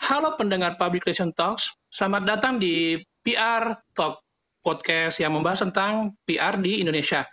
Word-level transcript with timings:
Halo 0.00 0.32
pendengar 0.32 0.80
Public 0.80 1.04
Relation 1.04 1.28
Talks, 1.36 1.76
selamat 1.92 2.24
datang 2.24 2.56
di 2.56 2.96
PR 3.20 3.76
Talk 3.92 4.24
podcast 4.64 5.20
yang 5.20 5.36
membahas 5.36 5.60
tentang 5.68 6.16
PR 6.24 6.56
di 6.56 6.80
Indonesia. 6.80 7.28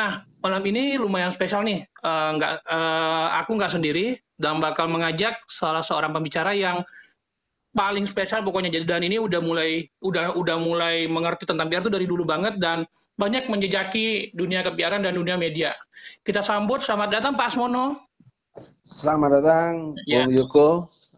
Nah, 0.00 0.24
malam 0.40 0.64
ini 0.64 0.96
lumayan 0.96 1.28
spesial 1.28 1.60
nih. 1.60 1.84
Uh, 2.00 2.40
nggak, 2.40 2.64
uh, 2.64 3.36
aku 3.44 3.52
nggak 3.52 3.76
sendiri 3.76 4.16
dan 4.40 4.64
bakal 4.64 4.88
mengajak 4.88 5.44
salah 5.44 5.84
seorang 5.84 6.16
pembicara 6.16 6.56
yang 6.56 6.80
paling 7.76 8.08
spesial 8.08 8.40
pokoknya 8.48 8.80
jadi 8.80 8.96
dan 8.96 9.04
ini 9.04 9.20
udah 9.20 9.44
mulai 9.44 9.84
udah 10.00 10.40
udah 10.40 10.56
mulai 10.56 11.04
mengerti 11.04 11.44
tentang 11.44 11.68
PR 11.68 11.84
itu 11.84 11.92
dari 11.92 12.08
dulu 12.08 12.24
banget 12.24 12.56
dan 12.56 12.88
banyak 13.20 13.44
menjejaki 13.52 14.32
dunia 14.32 14.64
kepiaran 14.64 15.04
dan 15.04 15.12
dunia 15.12 15.36
media. 15.36 15.76
Kita 16.24 16.40
sambut 16.40 16.80
selamat 16.80 17.20
datang 17.20 17.36
Pak 17.36 17.52
Asmono. 17.52 18.00
Selamat 18.88 19.36
datang 19.36 20.00
yes. 20.08 20.24
Bung 20.24 20.32
Yuko. 20.32 20.68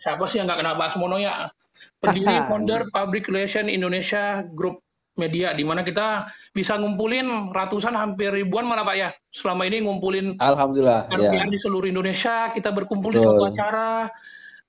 Siapa 0.02 0.26
sih 0.26 0.42
yang 0.42 0.50
nggak 0.50 0.60
kenal 0.66 0.74
Pak 0.74 0.86
Asmono 0.92 1.16
ya? 1.22 1.46
Pendiri 2.02 2.34
founder 2.50 2.90
Public 2.90 3.30
Relation 3.30 3.70
Indonesia 3.70 4.42
Group 4.42 4.82
Media 5.12 5.52
di 5.52 5.60
mana 5.60 5.84
kita 5.84 6.24
bisa 6.56 6.80
ngumpulin 6.80 7.52
ratusan 7.52 7.92
hampir 7.92 8.32
ribuan 8.34 8.66
malah 8.66 8.82
Pak 8.82 8.96
ya. 8.98 9.08
Selama 9.30 9.68
ini 9.68 9.84
ngumpulin 9.84 10.40
Alhamdulillah 10.40 11.06
ya. 11.12 11.46
di 11.46 11.58
seluruh 11.60 11.86
Indonesia, 11.86 12.50
kita 12.50 12.74
berkumpul 12.74 13.12
Betul. 13.12 13.20
di 13.20 13.24
suatu 13.28 13.44
acara 13.44 14.08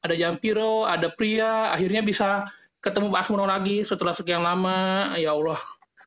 ada 0.04 0.16
Jampiro, 0.20 0.84
ada 0.84 1.08
Pria, 1.16 1.72
akhirnya 1.72 2.04
bisa 2.04 2.44
ketemu 2.84 3.08
Pak 3.16 3.24
Asmono 3.24 3.48
lagi 3.48 3.88
setelah 3.88 4.12
sekian 4.12 4.44
lama, 4.44 5.16
ya 5.16 5.32
Allah. 5.32 5.56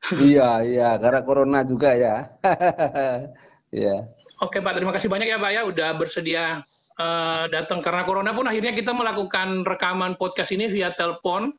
iya, 0.21 0.61
iya, 0.61 0.89
karena 1.01 1.21
corona 1.25 1.59
juga 1.65 1.97
ya. 1.97 2.15
Iya. 3.67 4.07
Oke 4.39 4.63
Pak, 4.63 4.79
terima 4.79 4.95
kasih 4.95 5.11
banyak 5.11 5.27
ya 5.27 5.43
Pak 5.43 5.51
ya 5.51 5.61
udah 5.67 5.91
bersedia 5.99 6.63
uh, 6.99 7.45
datang 7.49 7.79
karena 7.79 8.03
corona 8.03 8.33
pun 8.33 8.45
akhirnya 8.49 8.73
kita 8.73 8.91
melakukan 8.93 9.63
rekaman 9.63 10.17
podcast 10.17 10.51
ini 10.53 10.69
via 10.69 10.91
telepon 10.93 11.53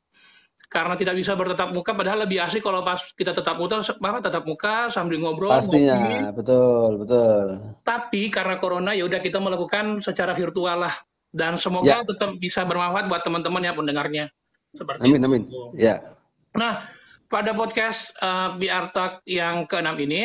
karena 0.68 1.00
tidak 1.00 1.16
bisa 1.16 1.32
bertetap 1.32 1.72
muka 1.72 1.96
padahal 1.96 2.28
lebih 2.28 2.44
asik 2.44 2.60
kalau 2.60 2.84
pas 2.84 3.00
kita 3.16 3.32
tetap 3.32 3.56
muka 3.56 3.80
apa 3.80 4.20
tetap 4.20 4.44
muka 4.44 4.92
sambil 4.92 5.16
ngobrol 5.16 5.48
pastinya 5.48 5.96
ngobrol. 5.96 6.36
betul 6.36 6.90
betul 7.00 7.46
tapi 7.80 8.28
karena 8.28 8.60
corona 8.60 8.92
ya 8.92 9.08
udah 9.08 9.16
kita 9.24 9.40
melakukan 9.40 10.04
secara 10.04 10.36
virtual 10.36 10.84
lah 10.84 10.92
dan 11.32 11.60
semoga 11.60 12.02
ya. 12.02 12.06
tetap 12.08 12.40
bisa 12.40 12.64
bermanfaat 12.64 13.06
buat 13.08 13.20
teman-teman 13.20 13.60
ya 13.60 13.72
pendengarnya. 13.76 14.24
Seperti 14.72 15.04
amin, 15.04 15.20
amin. 15.24 15.42
Ya. 15.76 16.16
Nah, 16.56 16.80
pada 17.28 17.52
podcast 17.52 18.16
uh, 18.20 18.56
eh, 18.56 18.64
BR 18.64 18.86
Talk 18.92 19.12
yang 19.28 19.68
ke-6 19.68 19.96
ini, 20.08 20.22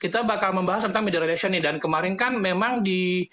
kita 0.00 0.26
bakal 0.26 0.54
membahas 0.54 0.90
tentang 0.90 1.06
media 1.06 1.22
relation 1.22 1.54
nih. 1.54 1.62
Dan 1.62 1.78
kemarin 1.78 2.18
kan 2.18 2.34
memang 2.34 2.82
di 2.82 3.26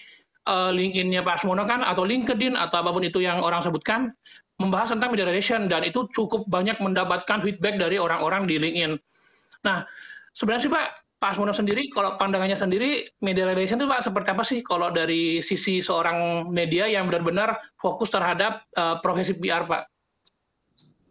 uh, 0.48 0.72
LinkedIn-nya 0.72 1.22
Pak 1.28 1.44
Asmono 1.44 1.67
kan, 1.67 1.84
atau 1.84 2.08
LinkedIn, 2.08 2.56
atau 2.56 2.80
apa 2.80 2.95
pun 2.95 3.03
itu 3.03 3.20
yang 3.20 3.44
orang 3.44 3.59
sebutkan, 3.59 4.16
membahas 4.58 4.95
tentang 4.95 5.12
media 5.12 5.28
relation. 5.28 5.67
Dan 5.67 5.84
itu 5.84 6.08
cukup 6.09 6.48
banyak 6.48 6.80
mendapatkan 6.80 7.44
feedback 7.44 7.76
dari 7.76 8.00
orang-orang 8.00 8.48
di 8.48 8.56
LinkedIn. 8.58 8.95
Nah, 9.67 9.84
sebenarnya 10.31 10.64
sih 10.64 10.72
Pak, 10.72 10.88
Pak 11.17 11.34
Asmono 11.34 11.50
sendiri, 11.50 11.89
kalau 11.89 12.14
pandangannya 12.16 12.56
sendiri, 12.56 13.09
media 13.26 13.50
relation 13.50 13.81
itu 13.81 13.89
Pak 13.89 14.06
seperti 14.06 14.30
apa 14.31 14.44
sih 14.45 14.59
kalau 14.62 14.94
dari 14.94 15.42
sisi 15.42 15.81
seorang 15.81 16.50
media 16.54 16.86
yang 16.86 17.09
benar-benar 17.09 17.58
fokus 17.76 18.14
terhadap 18.14 18.64
uh, 18.78 19.02
profesi 19.02 19.34
PR 19.34 19.66
Pak? 19.66 19.89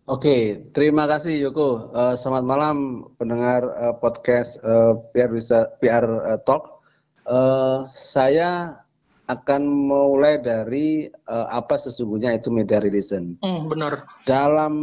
Oke, 0.06 0.70
terima 0.70 1.10
kasih 1.10 1.50
Yoko. 1.50 1.90
Uh, 1.90 2.14
selamat 2.14 2.44
malam 2.46 2.76
pendengar 3.18 3.66
uh, 3.74 3.90
podcast 3.98 4.54
uh, 4.62 4.94
PR, 5.10 5.34
PR 5.82 6.06
uh, 6.06 6.38
Talk. 6.46 6.86
Uh, 7.26 7.90
saya 7.90 8.85
akan 9.26 9.62
mulai 9.66 10.38
dari 10.38 11.10
uh, 11.26 11.50
apa 11.50 11.74
sesungguhnya 11.74 12.38
itu 12.38 12.48
media 12.54 12.78
relation. 12.78 13.34
Mm, 13.42 13.66
benar. 13.66 14.06
Dalam 14.22 14.74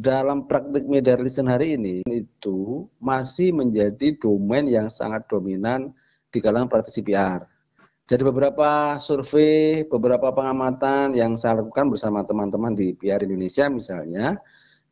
dalam 0.00 0.48
praktik 0.48 0.88
media 0.88 1.20
relation 1.20 1.44
hari 1.44 1.76
ini 1.76 2.00
itu 2.08 2.88
masih 3.04 3.52
menjadi 3.52 4.16
domain 4.16 4.64
yang 4.64 4.88
sangat 4.88 5.28
dominan 5.28 5.92
di 6.32 6.40
kalangan 6.40 6.72
praktisi 6.72 7.04
PR. 7.04 7.44
Jadi 8.08 8.22
beberapa 8.28 8.96
survei, 8.98 9.84
beberapa 9.88 10.32
pengamatan 10.32 11.16
yang 11.16 11.36
saya 11.36 11.60
lakukan 11.60 11.92
bersama 11.92 12.24
teman-teman 12.24 12.72
di 12.76 12.96
PR 12.96 13.24
Indonesia 13.24 13.68
misalnya, 13.68 14.36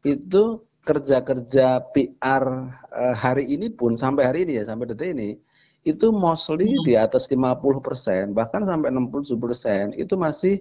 itu 0.05 0.61
kerja-kerja 0.85 1.93
PR 1.93 2.45
uh, 2.89 3.15
hari 3.17 3.45
ini 3.49 3.69
pun 3.73 3.97
sampai 3.97 4.25
hari 4.25 4.39
ini 4.49 4.61
ya 4.61 4.65
sampai 4.65 4.89
detik 4.89 5.13
ini 5.13 5.37
itu 5.85 6.13
mostly 6.13 6.77
hmm. 6.77 6.85
di 6.85 6.95
atas 6.97 7.25
50% 7.29 8.37
bahkan 8.37 8.69
sampai 8.69 8.93
67% 8.93 9.97
itu 9.97 10.15
masih 10.17 10.55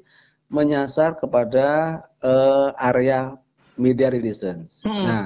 menyasar 0.50 1.20
kepada 1.20 2.02
uh, 2.24 2.74
area 2.80 3.36
media 3.78 4.10
relations. 4.10 4.82
Hmm. 4.82 5.06
Nah, 5.06 5.26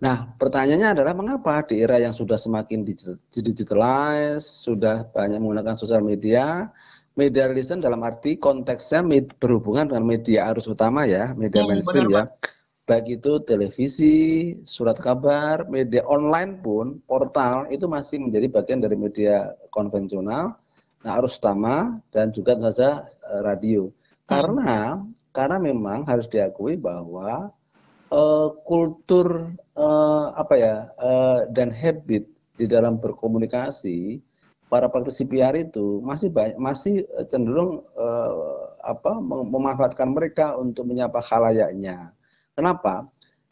nah 0.00 0.16
pertanyaannya 0.38 0.96
adalah 0.96 1.12
mengapa 1.12 1.66
di 1.66 1.82
era 1.82 2.00
yang 2.00 2.14
sudah 2.14 2.38
semakin 2.38 2.86
digitalize, 3.30 4.46
sudah 4.46 5.10
banyak 5.12 5.42
menggunakan 5.42 5.76
sosial 5.76 6.00
media, 6.00 6.72
media 7.18 7.50
relations 7.50 7.84
dalam 7.84 8.00
arti 8.06 8.40
konteksnya 8.40 9.04
berhubungan 9.36 9.92
dengan 9.92 10.04
media 10.08 10.48
arus 10.54 10.70
utama 10.70 11.04
ya, 11.04 11.36
media 11.36 11.66
hmm, 11.66 11.68
mainstream 11.68 12.08
benar, 12.08 12.30
ya 12.32 12.54
baik 12.86 13.18
itu 13.20 13.42
televisi, 13.42 14.16
surat 14.62 14.94
kabar, 15.02 15.66
media 15.66 16.06
online 16.06 16.62
pun, 16.62 17.02
portal 17.02 17.66
itu 17.74 17.90
masih 17.90 18.22
menjadi 18.22 18.46
bagian 18.46 18.78
dari 18.78 18.94
media 18.94 19.58
konvensional, 19.74 20.54
nah 21.02 21.12
arus 21.18 21.36
utama 21.42 21.98
dan 22.14 22.30
juga 22.30 22.54
saja 22.62 23.10
uh, 23.26 23.42
radio. 23.42 23.90
Karena 24.30 25.02
karena 25.34 25.58
memang 25.58 26.06
harus 26.06 26.30
diakui 26.30 26.78
bahwa 26.78 27.50
uh, 28.14 28.48
kultur 28.64 29.50
uh, 29.74 30.32
apa 30.38 30.54
ya 30.56 30.74
uh, 30.96 31.44
dan 31.50 31.74
habit 31.74 32.24
di 32.56 32.64
dalam 32.64 32.96
berkomunikasi 33.02 34.22
para 34.66 34.88
praktisi 34.88 35.28
PR 35.28 35.54
itu 35.54 36.00
masih 36.02 36.32
banyak 36.32 36.56
masih 36.58 37.04
cenderung 37.28 37.84
uh, 37.94 38.74
apa 38.82 39.18
memanfaatkan 39.20 40.10
mereka 40.10 40.56
untuk 40.56 40.88
menyapa 40.88 41.20
khalayaknya 41.22 42.15
Kenapa? 42.56 43.04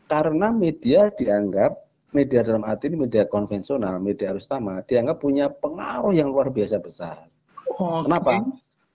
Karena 0.09 0.49
media 0.49 1.13
dianggap 1.13 1.85
media 2.15 2.47
dalam 2.47 2.63
arti 2.63 2.89
ini 2.89 3.05
media 3.05 3.27
konvensional, 3.27 3.99
media 3.99 4.31
arus 4.33 4.47
utama, 4.47 4.81
dianggap 4.87 5.19
punya 5.19 5.51
pengaruh 5.51 6.15
yang 6.15 6.31
luar 6.31 6.49
biasa 6.49 6.79
besar. 6.79 7.27
Okay. 7.75 8.01
Kenapa? 8.07 8.33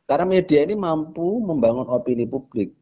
Karena 0.08 0.26
media 0.26 0.60
ini 0.66 0.76
mampu 0.80 1.44
membangun 1.44 1.86
opini 1.92 2.26
publik. 2.26 2.74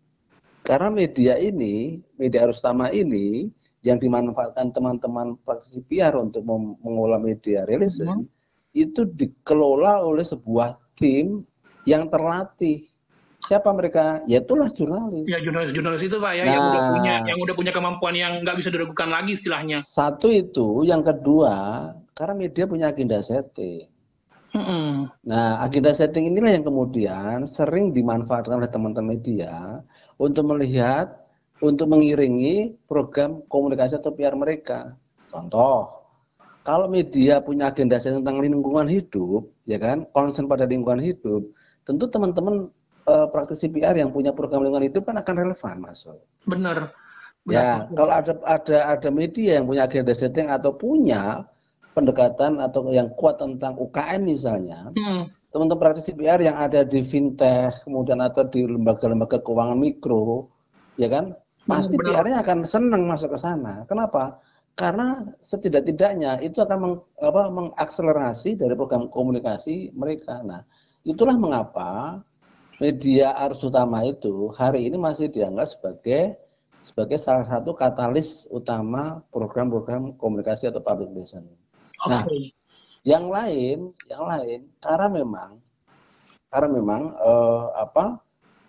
Karena 0.63 0.93
media 0.93 1.35
ini, 1.41 1.99
media 2.15 2.47
arus 2.47 2.61
utama 2.61 2.93
ini 2.93 3.49
yang 3.81 3.97
dimanfaatkan 3.97 4.71
teman-teman 4.71 5.35
praktisi 5.41 5.81
PR 5.87 6.15
untuk 6.15 6.45
mengolah 6.83 7.19
media 7.19 7.65
relation, 7.65 8.23
hmm. 8.23 8.77
itu 8.77 9.07
dikelola 9.07 10.03
oleh 10.03 10.23
sebuah 10.23 10.75
tim 10.95 11.43
yang 11.87 12.11
terlatih 12.11 12.87
Siapa 13.47 13.71
mereka? 13.71 14.19
Ya 14.27 14.43
itulah 14.43 14.67
jurnalis. 14.75 15.23
Ya 15.23 15.39
jurnalis-jurnalis 15.39 16.03
itu 16.03 16.19
pak 16.19 16.33
ya 16.35 16.43
nah, 16.43 16.51
yang 16.51 16.63
udah 16.67 16.81
punya 16.91 17.13
yang 17.23 17.39
udah 17.39 17.55
punya 17.55 17.71
kemampuan 17.71 18.13
yang 18.19 18.43
nggak 18.43 18.59
bisa 18.59 18.67
diragukan 18.67 19.07
lagi 19.07 19.39
istilahnya. 19.39 19.79
Satu 19.87 20.27
itu, 20.27 20.83
yang 20.83 20.99
kedua 20.99 21.87
karena 22.11 22.35
media 22.35 22.67
punya 22.67 22.91
agenda 22.91 23.23
setting. 23.23 23.87
Mm 24.51 24.63
-hmm. 24.63 24.87
Nah 25.31 25.63
agenda 25.63 25.95
setting 25.95 26.27
inilah 26.27 26.59
yang 26.59 26.67
kemudian 26.67 27.47
sering 27.47 27.95
dimanfaatkan 27.95 28.59
oleh 28.59 28.67
teman-teman 28.67 29.15
media 29.15 29.79
untuk 30.19 30.43
melihat, 30.51 31.07
untuk 31.63 31.87
mengiringi 31.87 32.75
program 32.83 33.47
komunikasi 33.47 33.95
atau 33.95 34.11
PR 34.11 34.35
mereka. 34.35 34.91
Contoh, 35.31 35.87
kalau 36.67 36.91
media 36.91 37.39
punya 37.39 37.71
agenda 37.71 37.95
setting 37.95 38.27
tentang 38.27 38.43
lingkungan 38.43 38.91
hidup, 38.91 39.47
ya 39.63 39.79
kan, 39.79 40.03
concern 40.11 40.51
pada 40.51 40.67
lingkungan 40.67 40.99
hidup, 40.99 41.47
tentu 41.87 42.11
teman-teman 42.11 42.67
uh, 43.07 43.27
praktisi 43.31 43.71
PR 43.71 43.95
yang 43.95 44.11
punya 44.11 44.35
program 44.35 44.61
lingkungan 44.67 44.91
hidup 44.91 45.07
kan 45.07 45.17
akan 45.17 45.35
relevan 45.47 45.79
masuk. 45.81 46.19
Benar. 46.45 46.91
Ya, 47.47 47.87
kalau 47.95 48.11
ada 48.11 48.35
ada 48.43 48.77
ada 48.99 49.09
media 49.09 49.55
yang 49.55 49.71
punya 49.71 49.87
agenda 49.87 50.11
setting 50.11 50.51
atau 50.51 50.75
punya 50.75 51.47
pendekatan 51.95 52.59
atau 52.59 52.91
yang 52.91 53.07
kuat 53.15 53.39
tentang 53.39 53.79
UKM 53.79 54.21
misalnya, 54.27 54.91
hmm. 54.91 55.31
teman-teman 55.55 55.79
praktisi 55.79 56.11
PR 56.11 56.43
yang 56.43 56.59
ada 56.59 56.83
di 56.83 56.99
fintech, 57.01 57.87
kemudian 57.87 58.19
atau 58.19 58.43
di 58.45 58.67
lembaga-lembaga 58.67 59.39
keuangan 59.39 59.79
mikro, 59.79 60.51
ya 60.99 61.07
kan, 61.07 61.33
pasti 61.65 61.95
PR-nya 61.95 62.43
akan 62.43 62.67
senang 62.67 63.07
masuk 63.07 63.33
ke 63.33 63.39
sana. 63.39 63.87
Kenapa? 63.87 64.43
Karena 64.77 65.25
setidak-tidaknya 65.41 66.43
itu 66.45 66.61
akan 66.61 66.77
meng, 66.77 66.95
apa, 67.17 67.49
mengakselerasi 67.49 68.61
dari 68.61 68.77
program 68.77 69.09
komunikasi 69.09 69.89
mereka. 69.97 70.45
Nah, 70.45 70.61
itulah 71.01 71.33
mengapa 71.33 72.21
media 72.77 73.33
arus 73.45 73.65
utama 73.65 74.05
itu 74.05 74.53
hari 74.53 74.85
ini 74.85 74.97
masih 74.97 75.33
dianggap 75.33 75.67
sebagai 75.69 76.37
sebagai 76.69 77.17
salah 77.17 77.45
satu 77.47 77.73
katalis 77.73 78.45
utama 78.53 79.23
program-program 79.33 80.15
komunikasi 80.21 80.69
atau 80.69 80.83
public 80.83 81.09
relation. 81.11 81.43
Okay. 82.05 82.11
Nah, 82.11 82.23
yang 83.07 83.25
lain, 83.31 83.91
yang 84.07 84.23
lain 84.27 84.59
karena 84.77 85.07
memang 85.09 85.57
karena 86.47 86.69
memang 86.69 87.01
eh, 87.17 87.65
apa 87.81 88.21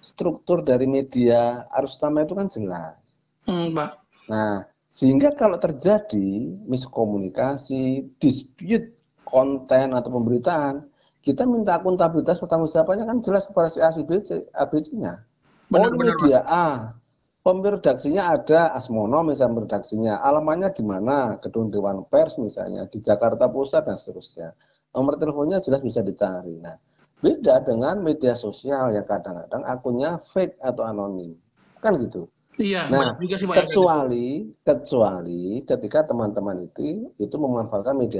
struktur 0.02 0.64
dari 0.64 0.88
media 0.88 1.68
arus 1.78 1.98
utama 2.00 2.24
itu 2.24 2.34
kan 2.34 2.48
jelas. 2.48 2.96
Hmm, 3.44 3.76
Pak. 3.76 3.90
Nah, 4.32 4.64
sehingga 4.88 5.36
kalau 5.36 5.60
terjadi 5.60 6.58
miskomunikasi, 6.66 8.16
dispute 8.18 8.98
konten 9.22 9.94
atau 9.94 10.10
pemberitaan, 10.10 10.88
kita 11.28 11.44
minta 11.44 11.76
akuntabilitas 11.76 12.40
pertanggung 12.40 12.72
jawabannya 12.72 13.04
kan 13.04 13.18
jelas 13.20 13.44
kepada 13.44 13.68
si 13.68 13.84
A, 13.84 13.92
si 13.92 14.00
B, 14.00 14.16
si 14.24 14.40
ABC-nya. 14.56 15.20
Oh, 15.76 15.92
media 15.92 16.40
A, 16.48 16.96
Pemredaksinya 17.44 18.32
ada 18.32 18.72
Asmono 18.72 19.20
misalnya 19.20 19.68
redaksinya, 19.68 20.24
alamannya 20.24 20.72
di 20.72 20.84
mana, 20.84 21.36
Gedung 21.44 21.68
Dewan 21.68 22.08
Pers 22.08 22.40
misalnya, 22.40 22.88
di 22.88 23.04
Jakarta 23.04 23.48
Pusat 23.48 23.92
dan 23.92 23.96
seterusnya. 24.00 24.48
Nomor 24.96 25.20
teleponnya 25.20 25.60
jelas 25.60 25.84
bisa 25.84 26.00
dicari. 26.00 26.56
Nah, 26.64 26.80
beda 27.20 27.64
dengan 27.68 28.00
media 28.00 28.32
sosial 28.32 28.96
yang 28.96 29.04
kadang-kadang 29.04 29.64
akunnya 29.68 30.20
fake 30.32 30.56
atau 30.64 30.84
anonim. 30.88 31.36
Kan 31.84 32.00
gitu. 32.00 32.28
Iya, 32.58 32.90
nah, 32.90 33.14
juga 33.22 33.38
sih 33.38 33.46
kecuali 33.46 34.50
kecuali 34.66 35.62
ketika 35.62 36.10
teman-teman 36.10 36.66
itu 36.66 37.06
itu 37.22 37.36
memanfaatkan 37.38 37.94
media 37.94 38.18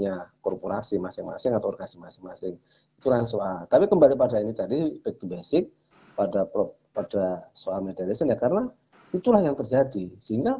sosialnya 0.00 0.32
korporasi 0.40 0.96
masing-masing 0.96 1.52
atau 1.52 1.68
organisasi 1.68 2.00
masing-masing. 2.00 2.54
Itu 2.96 3.12
kan 3.12 3.28
soal. 3.28 3.68
Tapi 3.68 3.84
kembali 3.84 4.16
pada 4.16 4.40
ini 4.40 4.56
tadi 4.56 4.96
back 5.04 5.20
to 5.20 5.28
basic 5.28 5.68
pada 6.16 6.48
pada 6.96 7.44
soal 7.52 7.84
medialisme 7.84 8.32
ya 8.32 8.40
karena 8.40 8.66
itulah 9.12 9.44
yang 9.44 9.54
terjadi 9.54 10.10
sehingga 10.18 10.58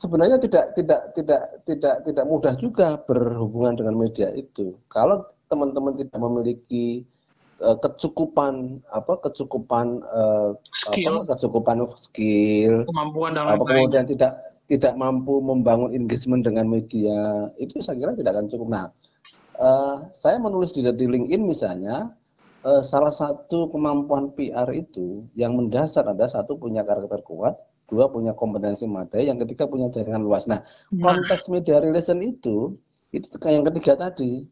sebenarnya 0.00 0.40
tidak 0.42 0.74
tidak 0.74 1.12
tidak 1.14 1.42
tidak 1.68 1.94
tidak 2.08 2.24
mudah 2.26 2.54
juga 2.58 2.98
berhubungan 3.06 3.78
dengan 3.78 3.94
media 3.94 4.34
itu 4.34 4.74
kalau 4.90 5.22
teman-teman 5.46 5.94
tidak 5.94 6.18
memiliki 6.18 7.06
uh, 7.62 7.78
kecukupan 7.78 8.82
apa 8.90 9.14
kecukupan 9.30 10.02
uh, 10.10 10.58
skill. 10.74 11.22
apa 11.22 11.38
kecukupan 11.38 11.86
skill 11.94 12.82
kemampuan 12.90 13.38
dan 13.38 13.46
apa, 13.46 13.62
kemudian 13.62 14.10
tidak 14.10 14.49
tidak 14.70 14.94
mampu 14.94 15.42
membangun 15.42 15.90
engagement 15.90 16.46
dengan 16.46 16.70
media 16.70 17.50
itu 17.58 17.82
saya 17.82 17.98
kira 17.98 18.12
tidak 18.14 18.38
akan 18.38 18.46
cukup 18.46 18.68
nah 18.70 18.86
uh, 19.60 20.08
saya 20.16 20.38
menulis 20.40 20.72
di, 20.72 20.86
di 20.86 21.06
LinkedIn 21.06 21.42
misalnya 21.44 22.14
eh, 22.64 22.82
salah 22.84 23.12
satu 23.12 23.72
kemampuan 23.72 24.32
PR 24.36 24.68
itu 24.72 25.24
yang 25.36 25.56
mendasar 25.56 26.08
ada 26.08 26.28
satu 26.28 26.56
punya 26.60 26.84
karakter 26.84 27.20
kuat, 27.24 27.56
dua 27.88 28.08
punya 28.12 28.36
kompetensi 28.36 28.84
memadai, 28.84 29.28
yang 29.28 29.40
ketiga 29.40 29.64
punya 29.64 29.88
jaringan 29.88 30.24
luas. 30.24 30.44
Nah, 30.44 30.60
nah, 30.92 31.16
konteks 31.16 31.48
media 31.48 31.80
relation 31.80 32.20
itu 32.20 32.76
itu 33.10 33.26
yang 33.48 33.66
ketiga 33.66 33.98
tadi. 33.98 34.46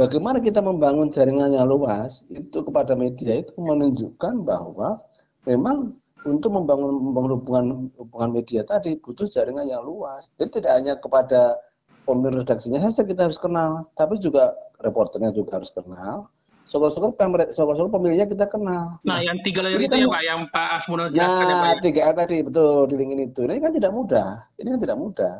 Bagaimana 0.00 0.40
kita 0.40 0.62
membangun 0.64 1.12
jaringannya 1.12 1.60
luas 1.68 2.24
itu 2.32 2.64
kepada 2.64 2.96
media 2.96 3.44
itu 3.44 3.52
menunjukkan 3.56 4.44
bahwa 4.46 5.00
memang 5.44 5.96
untuk 6.24 6.48
membangun, 6.48 7.12
membangun 7.12 7.32
hubungan 7.36 7.66
hubungan 8.00 8.30
media 8.32 8.64
tadi 8.64 8.96
butuh 9.02 9.28
jaringan 9.28 9.68
yang 9.68 9.84
luas. 9.84 10.32
Jadi 10.40 10.62
tidak 10.62 10.72
hanya 10.80 10.94
kepada 10.96 11.60
pemilik 12.08 12.42
redaksinya 12.42 12.80
saja 12.88 13.04
kita 13.04 13.28
harus 13.28 13.36
kenal, 13.36 13.90
tapi 13.98 14.16
juga 14.22 14.56
reporternya 14.80 15.34
juga 15.36 15.60
harus 15.60 15.70
kenal, 15.74 16.30
syukur-syukur 16.66 17.14
syukur-syukur 17.54 17.90
pemilihnya 17.94 18.26
kita 18.26 18.46
kenal. 18.50 18.98
Nah, 19.06 19.16
nah 19.16 19.18
yang 19.22 19.38
tiga 19.46 19.62
layer 19.62 19.78
itu 19.78 19.92
kan, 19.92 20.02
ya 20.02 20.08
Pak, 20.10 20.22
yang 20.26 20.40
Pak 20.50 20.68
Asmono 20.82 21.04
Nah, 21.06 21.14
ya, 21.14 21.26
Pak, 21.26 21.72
ya? 21.78 21.82
tiga 21.82 22.02
tadi 22.14 22.36
betul 22.42 22.90
di 22.90 22.94
link 22.98 23.10
ini 23.14 23.24
itu. 23.30 23.40
Ini 23.46 23.62
kan 23.62 23.72
tidak 23.74 23.92
mudah. 23.94 24.30
Ini 24.58 24.68
kan 24.74 24.80
tidak 24.82 24.98
mudah. 24.98 25.34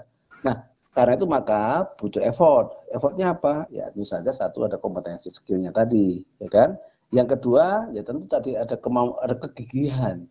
Nah, 0.46 0.56
karena 0.94 1.12
itu 1.18 1.26
maka 1.26 1.62
butuh 1.98 2.22
effort. 2.22 2.66
Effortnya 2.94 3.34
apa? 3.34 3.66
Ya 3.68 3.90
tentu 3.90 4.06
saja 4.06 4.30
satu 4.30 4.64
ada 4.64 4.78
kompetensi 4.78 5.28
skillnya 5.28 5.74
tadi, 5.74 6.22
ya 6.38 6.48
kan. 6.48 6.78
Yang 7.10 7.38
kedua 7.38 7.90
ya 7.90 8.02
tentu 8.06 8.26
tadi 8.30 8.54
ada 8.54 8.78
kemau 8.78 9.18
ada 9.20 9.34
kegigihan. 9.36 10.24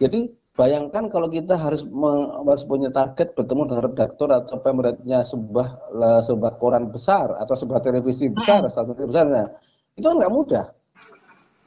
Jadi 0.00 0.32
bayangkan 0.56 1.12
kalau 1.12 1.28
kita 1.28 1.54
harus, 1.54 1.84
harus 1.84 2.64
punya 2.64 2.88
target 2.88 3.36
bertemu 3.36 3.68
dengan 3.68 3.82
redaktor 3.92 4.28
atau 4.32 4.56
pemerintahnya 4.64 5.22
sebuah 5.28 5.92
sebuah 6.24 6.52
koran 6.56 6.88
besar 6.88 7.36
atau 7.36 7.52
sebuah 7.52 7.84
televisi 7.84 8.32
besar, 8.32 8.64
stasiun 8.66 8.96
besarnya 9.06 9.44
itu 10.00 10.08
kan 10.08 10.16
nggak 10.16 10.32
mudah. 10.32 10.66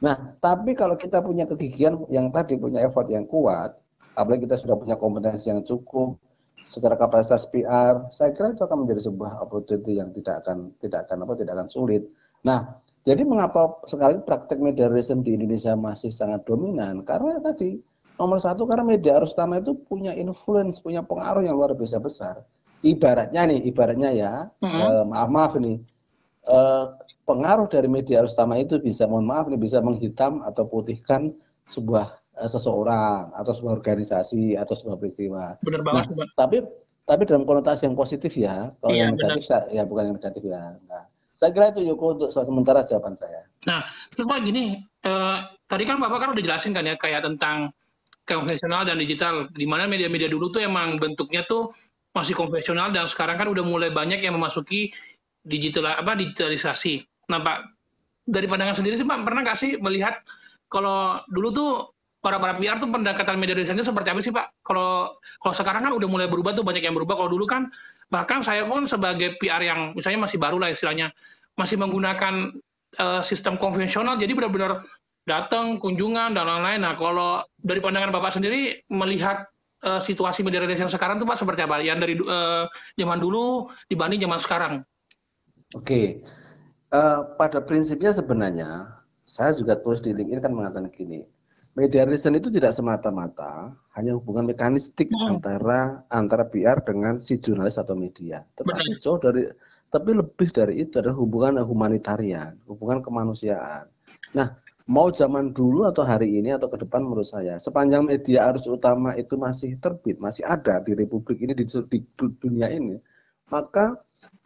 Nah, 0.02 0.36
tapi 0.42 0.74
kalau 0.74 0.98
kita 0.98 1.22
punya 1.22 1.46
kegigihan 1.46 1.96
yang 2.10 2.28
tadi 2.34 2.58
punya 2.58 2.82
effort 2.82 3.08
yang 3.08 3.24
kuat, 3.24 3.78
apalagi 4.18 4.44
kita 4.44 4.58
sudah 4.58 4.76
punya 4.76 4.98
kompetensi 4.98 5.48
yang 5.48 5.62
cukup 5.62 6.18
secara 6.58 6.98
kapasitas 6.98 7.46
PR, 7.48 8.10
saya 8.10 8.34
kira 8.34 8.52
itu 8.52 8.66
akan 8.66 8.84
menjadi 8.84 9.08
sebuah 9.08 9.46
opportunity 9.46 10.02
yang 10.02 10.10
tidak 10.12 10.44
akan 10.44 10.74
tidak 10.82 11.06
akan 11.08 11.24
apa 11.24 11.32
tidak 11.38 11.52
akan 11.56 11.68
sulit. 11.70 12.02
Nah, 12.44 12.82
jadi 13.06 13.22
mengapa 13.24 13.80
sekarang 13.88 14.26
praktek 14.26 14.58
media 14.60 14.90
relation 14.90 15.22
di 15.22 15.38
Indonesia 15.38 15.72
masih 15.78 16.10
sangat 16.12 16.44
dominan? 16.44 17.06
Karena 17.06 17.40
tadi 17.40 17.78
nomor 18.18 18.38
satu 18.38 18.64
karena 18.68 18.84
media 18.86 19.18
arus 19.18 19.34
utama 19.34 19.58
itu 19.58 19.74
punya 19.86 20.14
influence, 20.14 20.78
punya 20.78 21.02
pengaruh 21.02 21.42
yang 21.42 21.58
luar 21.58 21.74
biasa 21.74 21.98
besar. 21.98 22.34
Ibaratnya 22.84 23.48
nih, 23.48 23.60
ibaratnya 23.64 24.10
ya, 24.12 24.32
mm 24.60 24.68
-hmm. 24.68 24.80
eh, 24.84 25.04
maaf 25.08 25.30
maaf 25.32 25.52
nih, 25.56 25.76
eh, 26.52 26.84
pengaruh 27.24 27.66
dari 27.66 27.88
media 27.88 28.22
arus 28.22 28.36
utama 28.36 28.60
itu 28.60 28.78
bisa 28.78 29.08
mohon 29.08 29.26
maaf 29.26 29.48
nih 29.48 29.58
bisa 29.58 29.80
menghitam 29.80 30.44
atau 30.44 30.68
putihkan 30.68 31.32
sebuah 31.66 32.12
eh, 32.44 32.48
seseorang 32.50 33.32
atau 33.34 33.52
sebuah 33.56 33.80
organisasi 33.80 34.54
atau 34.54 34.74
sebuah 34.76 34.96
peristiwa. 35.00 35.56
Benar 35.64 35.82
banget. 35.82 36.04
Nah, 36.14 36.28
tapi 36.36 36.62
tapi 37.04 37.22
dalam 37.28 37.44
konotasi 37.44 37.84
yang 37.84 37.96
positif 37.96 38.32
ya, 38.32 38.72
kalau 38.80 38.94
iya, 38.96 39.12
yang 39.12 39.16
negatif 39.16 39.44
benar. 39.52 39.64
ya 39.68 39.82
bukan 39.84 40.02
yang 40.08 40.16
negatif 40.16 40.42
ya. 40.44 40.62
Nah, 40.88 41.04
saya 41.36 41.50
kira 41.52 41.74
itu 41.76 41.84
Yoko 41.84 42.16
untuk 42.16 42.28
sementara 42.32 42.80
jawaban 42.88 43.12
saya. 43.18 43.44
Nah, 43.68 43.84
cuma 44.16 44.40
gini, 44.40 44.80
eh, 45.04 45.38
tadi 45.68 45.84
kan 45.84 46.00
Bapak 46.00 46.18
kan 46.20 46.28
udah 46.32 46.44
jelasin 46.44 46.72
kan 46.72 46.88
ya 46.88 46.96
kayak 46.96 47.20
tentang 47.24 47.72
konvensional 48.24 48.88
dan 48.88 48.96
digital, 48.96 49.48
di 49.52 49.68
mana 49.68 49.84
media-media 49.84 50.28
dulu 50.28 50.48
tuh 50.48 50.64
emang 50.64 50.96
bentuknya 50.96 51.44
tuh 51.44 51.68
masih 52.16 52.32
konvensional 52.32 52.94
dan 52.94 53.04
sekarang 53.10 53.36
kan 53.36 53.48
udah 53.50 53.64
mulai 53.66 53.90
banyak 53.90 54.22
yang 54.22 54.38
memasuki 54.38 54.88
digital 55.44 55.92
apa 55.92 56.16
digitalisasi. 56.16 57.04
Nah 57.28 57.44
Pak, 57.44 57.58
dari 58.24 58.46
pandangan 58.48 58.80
sendiri 58.80 58.96
sih 58.96 59.04
Pak, 59.04 59.26
pernah 59.26 59.44
nggak 59.44 59.58
sih 59.58 59.76
melihat 59.76 60.24
kalau 60.72 61.20
dulu 61.28 61.48
tuh 61.52 61.70
para 62.24 62.40
para 62.40 62.56
PR 62.56 62.80
tuh 62.80 62.88
pendekatan 62.88 63.36
media 63.36 63.52
desainnya 63.52 63.84
seperti 63.84 64.08
apa 64.08 64.20
sih 64.24 64.32
Pak? 64.32 64.64
Kalau 64.64 65.20
kalau 65.44 65.54
sekarang 65.54 65.84
kan 65.84 65.92
udah 65.92 66.08
mulai 66.08 66.26
berubah 66.30 66.56
tuh 66.56 66.64
banyak 66.64 66.80
yang 66.80 66.96
berubah. 66.96 67.20
Kalau 67.20 67.30
dulu 67.36 67.44
kan 67.44 67.68
bahkan 68.08 68.40
saya 68.40 68.64
pun 68.64 68.88
sebagai 68.88 69.36
PR 69.36 69.60
yang 69.60 69.92
misalnya 69.92 70.24
masih 70.24 70.40
baru 70.40 70.56
lah 70.56 70.72
istilahnya 70.72 71.12
masih 71.60 71.76
menggunakan 71.76 72.56
uh, 72.98 73.22
sistem 73.22 73.58
konvensional 73.58 74.18
jadi 74.18 74.32
benar-benar 74.34 74.80
datang 75.24 75.80
kunjungan 75.80 76.36
dan 76.36 76.44
lain-lain. 76.44 76.80
Nah 76.84 76.94
kalau 76.96 77.40
dari 77.60 77.80
pandangan 77.80 78.12
Bapak 78.12 78.36
sendiri 78.36 78.84
melihat 78.92 79.48
uh, 79.84 80.00
situasi 80.00 80.44
media 80.44 80.64
desain 80.64 80.88
sekarang 80.88 81.20
tuh 81.20 81.28
Pak 81.28 81.40
seperti 81.40 81.64
apa? 81.64 81.80
Yang 81.80 81.98
dari 82.04 82.14
uh, 82.20 82.64
zaman 82.96 83.18
dulu 83.20 83.68
dibanding 83.88 84.20
zaman 84.24 84.40
sekarang? 84.40 84.74
Oke, 85.74 86.22
uh, 86.94 87.34
pada 87.34 87.64
prinsipnya 87.64 88.14
sebenarnya 88.14 88.88
saya 89.24 89.56
juga 89.56 89.80
tulis 89.80 90.04
di 90.04 90.12
LinkedIn 90.12 90.44
kan 90.44 90.52
mengatakan 90.52 90.92
gini, 90.92 91.24
media 91.74 92.04
reason 92.06 92.36
itu 92.36 92.52
tidak 92.52 92.76
semata-mata 92.76 93.74
hanya 93.96 94.14
hubungan 94.14 94.46
mekanistik 94.46 95.10
hmm. 95.10 95.40
antara 95.40 96.04
antara 96.12 96.46
PR 96.46 96.78
dengan 96.84 97.18
si 97.18 97.40
jurnalis 97.40 97.80
atau 97.80 97.96
media, 97.98 98.44
tetapi 98.54 99.00
jauh 99.02 99.18
dari 99.18 99.48
tapi 99.90 100.10
lebih 100.10 100.50
dari 100.50 100.82
itu 100.82 100.98
adalah 100.98 101.14
hubungan 101.14 101.62
humanitarian, 101.62 102.58
hubungan 102.66 102.98
kemanusiaan. 102.98 103.86
Nah, 104.34 104.58
mau 104.84 105.08
zaman 105.08 105.56
dulu 105.56 105.88
atau 105.88 106.04
hari 106.04 106.28
ini 106.28 106.52
atau 106.52 106.68
ke 106.68 106.76
depan 106.84 107.00
menurut 107.00 107.24
saya, 107.24 107.56
sepanjang 107.56 108.04
media 108.04 108.52
arus 108.52 108.68
utama 108.68 109.16
itu 109.16 109.40
masih 109.40 109.80
terbit, 109.80 110.20
masih 110.20 110.44
ada 110.44 110.76
di 110.84 110.92
Republik 110.92 111.40
ini 111.40 111.56
di, 111.56 111.64
di 111.64 111.98
dunia 112.12 112.68
ini, 112.68 113.00
maka 113.48 113.96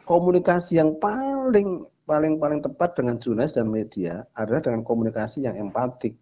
komunikasi 0.07 0.79
yang 0.79 0.95
paling 1.03 1.83
paling 2.07 2.39
paling 2.39 2.61
tepat 2.63 2.95
dengan 2.95 3.19
jurnalis 3.19 3.59
dan 3.59 3.67
media 3.67 4.23
adalah 4.39 4.63
dengan 4.63 4.87
komunikasi 4.87 5.43
yang 5.43 5.59
empatik. 5.59 6.15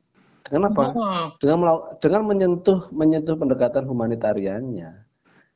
Dengan 0.49 0.73
apa? 0.73 0.85
Oh. 0.97 1.27
Dengan 1.37 1.59
dengan 2.01 2.23
menyentuh 2.25 2.89
menyentuh 2.97 3.37
pendekatan 3.37 3.85
humanitariannya. 3.85 5.05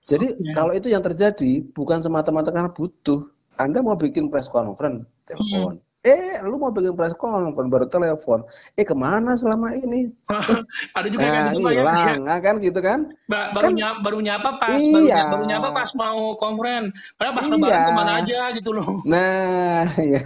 Jadi 0.04 0.26
okay. 0.36 0.52
kalau 0.52 0.72
itu 0.76 0.92
yang 0.92 1.00
terjadi 1.00 1.64
bukan 1.72 2.04
semata-mata 2.04 2.52
karena 2.52 2.68
butuh. 2.68 3.24
Anda 3.58 3.82
mau 3.82 3.98
bikin 3.98 4.30
press 4.30 4.46
conference, 4.46 5.10
telepon. 5.26 5.80
Hmm 5.80 5.89
Eh, 6.00 6.40
lu 6.48 6.56
mau 6.56 6.72
bikin 6.72 6.96
press 6.96 7.12
conference 7.20 7.68
baru 7.68 7.84
telepon. 7.92 8.40
Eh, 8.72 8.88
ke 8.88 8.96
mana 8.96 9.36
selama 9.36 9.76
ini? 9.76 10.08
Ada 10.96 11.12
juga 11.12 11.28
nah, 11.28 11.52
kan 11.52 11.54
hilang, 11.60 12.20
ya. 12.24 12.36
kan 12.40 12.54
gitu 12.64 12.80
kan? 12.80 13.12
Ba 13.28 13.52
baru, 13.52 13.68
kan? 13.68 13.72
nyapa, 13.76 13.98
baru 14.00 14.18
nyapa 14.24 14.50
pas, 14.56 14.80
iya. 14.80 15.28
baru, 15.28 15.44
nyapa 15.44 15.68
pas 15.76 15.92
mau 15.92 16.40
conference. 16.40 16.88
Padahal 17.20 17.34
pas 17.36 17.44
iya. 17.44 17.52
lebaran 17.52 17.80
ke 17.84 17.92
mana 17.92 18.12
aja 18.24 18.40
gitu 18.56 18.70
loh. 18.72 18.88
Nah, 19.12 19.92
ya 20.00 20.24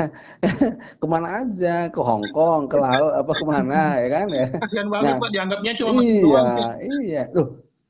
ke 1.03 1.07
mana 1.11 1.43
aja? 1.43 1.91
Ke 1.91 2.01
Hong 2.07 2.23
Kong, 2.31 2.71
ke 2.71 2.79
laut, 2.79 3.11
apa 3.11 3.33
ke 3.35 3.43
mana 3.43 3.99
ya 3.99 4.09
kan 4.15 4.27
ya? 4.31 4.47
Kasihan 4.63 4.87
banget 4.87 5.19
nah, 5.19 5.23
Pak, 5.27 5.31
dianggapnya 5.35 5.73
cuma 5.75 5.91
Iya, 5.99 6.23
doang, 6.23 6.47
iya. 7.03 7.23
Loh, 7.35 7.49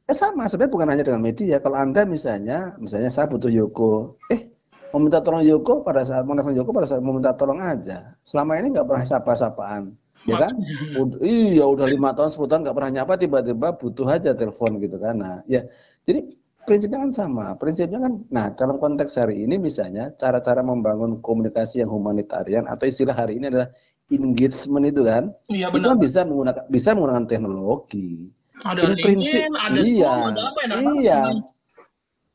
eh 0.08 0.16
sama 0.16 0.48
sebenarnya 0.48 0.72
bukan 0.72 0.88
hanya 0.88 1.04
dengan 1.04 1.20
media. 1.20 1.60
Kalau 1.60 1.76
Anda 1.76 2.08
misalnya, 2.08 2.80
misalnya 2.80 3.12
saya 3.12 3.28
butuh 3.28 3.52
Yoko, 3.52 4.16
eh 4.32 4.53
meminta 4.94 5.18
tolong 5.18 5.42
Yoko 5.42 5.82
pada 5.82 6.06
saat 6.06 6.22
menelpon 6.22 6.54
Yoko 6.54 6.70
pada 6.70 6.86
saat 6.86 7.02
meminta 7.02 7.34
tolong 7.34 7.58
aja. 7.58 8.14
Selama 8.22 8.58
ini 8.62 8.70
nggak 8.70 8.86
pernah 8.86 9.04
sapa-sapaan. 9.04 9.94
ya 10.30 10.38
kan? 10.38 10.54
Udah, 10.94 11.18
iya 11.26 11.66
udah 11.66 11.90
lima 11.90 12.14
tahun 12.14 12.30
sepuluh 12.30 12.54
tahun 12.54 12.60
nggak 12.70 12.76
pernah 12.78 12.90
nyapa 13.02 13.12
tiba-tiba 13.18 13.68
butuh 13.74 14.06
aja 14.06 14.30
telepon 14.38 14.78
gitu 14.78 14.96
kan. 15.02 15.18
Nah, 15.18 15.42
ya 15.50 15.66
jadi 16.06 16.22
prinsipnya 16.64 17.02
kan 17.02 17.10
sama. 17.10 17.46
Prinsipnya 17.58 17.98
kan, 17.98 18.12
nah 18.30 18.46
dalam 18.54 18.78
konteks 18.78 19.18
hari 19.18 19.42
ini 19.42 19.60
misalnya 19.60 20.14
cara-cara 20.16 20.62
membangun 20.62 21.18
komunikasi 21.20 21.82
yang 21.82 21.90
humanitarian 21.90 22.64
atau 22.70 22.86
istilah 22.86 23.12
hari 23.12 23.42
ini 23.42 23.50
adalah 23.50 23.68
engagement 24.12 24.84
itu 24.86 25.02
kan, 25.02 25.32
iya, 25.48 25.72
itu 25.72 25.86
kan 25.86 25.98
bisa 25.98 26.22
menggunakan 26.22 26.64
bisa 26.68 26.88
menggunakan 26.92 27.24
teknologi. 27.26 28.28
Ada 28.62 28.86
ini 28.86 29.02
prinsip, 29.02 29.40
ada 29.50 29.80
iya, 29.82 30.12
ada 30.30 30.42
apa 30.54 30.60
ya, 30.62 30.76
iya. 31.02 31.20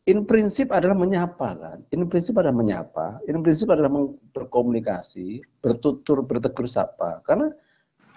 In 0.09 0.25
prinsip 0.25 0.73
adalah 0.73 0.97
menyapa 0.97 1.53
kan. 1.53 1.77
In 1.93 2.09
prinsip 2.09 2.33
adalah 2.41 2.57
menyapa. 2.57 3.21
In 3.29 3.45
prinsip 3.45 3.69
adalah 3.69 3.93
berkomunikasi, 4.33 5.37
bertutur, 5.61 6.25
bertegur 6.25 6.65
sapa. 6.65 7.21
Karena 7.21 7.53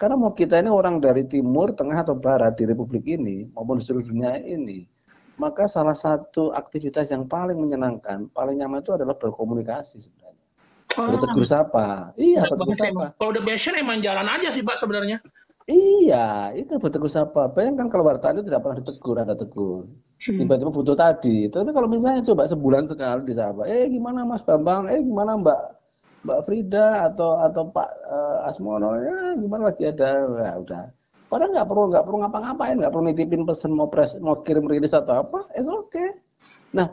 karena 0.01 0.15
mau 0.17 0.33
kita 0.33 0.57
ini 0.57 0.73
orang 0.73 0.97
dari 0.97 1.29
timur, 1.29 1.77
tengah 1.77 2.01
atau 2.01 2.17
barat 2.17 2.57
di 2.57 2.65
republik 2.65 3.05
ini 3.05 3.45
maupun 3.53 3.77
di 3.77 3.85
seluruh 3.85 4.09
dunia 4.09 4.41
ini, 4.41 4.89
maka 5.37 5.69
salah 5.69 5.93
satu 5.93 6.49
aktivitas 6.49 7.13
yang 7.13 7.29
paling 7.29 7.61
menyenangkan, 7.61 8.25
paling 8.33 8.57
nyaman 8.57 8.81
itu 8.81 8.97
adalah 8.97 9.13
berkomunikasi 9.13 10.01
sebenarnya. 10.01 10.45
Oh. 10.97 11.13
Bertegur 11.13 11.45
sapa. 11.45 12.13
Iya, 12.17 12.41
bertegur 12.49 12.73
sapa. 12.73 13.05
Kalau 13.21 13.29
udah 13.37 13.43
passion 13.45 13.77
emang 13.77 14.01
jalan 14.01 14.25
aja 14.25 14.49
sih, 14.49 14.65
Pak 14.65 14.81
sebenarnya. 14.81 15.21
Iya, 15.63 16.51
itu 16.59 16.75
bertegur 16.75 17.07
sapa. 17.07 17.47
Bayangkan 17.55 17.87
kalau 17.87 18.03
wartawan 18.03 18.35
itu 18.35 18.51
tidak 18.51 18.61
pernah 18.67 18.77
ditegur, 18.83 19.15
ada 19.15 19.31
tegur. 19.31 19.87
Hmm. 19.87 20.37
Tiba-tiba 20.43 20.71
butuh 20.71 20.95
tadi. 20.95 21.47
Tapi 21.47 21.71
kalau 21.71 21.87
misalnya 21.87 22.19
coba 22.23 22.43
sebulan 22.47 22.83
sekali 22.91 23.23
disapa, 23.31 23.63
eh 23.67 23.87
gimana 23.87 24.27
Mas 24.27 24.43
Bambang, 24.43 24.91
eh 24.91 24.99
gimana 24.99 25.39
Mbak 25.39 25.59
Mbak 26.27 26.39
Frida 26.43 27.07
atau 27.07 27.39
atau 27.39 27.63
Pak 27.71 27.89
uh, 28.07 28.47
Asmono, 28.47 28.99
ya 28.99 29.39
gimana 29.39 29.71
lagi 29.71 29.87
ada, 29.87 30.27
ya 30.27 30.51
udah. 30.59 30.83
Padahal 31.31 31.49
nggak 31.55 31.67
perlu 31.71 31.83
nggak 31.95 32.03
perlu 32.03 32.17
ngapa-ngapain, 32.23 32.75
nggak 32.83 32.91
perlu 32.91 33.05
nitipin 33.07 33.43
pesan 33.47 33.71
mau 33.71 33.87
pres, 33.87 34.19
mau 34.19 34.43
kirim 34.43 34.67
rilis 34.67 34.91
atau 34.91 35.23
apa, 35.23 35.39
it's 35.55 35.71
okay. 35.71 36.11
Nah, 36.75 36.91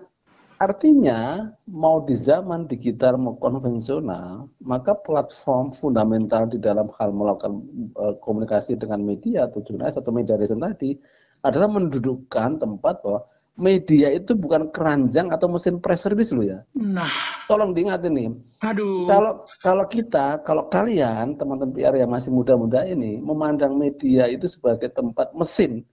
Artinya, 0.61 1.49
mau 1.73 2.05
di 2.05 2.13
zaman 2.13 2.69
digital 2.69 3.17
mau 3.17 3.33
konvensional, 3.41 4.45
maka 4.61 4.93
platform 4.93 5.73
fundamental 5.73 6.53
di 6.53 6.61
dalam 6.61 6.93
hal 7.01 7.17
melakukan 7.17 7.65
uh, 7.97 8.13
komunikasi 8.21 8.77
dengan 8.77 9.01
media 9.01 9.49
atau 9.49 9.65
jurnalis 9.65 9.97
atau 9.97 10.13
media 10.13 10.37
riset 10.37 10.61
tadi 10.61 11.01
adalah 11.49 11.65
mendudukkan 11.65 12.61
tempat 12.61 13.01
bahwa 13.01 13.25
media 13.57 14.13
itu 14.13 14.37
bukan 14.37 14.69
keranjang 14.69 15.33
atau 15.33 15.49
mesin 15.49 15.81
press 15.81 16.05
release 16.05 16.29
lo 16.29 16.45
ya. 16.45 16.61
Nah, 16.77 17.09
tolong 17.49 17.73
diingat 17.73 18.05
ini. 18.05 18.29
Aduh. 18.61 19.09
Kalau 19.09 19.49
kalau 19.65 19.89
kita, 19.89 20.45
kalau 20.45 20.69
kalian 20.69 21.41
teman-teman 21.41 21.73
PR 21.73 21.97
yang 21.97 22.13
masih 22.13 22.37
muda-muda 22.37 22.85
ini 22.85 23.17
memandang 23.17 23.81
media 23.81 24.29
itu 24.29 24.45
sebagai 24.45 24.93
tempat 24.93 25.33
mesin 25.33 25.89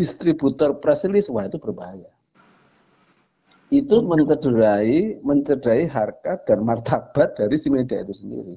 distributor 0.00 0.80
press 0.80 1.04
release, 1.04 1.28
wah 1.28 1.44
itu 1.44 1.60
berbahaya 1.60 2.08
itu 3.68 3.96
mencederai 4.00 5.20
mencederai 5.20 5.84
harkat 5.84 6.40
dan 6.48 6.64
martabat 6.64 7.36
dari 7.36 7.56
si 7.60 7.68
media 7.68 8.00
itu 8.00 8.16
sendiri. 8.16 8.54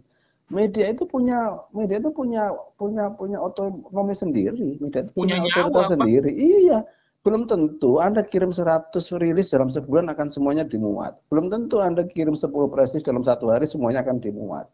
Media 0.51 0.91
itu 0.91 1.07
punya 1.07 1.55
media 1.71 1.99
itu 1.99 2.11
punya 2.11 2.51
punya 2.75 3.11
punya 3.15 3.39
otonomi 3.39 4.11
sendiri, 4.15 4.79
media 4.79 5.07
itu 5.07 5.11
punya, 5.15 5.39
punya 5.39 5.47
otoritas 5.47 5.87
sendiri. 5.95 6.31
Iya, 6.35 6.79
belum 7.23 7.47
tentu 7.47 8.01
Anda 8.01 8.25
kirim 8.25 8.51
100 8.51 8.91
rilis 9.21 9.53
dalam 9.53 9.69
sebulan 9.71 10.11
akan 10.11 10.27
semuanya 10.33 10.65
dimuat. 10.67 11.19
Belum 11.29 11.47
tentu 11.53 11.79
Anda 11.79 12.03
kirim 12.03 12.35
10 12.35 12.51
presis 12.73 13.05
dalam 13.05 13.23
satu 13.23 13.53
hari 13.53 13.69
semuanya 13.69 14.03
akan 14.03 14.19
dimuat. 14.19 14.67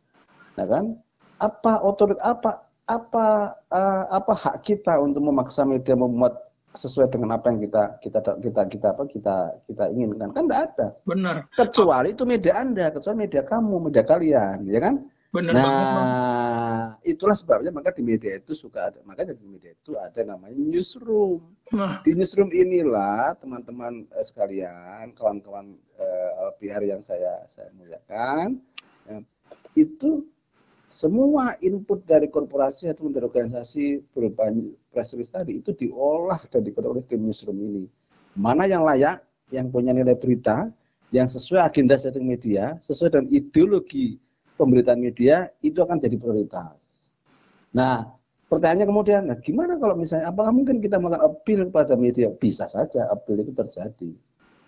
Nah 0.58 0.66
kan? 0.66 0.86
Apa 1.44 1.84
otoritas 1.84 2.24
apa 2.24 2.66
apa 2.88 3.52
uh, 3.68 4.04
apa 4.10 4.34
hak 4.34 4.64
kita 4.64 4.96
untuk 4.96 5.20
memaksa 5.28 5.68
media 5.68 5.94
memuat 5.94 6.47
sesuai 6.68 7.08
dengan 7.16 7.40
apa 7.40 7.48
yang 7.48 7.64
kita 7.64 7.84
kita 8.04 8.20
kita 8.44 8.62
kita 8.68 8.88
apa 8.92 9.04
kita 9.08 9.36
kita 9.72 9.84
inginkan. 9.96 10.36
Kan 10.36 10.52
tidak 10.52 10.62
ada. 10.74 10.88
Benar. 11.08 11.36
Kecuali 11.56 12.12
itu 12.12 12.24
media 12.28 12.60
anda 12.60 12.92
kecuali 12.92 13.24
media 13.24 13.42
kamu 13.48 13.88
media 13.88 14.04
kalian 14.04 14.68
ya 14.68 14.80
kan? 14.84 14.96
Benar 15.28 15.54
nah 15.54 15.68
banget. 15.68 17.14
itulah 17.14 17.36
sebabnya 17.36 17.72
maka 17.76 17.92
di 17.92 18.00
media 18.00 18.40
itu 18.40 18.56
suka 18.56 18.90
ada 18.90 19.04
makanya 19.04 19.36
di 19.36 19.44
media 19.44 19.76
itu 19.76 19.92
ada 20.00 20.24
namanya 20.24 20.56
newsroom. 20.56 21.44
Nah. 21.76 22.00
di 22.08 22.16
newsroom 22.16 22.50
inilah 22.56 23.36
teman-teman 23.44 24.08
eh, 24.16 24.24
sekalian 24.24 25.12
kawan-kawan 25.20 25.76
eh, 26.00 26.52
PR 26.64 26.80
yang 26.84 27.04
saya 27.04 27.44
saya 27.52 27.68
muliakan 27.76 28.64
ya, 29.12 29.20
itu 29.76 30.24
semua 30.98 31.54
input 31.62 32.02
dari 32.10 32.26
korporasi 32.26 32.90
atau 32.90 33.06
dari 33.14 33.22
organisasi 33.30 34.02
berupa 34.18 34.50
press 34.90 35.14
release 35.14 35.30
tadi 35.30 35.62
itu 35.62 35.70
diolah 35.78 36.42
dan 36.50 36.66
dikelola 36.66 36.98
oleh 36.98 37.06
tim 37.06 37.22
newsroom 37.22 37.62
ini. 37.62 37.86
Mana 38.34 38.66
yang 38.66 38.82
layak, 38.82 39.22
yang 39.54 39.70
punya 39.70 39.94
nilai 39.94 40.18
berita, 40.18 40.74
yang 41.14 41.30
sesuai 41.30 41.70
agenda 41.70 42.02
setting 42.02 42.26
media, 42.26 42.82
sesuai 42.82 43.14
dengan 43.14 43.28
ideologi 43.30 44.18
pemberitaan 44.58 44.98
media, 44.98 45.46
itu 45.62 45.86
akan 45.86 46.02
jadi 46.02 46.18
prioritas. 46.18 46.82
Nah, 47.78 48.10
pertanyaannya 48.50 48.90
kemudian, 48.90 49.22
nah 49.30 49.38
gimana 49.38 49.78
kalau 49.78 49.94
misalnya, 49.94 50.34
apakah 50.34 50.50
mungkin 50.50 50.82
kita 50.82 50.98
melakukan 50.98 51.30
appeal 51.30 51.62
kepada 51.70 51.94
media? 51.94 52.34
Bisa 52.34 52.66
saja 52.66 53.06
appeal 53.14 53.46
itu 53.46 53.54
terjadi. 53.54 54.18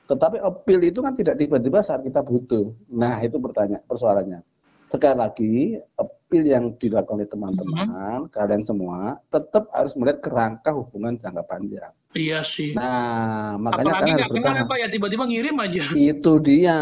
Tetapi 0.06 0.38
appeal 0.46 0.94
itu 0.94 1.02
kan 1.02 1.18
tidak 1.18 1.42
tiba-tiba 1.42 1.82
saat 1.82 2.06
kita 2.06 2.22
butuh. 2.22 2.70
Nah, 2.94 3.18
itu 3.26 3.42
pertanyaan 3.42 3.82
persoalannya 3.90 4.46
sekali 4.90 5.18
lagi 5.22 5.54
appeal 6.02 6.46
yang 6.50 6.66
dilakukan 6.82 7.22
oleh 7.22 7.30
teman-teman 7.30 7.88
hmm. 7.90 8.22
kalian 8.34 8.66
semua 8.66 9.22
tetap 9.30 9.70
harus 9.70 9.94
melihat 9.94 10.26
kerangka 10.26 10.74
hubungan 10.74 11.14
jangka 11.18 11.46
panjang. 11.46 11.94
Iya 12.18 12.42
sih. 12.42 12.74
Nah, 12.74 13.54
makanya 13.62 14.02
Apalagi 14.02 14.10
kan 14.10 14.18
harus 14.18 14.34
bertahan. 14.34 14.66
apa 14.66 14.76
ya 14.82 14.88
tiba-tiba 14.90 15.24
ngirim 15.30 15.62
aja. 15.62 15.82
Itu 16.10 16.42
dia. 16.42 16.78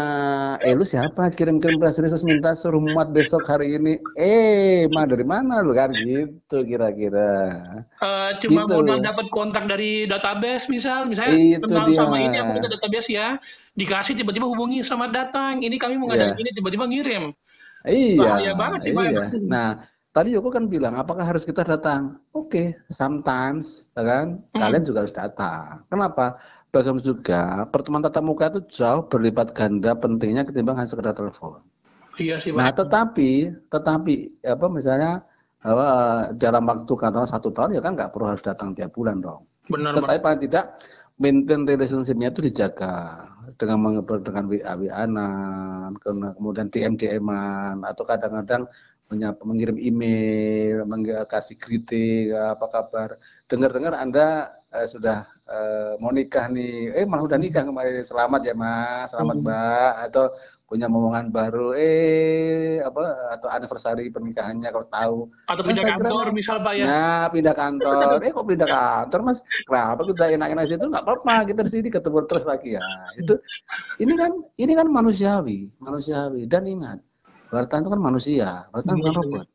Eh 0.64 0.72
lu 0.72 0.88
siapa 0.88 1.28
kirim-kirim 1.36 1.76
press 1.76 2.00
release 2.00 2.24
minta 2.24 2.56
suruh 2.56 2.80
muat 2.80 3.12
besok 3.12 3.44
hari 3.44 3.76
ini. 3.76 4.00
Eh, 4.16 4.88
mah 4.88 5.04
dari 5.04 5.28
mana 5.28 5.60
lu 5.60 5.76
kan 5.76 5.92
gitu 5.92 6.64
kira-kira. 6.64 7.60
Uh, 8.00 8.40
cuma 8.40 8.64
gitu. 8.64 8.80
mau 8.80 8.96
dapat 9.04 9.28
kontak 9.28 9.68
dari 9.68 10.08
database 10.08 10.72
misal, 10.72 11.04
misalnya 11.04 11.60
itu 11.60 11.60
kenal 11.60 11.84
dia. 11.92 12.00
sama 12.00 12.16
ini 12.24 12.36
aku 12.40 12.50
minta 12.56 12.72
database 12.72 13.12
ya. 13.12 13.36
Dikasih 13.78 14.18
tiba-tiba 14.18 14.50
hubungi 14.50 14.82
sama 14.82 15.06
datang. 15.06 15.62
Ini 15.62 15.78
kami 15.78 15.94
mau 16.02 16.10
yeah. 16.10 16.34
ini 16.34 16.50
tiba-tiba 16.50 16.90
ngirim. 16.90 17.30
Iya. 17.86 18.18
Bahaya 18.18 18.52
banget 18.58 18.90
sih, 18.90 18.92
iya. 18.92 19.30
Nah, 19.46 19.68
tadi 20.10 20.34
Yoko 20.34 20.50
kan 20.50 20.66
bilang, 20.66 20.98
apakah 20.98 21.22
harus 21.22 21.46
kita 21.46 21.62
datang? 21.62 22.18
Oke, 22.34 22.50
okay, 22.50 22.66
sometimes, 22.90 23.86
ya 23.94 24.02
kan? 24.02 24.26
Hmm. 24.50 24.60
Kalian 24.66 24.82
juga 24.82 25.06
harus 25.06 25.14
datang. 25.14 25.86
Kenapa? 25.86 26.42
Bagaimana 26.68 27.00
juga 27.00 27.64
pertemuan 27.70 28.04
tatap 28.04 28.24
muka 28.26 28.50
itu 28.52 28.60
jauh 28.82 29.06
berlipat 29.08 29.56
ganda 29.56 29.96
pentingnya 29.96 30.44
ketimbang 30.44 30.76
hanya 30.76 30.90
sekedar 30.90 31.14
telepon. 31.16 31.64
Iya 32.18 32.42
sih, 32.42 32.50
Nah, 32.50 32.74
tetapi, 32.74 33.54
tetapi 33.70 34.42
apa 34.42 34.66
misalnya 34.66 35.22
apa, 35.62 35.86
dalam 36.34 36.66
waktu 36.66 36.92
katakanlah 36.92 37.30
satu 37.30 37.54
tahun 37.54 37.78
ya 37.78 37.82
kan 37.82 37.94
nggak 37.94 38.10
perlu 38.10 38.26
harus 38.26 38.42
datang 38.42 38.74
tiap 38.74 38.90
bulan 38.92 39.22
dong. 39.22 39.46
Benar. 39.70 39.96
Tetapi 39.96 40.18
paling 40.18 40.42
tidak 40.44 40.82
maintain 41.16 41.62
relationship-nya 41.64 42.34
itu 42.34 42.40
dijaga 42.42 43.26
dengan 43.56 44.02
dengan 44.02 44.44
WA 44.50 44.74
WA-an, 44.76 45.14
kemudian 46.02 46.68
DM 46.68 47.00
DM-an 47.00 47.86
atau 47.86 48.04
kadang-kadang 48.04 48.68
mengirim 49.40 49.80
email, 49.80 50.84
kasih 51.24 51.56
kritik, 51.56 52.34
apa 52.34 52.66
kabar. 52.68 53.16
Dengar-dengar 53.48 53.96
Anda 53.96 54.57
eh, 54.74 54.86
sudah 54.88 55.24
eh, 55.48 55.92
mau 56.00 56.12
nikah 56.12 56.46
nih, 56.52 56.92
eh 56.92 57.04
malah 57.08 57.24
udah 57.24 57.38
nikah 57.40 57.64
kemarin, 57.64 58.04
selamat 58.04 58.40
ya 58.44 58.54
Mas, 58.56 59.12
selamat 59.12 59.36
hmm. 59.40 59.44
Mbak, 59.48 59.92
atau 60.10 60.24
punya 60.68 60.84
momongan 60.84 61.32
baru. 61.32 61.72
Eh 61.72 62.84
apa 62.84 63.32
atau 63.32 63.48
anniversary 63.48 64.12
pernikahannya 64.12 64.68
kalau 64.68 64.86
tahu. 64.92 65.18
Atau 65.48 65.64
pindah 65.64 65.84
nah, 65.88 65.90
kantor 65.96 66.26
kira, 66.28 66.36
misal 66.36 66.56
pak 66.60 66.74
ya? 66.76 66.84
Nah 66.84 67.24
pindah 67.32 67.54
kantor. 67.56 68.20
Eh 68.28 68.32
kok 68.36 68.46
pindah 68.46 68.68
kantor 68.68 69.20
mas? 69.24 69.40
Kenapa 69.64 70.04
kita 70.04 70.24
enak-enak 70.36 70.64
situ? 70.68 70.84
Nggak 70.84 71.04
apa-apa. 71.08 71.48
Kita 71.48 71.60
di 71.64 71.70
sini 71.72 71.88
ketemu 71.88 72.18
terus 72.28 72.44
lagi 72.44 72.76
ya. 72.76 72.84
Itu 73.16 73.40
ini 74.04 74.12
kan 74.20 74.32
ini 74.60 74.72
kan 74.76 74.86
manusiawi. 74.92 75.72
Manusiawi. 75.80 76.44
Dan 76.44 76.68
ingat 76.68 77.00
wartawan 77.48 77.80
itu 77.80 77.90
kan 77.96 78.00
manusia. 78.04 78.48
Wartawan 78.68 79.00
bukan 79.00 79.12
iya. 79.16 79.20
robot 79.24 79.46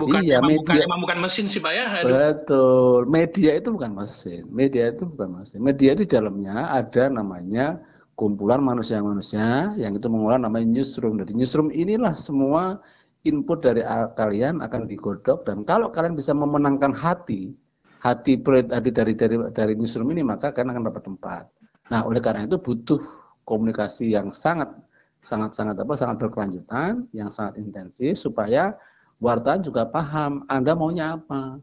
Bukan, 0.00 0.20
iya, 0.24 0.40
emang 0.40 0.56
media. 0.56 0.84
Bukan, 0.88 1.00
bukan 1.04 1.18
mesin 1.20 1.46
sih 1.52 1.60
Pak 1.60 1.72
ya. 1.76 1.86
Aduh. 2.00 2.10
Betul. 2.16 3.00
Media 3.06 3.50
itu 3.60 3.68
bukan 3.70 3.92
mesin. 3.92 4.42
Media 4.48 4.84
itu 4.88 5.04
bukan 5.04 5.28
mesin. 5.40 5.58
Media 5.60 5.92
di 5.92 6.04
dalamnya 6.08 6.72
ada 6.72 7.12
namanya 7.12 7.78
kumpulan 8.16 8.60
manusia-manusia 8.60 9.72
yang 9.80 9.96
itu 9.96 10.08
mengolah 10.08 10.40
namanya 10.40 10.68
newsroom. 10.68 11.20
Dari 11.20 11.32
newsroom 11.32 11.72
inilah 11.72 12.16
semua 12.16 12.80
input 13.28 13.60
dari 13.60 13.84
kalian 14.16 14.64
akan 14.64 14.88
digodok 14.88 15.44
dan 15.44 15.64
kalau 15.68 15.92
kalian 15.92 16.16
bisa 16.16 16.32
memenangkan 16.32 16.96
hati 16.96 17.52
hati 18.00 18.40
hati 18.44 18.90
dari 18.92 19.12
dari 19.12 19.36
dari 19.52 19.72
newsroom 19.76 20.08
ini 20.12 20.24
maka 20.24 20.52
kalian 20.52 20.72
akan 20.76 20.84
dapat 20.88 21.02
tempat. 21.04 21.44
Nah, 21.92 22.04
oleh 22.04 22.20
karena 22.20 22.44
itu 22.48 22.56
butuh 22.60 23.00
komunikasi 23.48 24.12
yang 24.12 24.30
sangat 24.30 24.68
sangat 25.20 25.52
sangat 25.52 25.76
apa 25.80 25.94
sangat 25.96 26.16
berkelanjutan, 26.16 27.04
yang 27.12 27.28
sangat 27.28 27.60
intensif 27.60 28.16
supaya 28.16 28.72
wartawan 29.20 29.60
juga 29.60 29.86
paham 29.86 30.42
Anda 30.48 30.72
maunya 30.74 31.20
apa. 31.20 31.60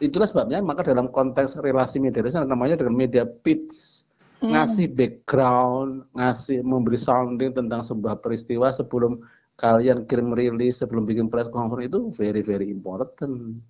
Itulah 0.00 0.24
sebabnya 0.24 0.64
maka 0.64 0.80
dalam 0.80 1.12
konteks 1.12 1.60
relasi 1.60 2.00
media 2.00 2.24
namanya 2.40 2.80
dengan 2.80 2.96
media 2.96 3.28
pitch 3.28 4.06
hmm. 4.40 4.54
ngasih 4.56 4.86
background, 4.96 6.08
ngasih 6.16 6.64
memberi 6.64 6.96
sounding 6.96 7.52
tentang 7.52 7.84
sebuah 7.84 8.24
peristiwa 8.24 8.72
sebelum 8.72 9.20
kalian 9.60 10.08
kirim 10.08 10.32
rilis, 10.32 10.80
sebelum 10.80 11.04
bikin 11.04 11.28
press 11.28 11.52
conference 11.52 11.92
itu 11.92 12.08
very 12.16 12.40
very 12.40 12.72
important, 12.72 13.60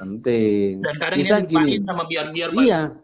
penting. 0.00 0.80
Dan 0.80 0.96
kadang 0.96 1.18
Bisa 1.20 1.36
gini, 1.44 1.84
sama 1.84 2.08
biar-biar. 2.08 2.48
Iya, 2.56 2.96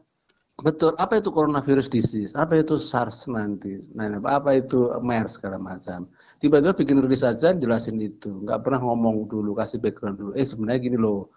betul. 0.60 0.92
Apa 0.96 1.20
itu 1.20 1.32
coronavirus 1.32 1.88
disease? 1.88 2.32
Apa 2.36 2.60
itu 2.60 2.76
SARS 2.76 3.26
nanti? 3.26 3.80
Nah, 3.96 4.20
apa 4.28 4.60
itu 4.60 4.92
MERS 5.00 5.40
segala 5.40 5.58
macam. 5.60 6.06
Tiba-tiba 6.40 6.72
bikin 6.76 7.00
rilis 7.00 7.24
saja 7.24 7.52
jelasin 7.52 8.00
itu, 8.00 8.44
nggak 8.44 8.64
pernah 8.64 8.80
ngomong 8.84 9.28
dulu, 9.28 9.56
kasih 9.56 9.80
background 9.80 10.16
dulu. 10.16 10.32
Eh 10.36 10.44
sebenarnya 10.44 10.80
gini 10.80 10.98
loh 11.00 11.28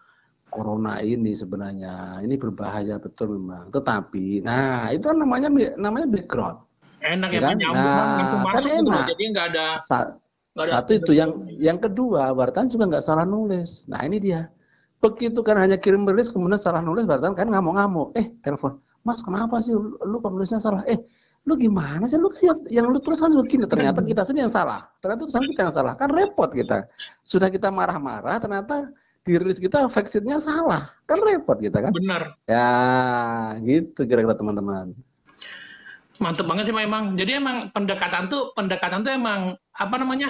corona 0.50 1.00
ini 1.00 1.32
sebenarnya 1.34 2.20
ini 2.22 2.36
berbahaya 2.36 3.00
betul 3.00 3.40
memang. 3.40 3.72
Tetapi, 3.72 4.44
nah 4.44 4.92
itu 4.92 5.06
kan 5.08 5.18
namanya 5.20 5.50
namanya 5.80 6.08
background. 6.10 6.58
Enak 7.04 7.30
ya, 7.32 7.40
kan? 7.40 7.56
nah, 7.60 8.20
langsung 8.20 8.40
kan 8.44 8.48
masuk 8.56 8.70
kan 8.72 8.84
enak. 8.84 9.06
jadi 9.16 9.24
nggak 9.32 9.48
ada, 9.56 9.66
Sa 9.88 9.98
nggak 10.56 10.66
ada. 10.68 10.74
Satu 10.80 10.92
itu 10.96 11.12
yang 11.16 11.32
yang 11.60 11.80
kedua 11.80 12.36
wartawan 12.36 12.68
juga 12.68 12.84
nggak 12.92 13.04
salah 13.04 13.26
nulis. 13.28 13.88
Nah 13.88 14.04
ini 14.04 14.20
dia. 14.20 14.52
Begitu 15.04 15.40
kan 15.44 15.60
hanya 15.60 15.76
kirim 15.76 16.08
rilis 16.08 16.32
kemudian 16.32 16.60
salah 16.60 16.80
nulis 16.80 17.04
wartawan 17.04 17.36
kan 17.36 17.48
ngamuk-ngamuk. 17.52 18.16
Eh 18.16 18.32
telepon, 18.40 18.80
Mas 19.04 19.20
kenapa 19.20 19.60
sih 19.60 19.76
lu, 19.76 20.00
lu 20.00 20.18
penulisnya 20.24 20.60
salah? 20.60 20.84
Eh 20.88 21.00
lu 21.44 21.60
gimana 21.60 22.08
sih? 22.08 22.16
Lu 22.16 22.32
yang, 22.40 22.60
yang 22.72 22.86
lu 22.88 23.00
tulis 23.04 23.20
kan 23.20 23.32
begini. 23.36 23.68
Ternyata 23.68 24.00
kita 24.04 24.24
sendiri 24.24 24.48
yang 24.48 24.54
salah. 24.54 24.88
Ternyata 25.04 25.28
tulisan 25.28 25.44
kita 25.52 25.62
yang 25.68 25.76
salah. 25.76 25.94
Kan 26.00 26.10
repot 26.12 26.50
kita. 26.52 26.88
Sudah 27.28 27.52
kita 27.52 27.68
marah-marah 27.68 28.40
ternyata 28.40 28.88
dirilis 29.28 29.60
kita 29.60 29.88
vaksinnya 29.92 30.40
salah. 30.40 30.92
Kan 31.08 31.20
repot 31.24 31.60
kita 31.60 31.84
kan? 31.84 31.92
Benar. 31.92 32.36
Ya 32.48 32.72
gitu 33.64 34.08
kira-kira 34.08 34.36
teman-teman. 34.36 34.96
Mantep 36.22 36.46
banget 36.46 36.70
sih 36.70 36.76
memang 36.76 37.18
jadi 37.20 37.42
emang 37.42 37.74
pendekatan 37.74 38.30
tuh 38.30 38.54
pendekatan 38.54 39.02
tuh 39.02 39.12
emang 39.12 39.58
apa 39.76 39.96
namanya 39.98 40.30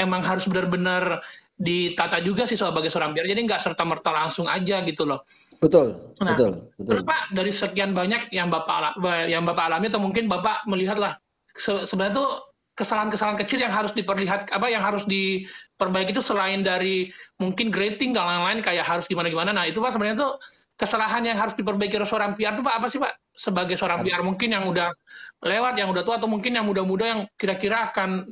emang 0.00 0.24
harus 0.24 0.48
benar-benar 0.48 1.20
ditata 1.58 2.22
juga 2.22 2.46
sih 2.46 2.54
sebagai 2.54 2.86
seorang 2.86 3.10
biar 3.12 3.26
jadi 3.26 3.42
nggak 3.42 3.58
serta 3.58 3.82
merta 3.82 4.14
langsung 4.14 4.46
aja 4.46 4.78
gitu 4.86 5.02
loh 5.02 5.26
betul 5.58 6.14
nah, 6.22 6.32
betul 6.32 6.70
betul 6.78 6.86
terus 6.86 7.02
pak 7.02 7.20
dari 7.34 7.50
sekian 7.50 7.90
banyak 7.98 8.30
yang 8.30 8.46
bapak 8.46 8.94
yang 9.26 9.42
bapak 9.42 9.66
alami 9.66 9.90
atau 9.90 9.98
mungkin 9.98 10.30
bapak 10.30 10.64
melihat 10.70 11.02
lah 11.02 11.18
sebenarnya 11.58 12.14
tuh 12.14 12.30
kesalahan-kesalahan 12.78 13.34
kecil 13.42 13.58
yang 13.58 13.74
harus 13.74 13.90
diperlihat 13.90 14.54
apa 14.54 14.70
yang 14.70 14.86
harus 14.86 15.02
diperbaiki 15.10 16.14
itu 16.14 16.22
selain 16.22 16.62
dari 16.62 17.10
mungkin 17.42 17.74
grading 17.74 18.14
dan 18.14 18.22
lain-lain 18.22 18.62
kayak 18.62 18.86
harus 18.86 19.10
gimana-gimana. 19.10 19.50
Nah, 19.50 19.66
itu 19.66 19.82
Pak 19.82 19.98
sebenarnya 19.98 20.22
tuh 20.22 20.38
kesalahan 20.78 21.26
yang 21.26 21.34
harus 21.34 21.58
diperbaiki 21.58 21.98
oleh 21.98 22.06
seorang 22.06 22.38
PR 22.38 22.54
itu 22.54 22.62
Pak 22.62 22.74
apa 22.78 22.86
sih 22.86 23.02
Pak? 23.02 23.34
Sebagai 23.34 23.74
seorang 23.74 24.06
PR 24.06 24.22
mungkin 24.22 24.54
yang 24.54 24.70
udah 24.70 24.94
lewat, 25.42 25.74
yang 25.74 25.90
udah 25.90 26.06
tua 26.06 26.22
atau 26.22 26.30
mungkin 26.30 26.54
yang 26.54 26.70
muda-muda 26.70 27.04
yang 27.10 27.20
kira-kira 27.34 27.90
akan 27.90 28.30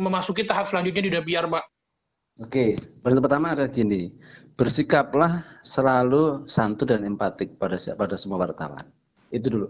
memasuki 0.00 0.48
tahap 0.48 0.64
selanjutnya 0.64 1.04
di 1.04 1.08
dunia 1.12 1.24
PR, 1.28 1.44
Pak. 1.52 1.64
Oke, 2.42 2.74
yang 2.74 3.22
pertama 3.22 3.54
ada 3.54 3.70
gini, 3.70 4.10
bersikaplah 4.58 5.46
selalu 5.62 6.42
santun 6.50 6.90
dan 6.90 7.06
empatik 7.06 7.54
pada 7.62 7.78
pada 7.94 8.18
semua 8.18 8.42
wartawan. 8.42 8.82
Itu 9.30 9.54
dulu. 9.54 9.68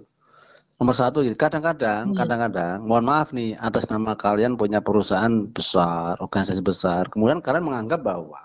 Nomor 0.81 0.97
satu, 0.97 1.21
kadang-kadang, 1.37 2.11
hmm. 2.11 2.19
kadang-kadang, 2.19 2.77
mohon 2.83 3.05
maaf 3.05 3.37
nih, 3.37 3.53
atas 3.61 3.85
nama 3.93 4.17
kalian 4.17 4.57
punya 4.57 4.81
perusahaan 4.81 5.45
besar, 5.53 6.17
organisasi 6.19 6.65
besar, 6.65 7.07
kemudian 7.13 7.45
kalian 7.45 7.69
menganggap 7.69 8.01
bahwa 8.01 8.41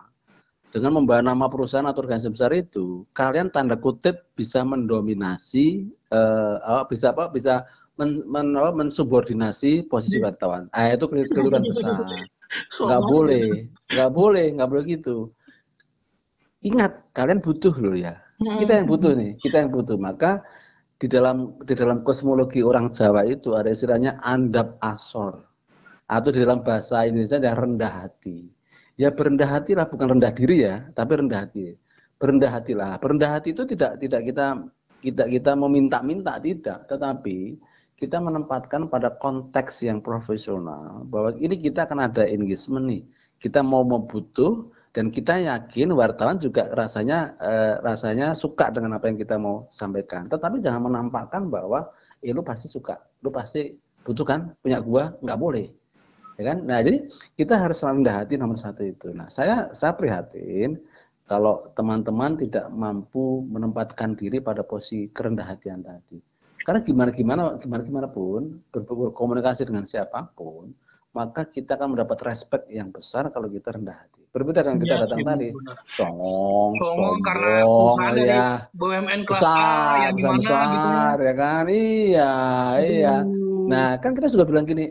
dengan 0.70 1.02
membawa 1.02 1.26
nama 1.26 1.50
perusahaan 1.50 1.88
atau 1.88 2.06
organisasi 2.06 2.36
besar 2.36 2.52
itu, 2.54 3.08
kalian 3.18 3.50
tanda 3.50 3.80
kutip 3.80 4.30
bisa 4.38 4.62
mendominasi, 4.62 5.90
uh, 6.14 6.86
bisa 6.86 7.16
apa, 7.16 7.32
bisa 7.34 7.66
men, 7.98 8.22
men, 8.30 8.54
mensubordinasi 8.54 9.90
posisi 9.90 10.22
iya. 10.22 10.30
wartawan. 10.30 10.70
Ah 10.70 10.94
itu 10.94 11.10
keliruan 11.10 11.66
besar. 11.66 12.06
Nggak 12.50 13.04
boleh, 13.06 13.46
nggak 13.94 14.12
boleh, 14.12 14.46
nggak 14.58 14.70
boleh 14.70 14.84
gitu. 14.90 15.18
Ingat, 16.66 17.14
kalian 17.16 17.40
butuh 17.40 17.74
loh 17.78 17.96
ya. 17.96 18.20
Kita 18.40 18.82
yang 18.82 18.88
butuh 18.90 19.14
nih, 19.16 19.32
kita 19.38 19.64
yang 19.64 19.72
butuh. 19.72 19.96
Maka 19.96 20.42
di 21.00 21.08
dalam 21.08 21.56
di 21.64 21.74
dalam 21.78 22.04
kosmologi 22.04 22.60
orang 22.60 22.92
Jawa 22.92 23.24
itu 23.24 23.56
ada 23.56 23.72
istilahnya 23.72 24.20
andap 24.20 24.76
asor 24.84 25.48
atau 26.10 26.30
di 26.34 26.44
dalam 26.44 26.60
bahasa 26.66 27.06
Indonesia 27.08 27.40
ada 27.40 27.56
rendah 27.56 27.94
hati. 28.04 28.50
Ya 29.00 29.16
berendah 29.16 29.48
hatilah 29.48 29.88
bukan 29.88 30.20
rendah 30.20 30.36
diri 30.36 30.68
ya, 30.68 30.92
tapi 30.92 31.24
rendah 31.24 31.48
hati. 31.48 31.72
Berendah 32.20 32.52
hatilah. 32.52 33.00
Berendah 33.00 33.30
hati 33.40 33.56
itu 33.56 33.64
tidak 33.64 33.96
tidak 34.04 34.28
kita 34.28 34.46
kita 35.00 35.24
kita 35.32 35.52
meminta-minta 35.56 36.36
tidak, 36.44 36.84
tetapi 36.92 37.56
kita 38.00 38.16
menempatkan 38.24 38.88
pada 38.88 39.12
konteks 39.20 39.84
yang 39.84 40.00
profesional 40.00 41.04
bahwa 41.12 41.36
ini 41.36 41.60
kita 41.60 41.84
akan 41.84 42.08
ada 42.08 42.24
engagement 42.24 42.88
nih. 42.88 43.04
Kita 43.44 43.60
mau 43.60 43.84
membutuh 43.84 44.72
dan 44.96 45.12
kita 45.12 45.36
yakin 45.44 45.92
wartawan 45.92 46.40
juga 46.40 46.72
rasanya 46.74 47.36
eh, 47.44 47.76
rasanya 47.84 48.32
suka 48.32 48.72
dengan 48.72 48.96
apa 48.96 49.12
yang 49.12 49.20
kita 49.20 49.36
mau 49.36 49.68
sampaikan. 49.70 50.32
Tetapi 50.32 50.64
jangan 50.64 50.88
menampakkan 50.88 51.52
bahwa 51.52 51.92
eh, 52.24 52.32
lu 52.32 52.40
pasti 52.40 52.72
suka, 52.72 52.96
lu 53.20 53.30
pasti 53.36 53.76
butuh 54.08 54.26
kan 54.26 54.40
punya 54.64 54.80
gua 54.80 55.14
nggak 55.20 55.40
boleh, 55.40 55.68
ya 56.40 56.44
kan? 56.56 56.64
Nah 56.64 56.80
jadi 56.80 57.06
kita 57.36 57.60
harus 57.60 57.84
rendah 57.84 58.24
hati 58.24 58.40
nomor 58.40 58.56
satu 58.56 58.82
itu. 58.88 59.12
Nah 59.12 59.28
saya 59.28 59.72
saya 59.76 59.92
prihatin 59.96 60.80
kalau 61.30 61.70
teman-teman 61.78 62.40
tidak 62.40 62.66
mampu 62.74 63.46
menempatkan 63.46 64.18
diri 64.18 64.42
pada 64.42 64.66
posisi 64.66 65.12
kerendah 65.14 65.46
hatian 65.46 65.86
tadi. 65.86 66.18
Karena 66.70 66.86
gimana 66.86 67.10
gimana 67.10 67.42
gimana 67.58 67.82
gimana 67.82 68.08
pun 68.14 68.62
berkomunikasi 68.70 69.66
dengan 69.66 69.90
siapa 69.90 70.30
pun, 70.38 70.70
maka 71.18 71.42
kita 71.50 71.74
akan 71.74 71.98
mendapat 71.98 72.22
respect 72.30 72.70
yang 72.70 72.94
besar 72.94 73.26
kalau 73.34 73.50
kita 73.50 73.74
rendah 73.74 73.98
hati. 73.98 74.22
Berbeda 74.30 74.62
dengan 74.62 74.78
kita 74.78 74.94
ya, 74.94 75.02
datang 75.02 75.26
tadi. 75.26 75.50
Songong, 75.98 76.78
songong 76.78 77.18
karena 77.26 77.66
usaha 77.66 78.10
dari 78.14 78.30
ya. 78.30 78.70
BUMN 78.78 79.22
kelas 79.26 79.42
besar, 79.42 79.58
A 79.58 79.98
yang 79.98 80.14
gimana 80.14 80.38
besar, 80.38 80.70
gitu. 80.70 81.26
ya 81.26 81.34
kan? 81.34 81.64
Iya, 81.66 82.34
Aduh. 82.38 82.86
iya. 82.86 83.16
Nah, 83.66 83.88
kan 83.98 84.12
kita 84.14 84.28
juga 84.30 84.46
bilang 84.46 84.66
gini, 84.70 84.86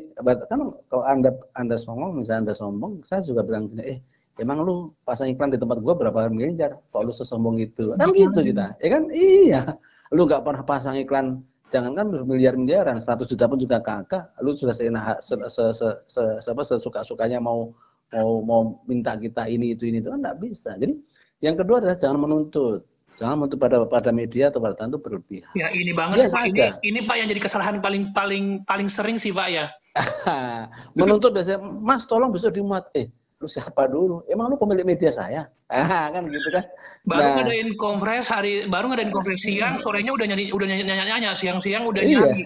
kan 0.51 0.59
kalau 0.91 1.05
Anda 1.07 1.31
Anda 1.55 1.79
songong, 1.79 2.19
misalnya 2.19 2.51
Anda 2.51 2.55
sombong, 2.59 3.07
saya 3.07 3.23
juga 3.23 3.47
bilang 3.47 3.71
gini, 3.71 3.87
eh 3.87 3.99
emang 4.43 4.67
lu 4.67 4.91
pasang 5.07 5.31
iklan 5.31 5.55
di 5.55 5.63
tempat 5.63 5.79
gua 5.79 5.95
berapa 5.95 6.27
miliar? 6.27 6.75
Kok 6.91 7.07
lu 7.07 7.15
sesombong 7.15 7.63
itu? 7.63 7.95
Kan 7.95 8.11
gitu 8.11 8.43
kita. 8.43 8.75
Ya 8.83 8.89
kan? 8.91 9.15
Iya. 9.15 9.79
Lu 10.13 10.25
nggak 10.25 10.43
pernah 10.45 10.63
pasang 10.65 10.97
iklan 10.97 11.45
jangankan 11.69 12.09
bermiliar-miliaran, 12.09 12.97
100 12.97 13.29
juta 13.29 13.45
pun 13.45 13.61
juga 13.61 13.79
kagak, 13.85 14.33
lu 14.41 14.57
sudah 14.57 14.73
seenak 14.73 15.21
se, 15.21 15.37
se, 15.37 15.65
se, 15.77 15.87
se, 16.09 16.23
se, 16.41 16.53
se, 16.55 16.65
sesuka-sukanya 16.65 17.39
mau 17.39 17.77
mau 18.09 18.41
mau 18.41 18.61
minta 18.89 19.13
kita 19.21 19.45
ini 19.53 19.77
itu 19.77 19.85
ini 19.85 20.01
itu 20.01 20.09
kan 20.09 20.21
tidak 20.25 20.37
bisa. 20.41 20.71
Jadi 20.81 20.97
yang 21.45 21.61
kedua 21.61 21.85
adalah 21.85 21.97
jangan 21.97 22.25
menuntut. 22.25 22.89
Jangan 23.09 23.41
menuntut 23.41 23.61
pada 23.61 23.77
pada 23.89 24.11
media 24.13 24.53
atau 24.53 24.61
pada 24.61 24.77
tentu 24.77 25.01
berlebihan. 25.01 25.49
Ya 25.57 25.73
ini 25.73 25.97
banget 25.97 26.29
ya, 26.29 26.33
Pak. 26.33 26.45
Ini, 26.53 26.69
ini 26.85 27.01
Pak 27.09 27.17
yang 27.17 27.29
jadi 27.29 27.41
kesalahan 27.41 27.81
paling 27.81 28.13
paling 28.13 28.65
paling 28.69 28.89
sering 28.93 29.17
sih 29.17 29.33
Pak 29.33 29.49
ya. 29.49 29.65
menuntut 30.99 31.33
biasanya, 31.33 31.61
Mas 31.61 32.05
tolong 32.05 32.33
besok 32.33 32.53
dimuat. 32.57 32.89
Eh, 32.93 33.09
lu 33.39 33.47
siapa 33.47 33.87
dulu? 33.87 34.27
Emang 34.27 34.51
lu 34.51 34.59
pemilik 34.59 34.83
media 34.83 35.15
saya? 35.15 35.47
Ah, 35.71 36.11
kan 36.11 36.27
gitu 36.27 36.51
kan. 36.51 36.67
Baru 37.07 37.23
nah, 37.23 37.35
ngadain 37.39 37.71
konferensi 37.79 38.29
hari, 38.35 38.53
baru 38.67 38.91
ngadain 38.91 39.15
konferensi 39.15 39.55
siang, 39.55 39.79
sorenya 39.79 40.11
udah 40.11 40.27
nyanyi, 40.27 40.51
udah 40.51 40.67
nyanyi, 40.67 40.85
nyanyi, 40.85 41.05
nyanyi 41.07 41.29
siang-siang 41.39 41.87
udah 41.87 42.03
iya. 42.03 42.19
nyanyi. 42.19 42.45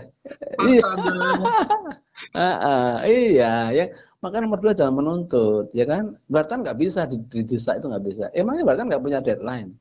Iya. 0.68 0.88
uh, 2.36 2.40
uh, 2.68 2.94
iya, 3.08 3.52
ya 3.72 3.84
maka 4.22 4.38
nomor 4.38 4.62
dua 4.62 4.70
jangan 4.70 5.02
menuntut, 5.02 5.74
ya 5.74 5.82
kan? 5.82 6.14
Bahkan 6.30 6.62
nggak 6.62 6.78
bisa 6.78 7.10
di, 7.10 7.18
di 7.26 7.42
desa 7.42 7.74
itu 7.74 7.90
nggak 7.90 8.04
bisa. 8.06 8.24
Emangnya 8.30 8.62
bahkan 8.62 8.86
nggak 8.86 9.02
punya 9.02 9.18
deadline. 9.18 9.74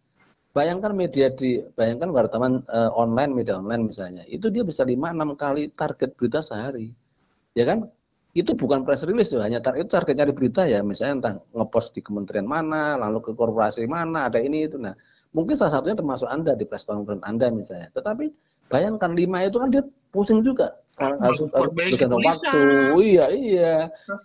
Bayangkan 0.51 0.91
media 0.97 1.29
di, 1.31 1.61
bayangkan 1.77 2.09
wartawan 2.11 2.65
uh, 2.67 2.91
online, 2.97 3.31
media 3.37 3.55
online 3.61 3.87
misalnya, 3.87 4.25
itu 4.27 4.51
dia 4.51 4.65
bisa 4.67 4.83
lima 4.83 5.13
enam 5.13 5.37
kali 5.37 5.71
target 5.71 6.17
berita 6.17 6.43
sehari, 6.43 6.91
ya 7.55 7.63
kan? 7.63 7.87
Itu 8.31 8.55
bukan 8.55 8.87
press 8.87 9.03
release 9.03 9.35
tuh, 9.35 9.43
hanya 9.43 9.59
tar 9.59 9.75
itu 9.75 9.91
target 9.91 10.15
nyari 10.15 10.31
berita 10.31 10.63
ya, 10.63 10.79
misalnya 10.79 11.13
entah 11.19 11.33
ngepost 11.51 11.91
di 11.91 11.99
kementerian 11.99 12.47
mana, 12.47 12.95
lalu 12.95 13.19
ke 13.19 13.31
korporasi 13.35 13.83
mana, 13.91 14.31
ada 14.31 14.39
ini 14.39 14.71
itu. 14.71 14.79
Nah, 14.79 14.95
mungkin 15.35 15.55
salah 15.55 15.79
satunya 15.79 15.99
termasuk 15.99 16.27
anda 16.27 16.55
di 16.55 16.63
press 16.63 16.87
conference 16.87 17.23
anda 17.27 17.51
misalnya. 17.51 17.91
Tetapi 17.91 18.31
bayangkan 18.71 19.11
lima 19.15 19.47
itu 19.47 19.57
kan 19.59 19.67
dia 19.71 19.83
pusing 20.11 20.43
juga. 20.43 20.75
Harus 20.99 21.19
harus 21.23 21.39
waktu. 21.47 22.59
iya 22.99 23.25
iya. 23.31 23.75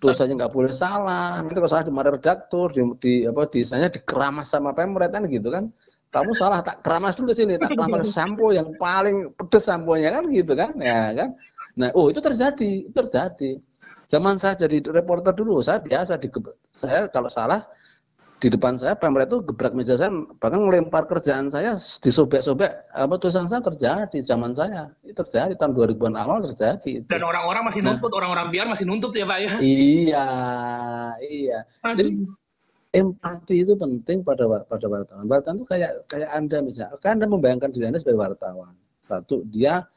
Dosanya 0.03 0.45
nggak 0.45 0.55
boleh 0.55 0.75
salah. 0.75 1.40
Nanti 1.40 1.55
kalau 1.55 1.71
salah 1.71 1.87
di 1.87 1.95
mana 1.95 2.11
redaktur 2.14 2.75
di, 2.75 2.83
di 2.99 3.12
apa 3.25 3.47
di 3.49 3.62
sana 3.62 3.87
dikeramas 3.87 4.51
sama 4.51 4.75
pemret 4.75 5.14
kan 5.14 5.25
gitu 5.31 5.49
kan. 5.49 5.71
Kamu 6.11 6.33
salah 6.35 6.62
tak 6.62 6.83
keramas 6.83 7.14
dulu 7.14 7.31
sini. 7.31 7.55
Tak 7.59 7.79
keramas 7.79 8.11
sampo 8.16 8.51
yang 8.51 8.75
paling 8.79 9.31
pedes 9.38 9.66
samponya 9.66 10.11
kan 10.11 10.27
gitu 10.35 10.53
kan. 10.59 10.75
Ya 10.83 11.14
kan? 11.14 11.38
Nah 11.79 11.95
oh 11.95 12.11
itu 12.11 12.19
terjadi 12.19 12.90
terjadi 12.90 13.62
zaman 14.07 14.38
saya 14.38 14.55
jadi 14.55 14.83
reporter 14.90 15.35
dulu 15.35 15.62
saya 15.62 15.83
biasa 15.83 16.19
di 16.19 16.31
saya 16.71 17.11
kalau 17.11 17.31
salah 17.31 17.66
di 18.37 18.53
depan 18.53 18.77
saya 18.77 18.92
pemret 18.92 19.33
itu 19.33 19.40
gebrak 19.49 19.73
meja 19.73 19.97
saya 19.97 20.12
bahkan 20.37 20.61
melempar 20.61 21.09
kerjaan 21.09 21.49
saya 21.49 21.81
disobek-sobek 21.81 22.69
apa 22.92 23.14
tulisan 23.16 23.49
saya 23.49 23.64
terjadi 23.64 24.21
zaman 24.21 24.53
saya 24.53 24.92
itu 25.09 25.16
terjadi 25.16 25.57
tahun 25.57 25.73
2000-an 25.73 26.14
awal 26.21 26.45
terjadi 26.45 27.01
itu. 27.01 27.09
dan 27.09 27.25
orang-orang 27.25 27.64
masih 27.64 27.81
nah. 27.81 27.97
nuntut 27.97 28.12
nah, 28.12 28.16
orang-orang 28.21 28.47
biar 28.53 28.66
masih 28.69 28.85
nuntut 28.85 29.12
ya 29.16 29.25
pak 29.25 29.38
ya 29.40 29.53
iya 29.64 30.29
iya 31.25 31.59
Aduh. 31.88 31.97
jadi 31.97 32.11
empati 32.92 33.57
itu 33.64 33.73
penting 33.73 34.21
pada 34.21 34.45
pada 34.69 34.87
wartawan 34.87 35.25
wartawan 35.25 35.57
itu 35.57 35.66
kayak 35.73 36.05
kayak 36.12 36.29
anda 36.29 36.61
misalnya 36.61 37.01
kan 37.01 37.16
anda 37.16 37.27
membayangkan 37.33 37.73
diri 37.73 37.88
anda 37.88 38.01
sebagai 38.05 38.21
wartawan 38.21 38.77
satu 39.09 39.49
dia 39.49 39.88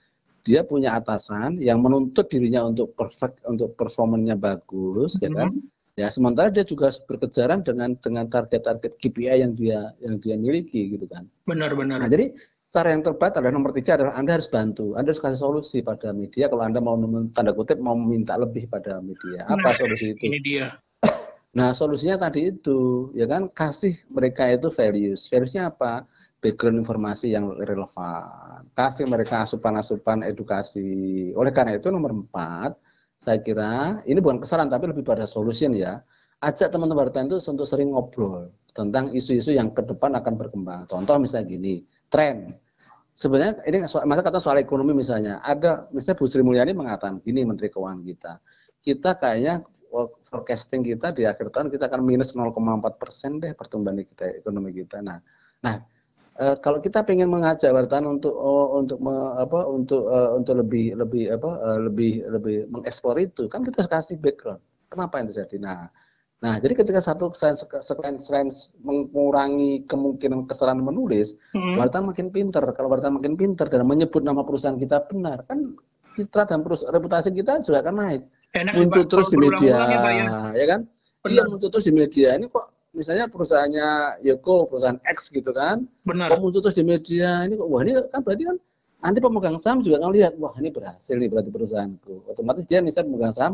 dia 0.50 0.66
punya 0.66 0.98
atasan 0.98 1.62
yang 1.62 1.86
menuntut 1.86 2.26
dirinya 2.26 2.66
untuk 2.66 2.98
perfect 2.98 3.46
untuk 3.46 3.78
performanya 3.78 4.34
bagus 4.34 5.14
mm 5.14 5.22
-hmm. 5.22 5.26
ya 5.26 5.30
kan 5.38 5.52
mm-hmm. 5.54 5.78
Ya, 6.00 6.08
sementara 6.08 6.48
dia 6.48 6.64
juga 6.64 6.88
berkejaran 7.12 7.60
dengan 7.60 7.92
dengan 8.00 8.32
target-target 8.32 9.04
KPI 9.04 9.44
yang 9.44 9.52
dia 9.52 9.92
yang 10.00 10.16
dia 10.24 10.40
miliki 10.40 10.96
gitu 10.96 11.04
kan. 11.12 11.28
Benar-benar. 11.44 12.00
Nah, 12.00 12.08
jadi 12.08 12.32
cara 12.72 12.96
yang 12.96 13.04
terbaik 13.04 13.36
adalah 13.36 13.52
nomor 13.52 13.76
tiga 13.76 14.00
adalah 14.00 14.16
Anda 14.16 14.40
harus 14.40 14.48
bantu, 14.48 14.96
Anda 14.96 15.12
harus 15.12 15.20
kasih 15.20 15.44
solusi 15.44 15.84
pada 15.84 16.16
media 16.16 16.48
kalau 16.48 16.64
Anda 16.64 16.80
mau 16.80 16.96
tanda 17.36 17.52
kutip 17.52 17.84
mau 17.84 18.00
meminta 18.00 18.40
lebih 18.40 18.72
pada 18.72 19.04
media. 19.04 19.44
Apa 19.52 19.60
nah, 19.60 19.76
solusi 19.76 20.16
itu? 20.16 20.24
Ini 20.24 20.40
dia. 20.40 20.68
Nah, 21.52 21.76
solusinya 21.76 22.16
tadi 22.16 22.54
itu, 22.54 23.10
ya 23.18 23.26
kan, 23.26 23.52
kasih 23.52 23.98
mereka 24.08 24.48
itu 24.48 24.72
values. 24.72 25.28
Valuesnya 25.28 25.68
apa? 25.74 26.08
Background 26.40 26.84
informasi 26.84 27.36
yang 27.36 27.52
relevan. 27.60 28.64
Kasih 28.72 29.06
mereka 29.12 29.44
asupan-asupan 29.44 30.24
edukasi. 30.24 31.32
Oleh 31.36 31.52
karena 31.52 31.76
itu 31.76 31.92
nomor 31.92 32.16
empat, 32.16 32.80
saya 33.20 33.44
kira 33.44 34.00
ini 34.08 34.24
bukan 34.24 34.40
kesalahan 34.40 34.72
tapi 34.72 34.88
lebih 34.88 35.04
pada 35.04 35.28
solution 35.28 35.76
ya. 35.76 36.00
Ajak 36.40 36.72
teman-teman 36.72 37.12
itu 37.12 37.36
untuk 37.52 37.68
sering 37.68 37.92
ngobrol 37.92 38.48
tentang 38.72 39.12
isu-isu 39.12 39.52
yang 39.52 39.76
ke 39.76 39.84
depan 39.84 40.16
akan 40.16 40.40
berkembang. 40.40 40.88
Contoh 40.88 41.20
misalnya 41.20 41.52
gini, 41.52 41.84
tren. 42.08 42.56
Sebenarnya 43.20 43.60
ini 43.68 43.84
masa 43.84 44.24
kata 44.24 44.40
soal 44.40 44.64
ekonomi 44.64 44.96
misalnya, 44.96 45.44
ada 45.44 45.92
misalnya 45.92 46.24
Bu 46.24 46.32
Sri 46.32 46.40
Mulyani 46.40 46.72
mengatakan 46.72 47.20
gini 47.20 47.44
Menteri 47.44 47.68
Keuangan 47.68 48.00
kita, 48.08 48.40
kita 48.80 49.20
kayaknya 49.20 49.68
forecasting 50.32 50.88
kita 50.88 51.12
di 51.12 51.28
akhir 51.28 51.52
tahun 51.52 51.68
kita 51.68 51.92
akan 51.92 52.02
minus 52.08 52.32
0,4 52.32 52.56
persen 52.96 53.44
deh 53.44 53.52
pertumbuhan 53.52 54.00
kita 54.00 54.40
ekonomi 54.40 54.72
kita. 54.72 55.04
Nah, 55.04 55.20
nah 55.60 55.84
Uh, 56.40 56.56
kalau 56.64 56.80
kita 56.80 57.04
ingin 57.12 57.28
mengajak 57.28 57.76
wartawan 57.76 58.16
untuk 58.16 58.32
oh, 58.32 58.80
untuk 58.80 58.96
me, 59.04 59.12
apa 59.36 59.60
untuk 59.68 60.08
uh, 60.08 60.40
untuk 60.40 60.64
lebih 60.64 60.96
lebih 60.96 61.36
apa 61.36 61.52
uh, 61.52 61.80
lebih 61.84 62.24
lebih 62.32 62.64
mengeksplor 62.72 63.20
itu 63.20 63.52
kan 63.52 63.60
kita 63.60 63.84
kasih 63.84 64.16
background. 64.24 64.64
Kenapa 64.88 65.20
yang 65.20 65.28
terjadi? 65.28 65.60
Nah 65.60 65.92
nah 66.40 66.56
jadi 66.56 66.72
ketika 66.72 67.04
satu 67.04 67.36
selain 67.36 67.60
selain, 67.60 68.16
selain 68.24 68.48
mengurangi 68.80 69.84
kemungkinan 69.84 70.48
kesalahan 70.48 70.80
menulis 70.80 71.36
hmm. 71.52 71.76
wartawan 71.76 72.16
makin 72.16 72.32
pinter. 72.32 72.64
Kalau 72.72 72.88
wartawan 72.88 73.20
makin 73.20 73.36
pinter 73.36 73.68
dan 73.68 73.84
menyebut 73.84 74.24
nama 74.24 74.40
perusahaan 74.48 74.80
kita 74.80 75.12
benar 75.12 75.44
kan 75.44 75.76
citra 76.16 76.48
dan 76.48 76.64
reputasi 76.64 77.36
kita 77.36 77.60
juga 77.68 77.84
akan 77.84 77.96
naik. 78.00 78.22
Enak 78.56 78.74
muncul 78.80 79.04
terus 79.12 79.28
di 79.28 79.38
media 79.38 79.76
ya, 79.76 80.00
ya. 80.08 80.28
ya 80.56 80.66
kan? 80.72 80.88
Iya 81.28 81.44
muncul 81.52 81.68
terus 81.68 81.84
di 81.84 81.92
media. 81.92 82.40
Ini 82.40 82.48
kok 82.48 82.79
misalnya 82.94 83.30
perusahaannya 83.30 84.22
Yoko, 84.26 84.70
perusahaan 84.70 85.00
X 85.06 85.30
gitu 85.30 85.54
kan, 85.54 85.86
Benar. 86.06 86.34
Kamu 86.34 86.50
terus 86.56 86.76
di 86.78 86.86
media, 86.86 87.46
ini 87.46 87.56
kok, 87.56 87.70
wah 87.70 87.82
ini 87.86 87.94
kan 88.10 88.22
berarti 88.26 88.44
kan 88.50 88.58
nanti 89.00 89.18
pemegang 89.24 89.58
saham 89.62 89.80
juga 89.80 90.04
akan 90.04 90.12
lihat, 90.12 90.34
wah 90.42 90.52
ini 90.60 90.70
berhasil 90.74 91.16
nih 91.16 91.30
berarti 91.32 91.50
perusahaanku. 91.54 92.28
Otomatis 92.28 92.68
dia 92.68 92.84
misalnya 92.84 93.08
pemegang 93.14 93.36
saham, 93.36 93.54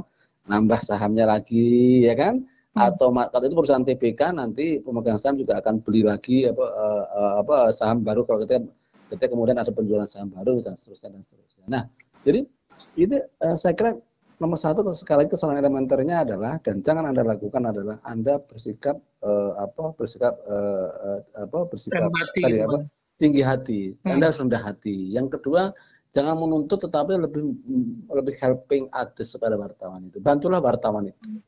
nambah 0.50 0.82
sahamnya 0.82 1.26
lagi, 1.30 2.06
ya 2.06 2.18
kan? 2.18 2.42
Hmm. 2.76 2.92
Atau 2.92 3.14
kalau 3.14 3.46
itu 3.46 3.56
perusahaan 3.56 3.86
TBK 3.86 4.22
nanti 4.36 4.66
pemegang 4.82 5.22
saham 5.22 5.40
juga 5.40 5.62
akan 5.62 5.80
beli 5.86 6.02
lagi 6.04 6.50
apa, 6.50 6.66
uh, 6.66 7.34
apa 7.46 7.56
saham 7.72 8.02
baru 8.02 8.26
kalau 8.28 8.44
kita 8.44 8.66
ketika 9.14 9.32
kemudian 9.32 9.62
ada 9.62 9.70
penjualan 9.70 10.10
saham 10.10 10.34
baru 10.34 10.66
dan 10.66 10.74
seterusnya 10.74 11.14
dan 11.14 11.22
seterusnya. 11.24 11.66
Nah, 11.70 11.84
jadi 12.26 12.42
itu 12.98 13.16
uh, 13.22 13.56
saya 13.56 13.78
kira 13.78 13.92
nomor 14.40 14.60
satu 14.60 14.84
sekali 14.92 15.24
lagi 15.24 15.32
kesalahan 15.36 15.64
elementernya 15.64 16.28
adalah 16.28 16.60
dan 16.60 16.84
jangan 16.84 17.08
anda 17.08 17.24
lakukan 17.24 17.64
adalah 17.64 17.98
anda 18.04 18.40
bersikap 18.44 19.00
uh, 19.24 19.56
apa 19.60 19.96
bersikap 19.96 20.36
uh, 20.48 20.90
uh, 20.92 21.22
apa 21.48 21.60
bersikap 21.72 22.12
tadi 22.36 22.60
apa 22.64 22.84
tinggi 23.16 23.42
hati. 23.42 23.96
Hmm. 24.04 24.20
anda 24.20 24.32
harus 24.32 24.40
rendah 24.44 24.62
hati. 24.62 25.16
Yang 25.16 25.40
kedua 25.40 25.72
jangan 26.12 26.36
menuntut 26.40 26.84
tetapi 26.84 27.16
lebih 27.16 27.44
lebih 28.12 28.36
helping 28.40 28.92
others 28.92 29.36
kepada 29.36 29.56
wartawan 29.56 30.08
itu. 30.12 30.20
Bantulah 30.20 30.60
wartawan 30.60 31.12
itu. 31.12 31.40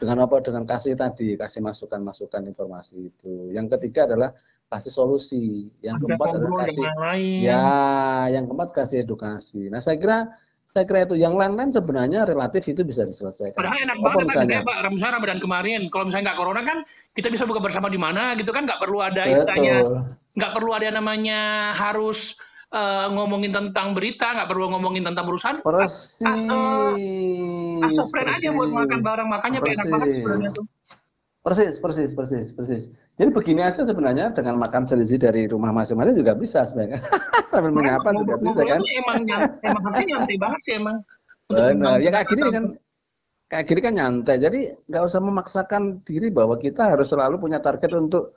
Dengan 0.00 0.26
apa? 0.26 0.42
Dengan 0.42 0.64
kasih 0.66 0.98
tadi 0.98 1.36
kasih 1.36 1.62
masukan 1.62 2.00
masukan 2.02 2.42
informasi 2.48 3.12
itu. 3.12 3.52
Yang 3.52 3.78
ketiga 3.78 4.08
adalah 4.08 4.32
kasih 4.72 4.92
solusi. 4.92 5.68
Yang 5.84 6.08
keempat 6.08 6.28
adalah 6.40 6.64
kasih 6.66 6.84
ya 7.44 7.64
yang 8.32 8.48
keempat 8.48 8.72
kasih 8.72 9.04
edukasi. 9.04 9.68
Nah 9.68 9.84
saya 9.84 10.00
kira 10.00 10.18
saya 10.72 10.88
kira 10.88 11.04
itu 11.04 11.20
yang 11.20 11.36
lain-lain 11.36 11.68
sebenarnya 11.68 12.24
relatif 12.24 12.64
itu 12.64 12.80
bisa 12.80 13.04
diselesaikan. 13.04 13.60
Padahal 13.60 13.76
enak 13.84 13.96
Apa 14.00 14.06
banget 14.08 14.24
misalnya, 14.24 14.58
Pak, 14.64 14.76
misalnya 14.88 15.14
Ramadan 15.20 15.40
kemarin, 15.44 15.80
kalau 15.92 16.04
misalnya 16.08 16.32
nggak 16.32 16.38
corona 16.40 16.60
kan 16.64 16.78
kita 17.12 17.28
bisa 17.28 17.44
buka 17.44 17.60
bersama 17.60 17.92
di 17.92 18.00
mana 18.00 18.32
gitu 18.40 18.56
kan, 18.56 18.64
nggak 18.64 18.80
perlu 18.80 19.04
ada 19.04 19.28
istilahnya, 19.28 19.84
nggak 20.32 20.52
perlu 20.56 20.72
ada 20.72 20.88
namanya 20.88 21.76
harus 21.76 22.40
uh, 22.72 23.12
ngomongin 23.12 23.52
tentang 23.52 23.92
berita, 23.92 24.32
nggak 24.32 24.48
perlu 24.48 24.72
ngomongin 24.72 25.04
tentang 25.04 25.28
perusahaan. 25.28 25.60
Persis. 25.60 26.16
As, 26.24 26.40
uh, 26.48 28.08
friend 28.08 28.28
aja 28.32 28.48
buat 28.56 28.72
makan 28.72 29.04
barang, 29.04 29.28
makanya 29.28 29.60
enak 29.60 29.86
banget 29.92 30.08
sebenarnya 30.16 30.50
tuh. 30.56 30.64
Persis, 31.44 31.76
persis, 31.76 32.10
persis, 32.16 32.48
persis. 32.56 32.82
Jadi 33.20 33.28
begini 33.28 33.60
aja 33.60 33.84
sebenarnya 33.84 34.32
dengan 34.32 34.56
makan 34.56 34.88
selisih 34.88 35.20
dari 35.20 35.44
rumah 35.44 35.68
masing-masing 35.68 36.16
juga 36.16 36.32
bisa 36.32 36.64
sebenarnya. 36.64 37.04
Sambil 37.52 37.72
menyapa 37.76 38.08
juga 38.16 38.40
bisa 38.40 38.60
kan. 38.64 38.80
Emang 38.80 39.20
emang 39.68 39.82
harusnya 39.84 40.06
nyantai 40.16 40.36
banget 40.40 40.60
sih 40.64 40.72
emang. 40.80 40.96
Benar. 41.52 42.00
Ya 42.00 42.08
kayak 42.08 42.26
gini 42.32 42.42
kan 42.48 42.64
kayak 43.52 43.64
gini 43.68 43.80
kan 43.84 43.92
nyantai. 44.00 44.36
Jadi 44.40 44.60
nggak 44.88 45.02
usah 45.04 45.20
memaksakan 45.20 46.00
diri 46.08 46.32
bahwa 46.32 46.56
kita 46.56 46.88
harus 46.88 47.12
selalu 47.12 47.36
punya 47.36 47.60
target 47.60 47.92
untuk 47.92 48.32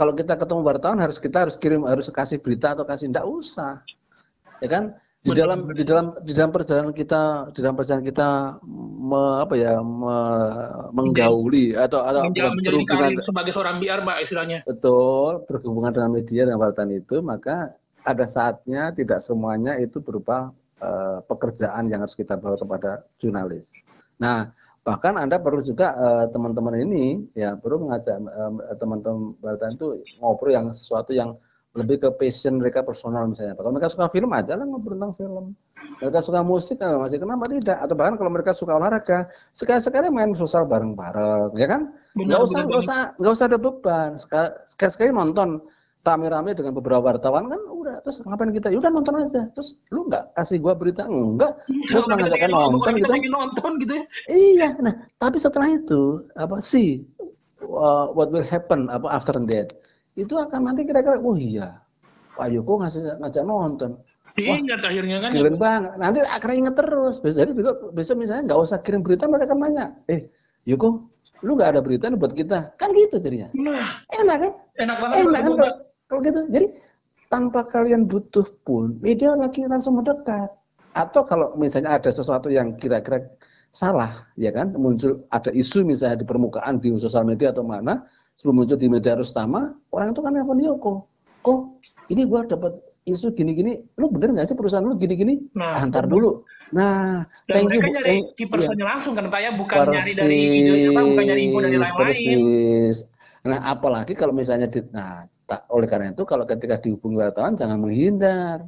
kalau 0.00 0.16
kita 0.16 0.34
ketemu 0.34 0.60
wartawan 0.64 0.98
harus 0.98 1.20
kita 1.20 1.46
harus 1.46 1.54
kirim 1.60 1.84
harus 1.84 2.08
kasih 2.08 2.40
berita 2.40 2.72
atau 2.72 2.88
kasih 2.88 3.12
enggak 3.12 3.28
usah. 3.28 3.84
Ya 4.64 4.68
kan? 4.72 4.96
Di 5.26 5.34
dalam 5.34 5.58
di 5.74 5.82
dalam 5.82 6.06
di 6.22 6.32
dalam 6.32 6.50
perjalanan 6.54 6.94
kita 6.94 7.50
di 7.50 7.58
dalam 7.58 7.74
perjalanan 7.74 8.06
kita 8.06 8.28
me, 9.02 9.22
apa 9.42 9.54
ya 9.58 9.74
me, 9.82 10.16
menggauli 10.94 11.74
atau 11.74 12.06
atau 12.06 12.30
berhubungan 12.30 13.18
sebagai 13.18 13.50
seorang 13.50 13.82
biar 13.82 14.06
mbak 14.06 14.22
istilahnya. 14.22 14.62
Betul 14.62 15.42
berhubungan 15.50 15.90
dengan 15.90 16.10
media 16.14 16.46
dan 16.46 16.56
wartawan 16.62 16.94
itu 16.94 17.18
maka 17.26 17.74
ada 18.06 18.24
saatnya 18.30 18.94
tidak 18.94 19.18
semuanya 19.18 19.74
itu 19.82 19.98
berupa 19.98 20.54
uh, 20.78 21.18
pekerjaan 21.26 21.90
yang 21.90 22.06
harus 22.06 22.14
kita 22.14 22.38
bawa 22.38 22.54
kepada 22.54 23.02
jurnalis. 23.18 23.66
Nah 24.22 24.54
bahkan 24.86 25.18
anda 25.18 25.42
perlu 25.42 25.66
juga 25.66 25.98
uh, 25.98 26.24
teman-teman 26.30 26.78
ini 26.86 27.26
ya 27.34 27.58
perlu 27.58 27.90
mengajak 27.90 28.22
uh, 28.22 28.78
teman-teman 28.78 29.34
wartawan 29.42 29.74
itu 29.74 29.88
ngobrol 30.22 30.54
yang 30.54 30.70
sesuatu 30.70 31.10
yang 31.10 31.34
lebih 31.76 31.96
ke 32.02 32.08
passion 32.16 32.58
mereka 32.58 32.80
personal 32.82 33.28
misalnya. 33.28 33.54
Kalau 33.54 33.70
mereka 33.70 33.88
suka 33.92 34.06
film 34.08 34.30
aja 34.32 34.56
lah 34.56 34.64
ngobrol 34.64 34.96
tentang 34.96 35.14
film. 35.20 35.44
Mereka 36.00 36.18
suka 36.24 36.40
musik 36.40 36.76
kan 36.80 36.96
masih 36.96 37.20
kenapa 37.20 37.44
tidak? 37.52 37.76
Atau 37.78 37.94
bahkan 37.94 38.14
kalau 38.16 38.30
mereka 38.32 38.50
suka 38.56 38.72
olahraga, 38.74 39.28
sekali-sekali 39.52 40.08
main 40.08 40.32
sosial 40.32 40.64
bareng-bareng, 40.64 41.52
ya 41.60 41.66
kan? 41.68 41.92
Nggak 42.16 42.40
usah, 42.48 42.60
nggak 42.64 42.80
usah, 42.80 42.98
nggak 43.20 43.32
usah 43.36 43.46
ada 43.46 43.58
beban. 43.60 44.10
Sekali-sekali 44.66 45.12
nonton 45.12 45.60
rame-rame 46.06 46.54
dengan 46.54 46.70
beberapa 46.70 47.02
wartawan 47.10 47.50
kan 47.50 47.58
udah 47.66 47.98
terus 48.06 48.22
ngapain 48.22 48.54
kita 48.54 48.70
ya 48.70 48.78
udah 48.78 48.92
nonton 48.94 49.14
aja 49.26 49.42
terus 49.50 49.82
lu 49.90 50.06
nggak 50.06 50.38
kasih 50.38 50.62
gua 50.62 50.78
berita 50.78 51.02
enggak 51.02 51.58
terus 51.90 52.06
mengajakkan 52.06 52.50
nonton 52.54 52.92
gitu 53.02 53.10
nonton 53.34 53.70
gitu 53.82 53.92
ya 53.98 54.04
iya 54.30 54.68
nah 54.78 54.94
tapi 55.18 55.42
setelah 55.42 55.66
itu 55.66 56.22
apa 56.38 56.62
sih 56.62 57.02
uh, 57.66 58.14
what 58.14 58.30
will 58.30 58.46
happen 58.46 58.86
apa 58.86 59.10
after 59.10 59.34
that 59.50 59.74
itu 60.16 60.34
akan 60.34 60.72
nanti 60.72 60.88
kira-kira 60.88 61.20
oh 61.20 61.36
iya 61.36 61.86
Pak 62.36 62.52
Yoko 62.52 62.84
ngasih 62.84 63.16
ngajak 63.16 63.44
nonton. 63.48 63.96
Ingat 64.36 64.84
akhirnya 64.84 65.24
kan. 65.24 65.32
Keren 65.32 65.56
banget. 65.56 65.92
Nanti 65.96 66.18
akan 66.20 66.52
inget 66.52 66.74
terus. 66.76 67.16
Jadi 67.24 67.50
besok, 67.56 67.96
besok 67.96 68.16
misalnya 68.20 68.52
nggak 68.52 68.60
usah 68.60 68.78
kirim 68.84 69.00
berita 69.00 69.24
mereka 69.24 69.48
akan 69.48 69.58
nanya, 69.64 69.96
eh 70.12 70.28
Yoko, 70.68 71.08
lu 71.48 71.56
nggak 71.56 71.70
ada 71.72 71.80
berita 71.80 72.12
buat 72.12 72.36
kita? 72.36 72.76
Kan 72.76 72.92
gitu 72.92 73.16
jadinya. 73.24 73.48
Nah, 73.56 74.04
enak 74.20 74.36
kan? 74.36 74.52
Enak 74.84 74.96
banget. 75.00 75.16
Enak 75.24 75.40
kan 75.40 75.52
kalau, 75.56 75.74
kalau 76.12 76.20
gitu. 76.20 76.40
Jadi 76.52 76.66
tanpa 77.32 77.60
kalian 77.72 78.04
butuh 78.04 78.46
pun 78.68 79.00
media 79.00 79.32
lagi 79.32 79.64
langsung 79.64 79.96
mendekat. 79.96 80.52
Atau 80.92 81.24
kalau 81.24 81.56
misalnya 81.56 81.96
ada 81.96 82.12
sesuatu 82.12 82.52
yang 82.52 82.76
kira-kira 82.76 83.24
salah, 83.72 84.28
ya 84.36 84.52
kan, 84.52 84.76
muncul 84.76 85.24
ada 85.32 85.48
isu 85.52 85.84
misalnya 85.84 86.20
di 86.20 86.26
permukaan 86.28 86.80
di 86.80 86.92
sosial 87.00 87.24
media 87.24 87.52
atau 87.52 87.64
mana, 87.64 88.04
sebelum 88.36 88.62
muncul 88.62 88.76
di 88.76 88.88
media 88.88 89.16
utama, 89.16 89.74
orang 89.92 90.12
itu 90.12 90.20
kan 90.20 90.32
nelfon 90.32 90.60
dia 90.60 90.72
kok, 90.76 90.98
kok 91.42 91.60
ini 92.12 92.22
gua 92.28 92.44
dapat 92.44 92.72
isu 93.06 93.30
gini-gini, 93.38 93.78
lu 94.02 94.10
bener 94.10 94.34
nggak 94.34 94.50
sih 94.50 94.58
perusahaan 94.58 94.82
lu 94.82 94.98
gini-gini? 94.98 95.38
Nah, 95.54 95.78
antar 95.78 96.10
dulu. 96.10 96.42
Nah, 96.74 97.22
dan 97.46 97.54
thank 97.62 97.70
mereka 97.70 97.86
you, 97.86 97.94
nyari 97.94 98.16
key 98.34 98.50
personnya 98.50 98.82
iya. 98.82 98.90
langsung 98.98 99.14
kan 99.14 99.30
Pak 99.30 99.40
ya, 99.40 99.50
bukan 99.54 99.76
persis, 99.78 99.94
nyari 99.94 100.12
dari 100.18 100.38
video 100.42 100.74
bukan 100.90 101.24
nyari 101.24 101.40
info 101.46 101.58
dari 101.62 101.78
lain-lain. 101.78 102.38
Nah, 103.46 103.58
apalagi 103.62 104.12
kalau 104.18 104.34
misalnya 104.34 104.66
di, 104.66 104.82
nah, 104.90 105.22
tak, 105.46 105.70
oleh 105.70 105.86
karena 105.86 106.10
itu 106.10 106.26
kalau 106.26 106.42
ketika 106.42 106.82
dihubungi 106.82 107.22
wartawan 107.22 107.54
jangan 107.54 107.78
menghindar. 107.78 108.66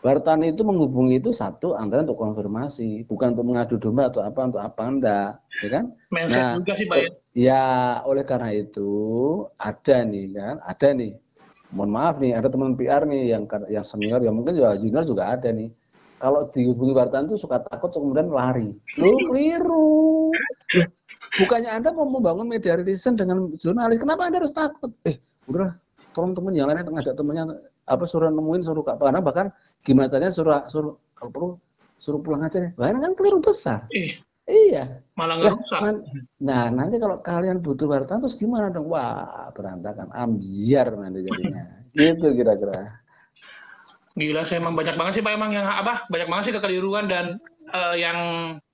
Wartawan 0.00 0.40
itu 0.48 0.64
menghubungi 0.64 1.20
itu 1.20 1.28
satu 1.28 1.76
antara 1.76 2.00
untuk 2.04 2.16
konfirmasi, 2.16 3.04
bukan 3.04 3.36
untuk 3.36 3.44
mengadu 3.44 3.76
domba 3.76 4.08
atau 4.08 4.24
apa 4.24 4.40
untuk 4.48 4.60
apa 4.64 4.82
enggak, 4.88 5.30
ya 5.60 5.68
kan? 5.68 5.84
Mindset 6.08 6.40
nah, 6.40 6.52
juga 6.56 6.72
sih, 6.72 6.86
Pak. 6.88 6.96
Ya, 7.04 7.08
ya 7.36 7.62
oleh 8.04 8.24
karena 8.26 8.50
itu 8.54 8.92
ada 9.56 9.96
nih 10.06 10.34
kan, 10.34 10.56
ada 10.62 10.88
nih. 10.94 11.12
Mohon 11.70 11.90
maaf 11.94 12.14
nih, 12.18 12.32
ada 12.34 12.48
teman 12.50 12.74
PR 12.74 13.02
nih 13.06 13.22
yang 13.36 13.44
yang 13.70 13.86
senior, 13.86 14.18
yang 14.22 14.34
mungkin 14.34 14.58
juga 14.58 14.74
junior 14.74 15.04
juga 15.06 15.34
ada 15.34 15.50
nih 15.54 15.70
kalau 16.20 16.52
dihubungi 16.52 16.92
wartawan 16.92 17.24
itu 17.24 17.40
suka 17.40 17.64
takut 17.64 17.88
kemudian 17.96 18.28
lari. 18.28 18.68
Lu 19.00 19.16
keliru. 19.32 20.28
Bukannya 21.40 21.70
Anda 21.80 21.96
mau 21.96 22.04
membangun 22.04 22.44
media 22.44 22.76
relation 22.76 23.16
dengan 23.16 23.48
jurnalis, 23.56 23.96
kenapa 23.96 24.28
Anda 24.28 24.44
harus 24.44 24.52
takut? 24.52 24.92
Eh, 25.08 25.16
udah, 25.48 25.72
tolong 26.12 26.36
temen 26.36 26.52
yang 26.52 26.68
lainnya 26.68 26.84
ngajak 26.84 27.16
temennya 27.16 27.56
apa 27.88 28.04
suruh 28.06 28.28
nemuin 28.30 28.62
suruh 28.62 28.86
kak 28.86 29.02
karena 29.02 29.18
bahkan 29.18 29.50
gimana 29.82 30.06
caranya 30.06 30.30
suruh 30.30 30.62
suruh 30.70 30.94
kalau 31.16 31.30
perlu 31.32 31.48
suruh 31.96 32.20
pulang 32.20 32.44
aja 32.44 32.60
nih. 32.60 32.76
Bahkan 32.76 33.00
kan 33.00 33.12
keliru 33.16 33.40
besar. 33.40 33.88
Eh, 33.96 34.20
iya. 34.48 35.04
Malah 35.18 35.34
nggak 35.36 35.56
usah. 35.60 35.78
Nah, 36.40 36.72
nanti 36.72 36.96
kalau 36.96 37.20
kalian 37.20 37.60
butuh 37.60 37.84
wartawan 37.90 38.24
terus 38.24 38.38
gimana 38.40 38.72
dong? 38.72 38.88
Wah, 38.88 39.52
berantakan, 39.52 40.08
ambiar 40.16 40.96
nanti 40.96 41.28
jadinya. 41.28 41.64
gitu 41.98 42.32
kira-kira. 42.32 43.00
Gila 44.18 44.42
sih 44.42 44.58
emang 44.58 44.74
banyak 44.74 44.98
banget 44.98 45.12
sih 45.20 45.22
Pak 45.22 45.32
emang 45.38 45.54
yang 45.54 45.64
apa 45.64 46.02
banyak 46.10 46.26
banget 46.26 46.44
sih 46.50 46.54
kekeliruan 46.58 47.06
dan 47.06 47.38
uh, 47.70 47.94
yang 47.94 48.18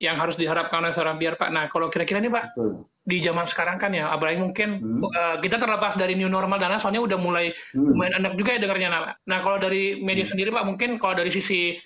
yang 0.00 0.16
harus 0.16 0.40
diharapkan 0.40 0.80
oleh 0.80 0.96
seorang 0.96 1.20
biar 1.20 1.36
Pak. 1.36 1.52
Nah 1.52 1.68
kalau 1.68 1.92
kira-kira 1.92 2.24
nih 2.24 2.32
Pak 2.32 2.56
Betul. 2.56 2.88
di 3.04 3.20
zaman 3.20 3.44
sekarang 3.44 3.76
kan 3.76 3.92
ya 3.92 4.08
apalagi 4.08 4.40
mungkin 4.40 4.80
hmm. 4.80 5.04
uh, 5.04 5.36
kita 5.44 5.60
terlepas 5.60 5.92
dari 6.00 6.16
new 6.16 6.32
normal 6.32 6.56
dan 6.56 6.80
soalnya 6.80 7.04
udah 7.04 7.18
mulai 7.20 7.52
hmm. 7.52 7.84
lumayan 7.84 8.24
enak 8.24 8.32
juga 8.40 8.56
ya 8.56 8.60
dengarnya 8.64 8.88
Nah, 8.88 9.02
nah 9.28 9.38
kalau 9.44 9.60
dari 9.60 10.00
media 10.00 10.24
hmm. 10.24 10.32
sendiri 10.32 10.48
Pak 10.48 10.64
mungkin 10.64 10.96
kalau 10.96 11.14
dari 11.14 11.28
sisi 11.28 11.76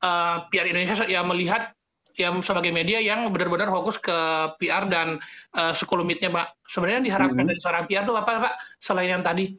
uh, 0.00 0.48
PR 0.48 0.66
Indonesia 0.72 1.04
ya 1.04 1.20
melihat 1.28 1.76
yang 2.14 2.40
sebagai 2.46 2.70
media 2.70 3.02
yang 3.02 3.26
benar-benar 3.34 3.70
fokus 3.70 3.98
ke 3.98 4.18
PR 4.62 4.86
dan 4.86 5.18
uh, 5.58 5.74
sekulumitnya 5.74 6.30
Pak. 6.30 6.62
Sebenarnya 6.66 6.96
yang 7.02 7.06
diharapkan 7.10 7.42
hmm. 7.42 7.50
dari 7.50 7.60
seorang 7.60 7.84
PR 7.90 8.02
itu 8.06 8.14
apa 8.14 8.30
Pak 8.50 8.54
selain 8.78 9.10
yang 9.10 9.24
tadi? 9.24 9.50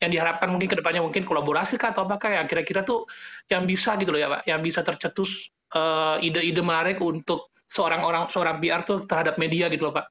yang 0.00 0.16
diharapkan 0.16 0.48
mungkin 0.48 0.64
ke 0.64 0.80
depannya 0.80 1.04
mungkin 1.04 1.28
kolaborasi 1.28 1.76
kah 1.76 1.92
atau 1.92 2.08
apakah 2.08 2.32
yang 2.32 2.48
kira-kira 2.48 2.80
tuh 2.80 3.04
yang 3.52 3.68
bisa 3.68 4.00
gitu 4.00 4.16
loh 4.16 4.20
ya 4.24 4.32
Pak, 4.32 4.48
yang 4.48 4.64
bisa 4.64 4.80
tercetus 4.80 5.52
ide 5.70 6.40
ide-ide 6.42 6.62
menarik 6.66 6.98
untuk 6.98 7.52
seorang 7.54 8.02
orang 8.02 8.26
seorang 8.26 8.58
PR 8.58 8.82
tuh 8.82 9.06
terhadap 9.06 9.38
media 9.38 9.70
gitu 9.70 9.86
loh 9.86 9.94
Pak. 9.94 10.08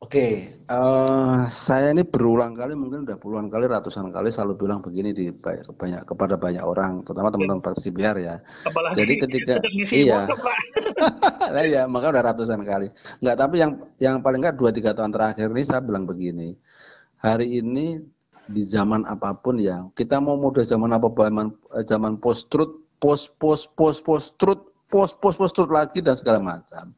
Oke, 0.00 0.48
uh, 0.72 1.44
saya 1.52 1.92
ini 1.92 2.08
berulang 2.08 2.56
kali 2.56 2.72
mungkin 2.72 3.04
udah 3.04 3.20
puluhan 3.20 3.52
kali 3.52 3.68
ratusan 3.68 4.08
kali 4.08 4.32
selalu 4.32 4.64
bilang 4.64 4.80
begini 4.80 5.12
di 5.12 5.28
banyak 5.28 6.08
kepada 6.08 6.40
banyak 6.40 6.64
orang, 6.64 7.04
terutama 7.04 7.28
teman-teman 7.28 7.60
praktisi 7.60 7.92
biar 7.92 8.16
ya. 8.16 8.40
Apalagi 8.64 8.96
Jadi 8.96 9.12
ketika 9.20 9.54
iya, 9.92 10.24
nah, 11.52 11.64
iya, 11.68 11.82
maka 11.84 12.16
udah 12.16 12.24
ratusan 12.32 12.64
kali. 12.64 12.88
Enggak, 13.20 13.36
tapi 13.44 13.60
yang 13.60 13.72
yang 14.00 14.16
paling 14.24 14.40
enggak 14.40 14.56
dua 14.56 14.72
tiga 14.72 14.96
tahun 14.96 15.12
terakhir 15.12 15.52
ini 15.52 15.62
saya 15.68 15.84
bilang 15.84 16.08
begini. 16.08 16.56
Hari 17.20 17.60
ini 17.60 18.00
di 18.48 18.64
zaman 18.64 19.04
apa 19.04 19.36
pun 19.36 19.60
ya 19.60 19.84
kita 19.92 20.16
mau 20.16 20.40
mode 20.40 20.64
zaman 20.64 20.96
apa 20.96 21.12
zaman 21.12 21.52
eh, 21.76 21.84
zaman 21.84 22.16
post 22.16 22.48
truth 22.48 22.72
post 22.96 23.36
post 23.36 23.68
post 23.76 24.00
post 24.00 24.32
truth 24.40 24.64
post 24.88 25.20
post 25.20 25.36
post 25.36 25.52
truth 25.54 25.68
lagi 25.68 26.00
dan 26.00 26.16
segala 26.16 26.40
macam 26.40 26.96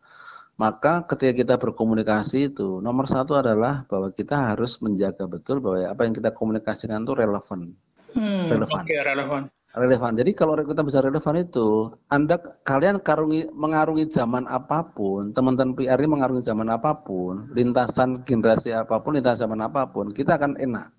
maka 0.63 1.03
ketika 1.11 1.33
kita 1.35 1.55
berkomunikasi 1.59 2.55
itu 2.55 2.79
nomor 2.79 3.11
satu 3.11 3.35
adalah 3.35 3.83
bahwa 3.91 4.15
kita 4.15 4.55
harus 4.55 4.79
menjaga 4.79 5.27
betul 5.27 5.59
bahwa 5.59 5.91
apa 5.91 6.07
yang 6.07 6.15
kita 6.15 6.31
komunikasikan 6.31 7.03
itu 7.03 7.19
relevan. 7.19 7.75
Hmm, 8.15 8.47
relevan. 8.47 8.83
okay, 8.87 9.03
relevan. 9.03 9.43
Relevan. 9.73 10.13
Jadi 10.15 10.31
kalau 10.39 10.55
kita 10.55 10.87
bisa 10.87 11.03
relevan 11.03 11.35
itu 11.43 11.91
anda 12.13 12.39
kalian 12.63 13.03
karungi 13.03 13.51
mengarungi 13.51 14.07
zaman 14.07 14.47
apa 14.47 14.87
pun 14.95 15.35
teman-teman 15.35 15.75
PR 15.75 15.99
ini 15.99 16.15
mengarungi 16.15 16.45
zaman 16.47 16.71
apa 16.71 16.95
pun 17.03 17.51
lintasan 17.57 18.23
generasi 18.23 18.71
apa 18.71 19.03
pun 19.03 19.19
lintasan 19.19 19.51
zaman 19.51 19.67
apa 19.67 19.91
pun 19.91 20.15
kita 20.15 20.39
akan 20.39 20.63
enak. 20.63 20.95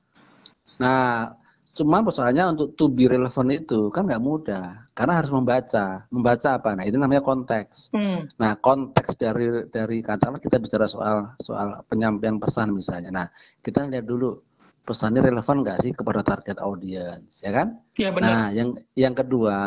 Nah, 0.84 1.38
cuma 1.74 2.06
persoalannya 2.06 2.54
untuk 2.54 2.78
to 2.78 2.86
be 2.86 3.10
relevant 3.10 3.50
itu 3.50 3.90
kan 3.90 4.06
nggak 4.06 4.22
mudah 4.22 4.86
karena 4.94 5.14
harus 5.18 5.34
membaca. 5.34 6.06
Membaca 6.14 6.62
apa? 6.62 6.70
Nah 6.78 6.86
itu 6.86 7.02
namanya 7.02 7.26
konteks. 7.26 7.90
Hmm. 7.90 8.30
nah 8.38 8.54
konteks 8.62 9.18
dari 9.18 9.66
dari 9.74 10.06
katakanlah 10.06 10.38
kita 10.38 10.62
bicara 10.62 10.86
soal 10.86 11.34
soal 11.42 11.82
penyampaian 11.90 12.38
pesan 12.38 12.78
misalnya. 12.78 13.10
Nah 13.10 13.28
kita 13.66 13.90
lihat 13.90 14.06
dulu 14.06 14.38
pesannya 14.86 15.26
relevan 15.26 15.66
nggak 15.66 15.82
sih 15.82 15.92
kepada 15.98 16.22
target 16.22 16.62
audiens 16.62 17.42
ya 17.42 17.50
kan? 17.50 17.68
Ya, 17.98 18.14
benar. 18.14 18.30
nah 18.30 18.48
yang 18.54 18.70
yang 18.94 19.18
kedua 19.18 19.58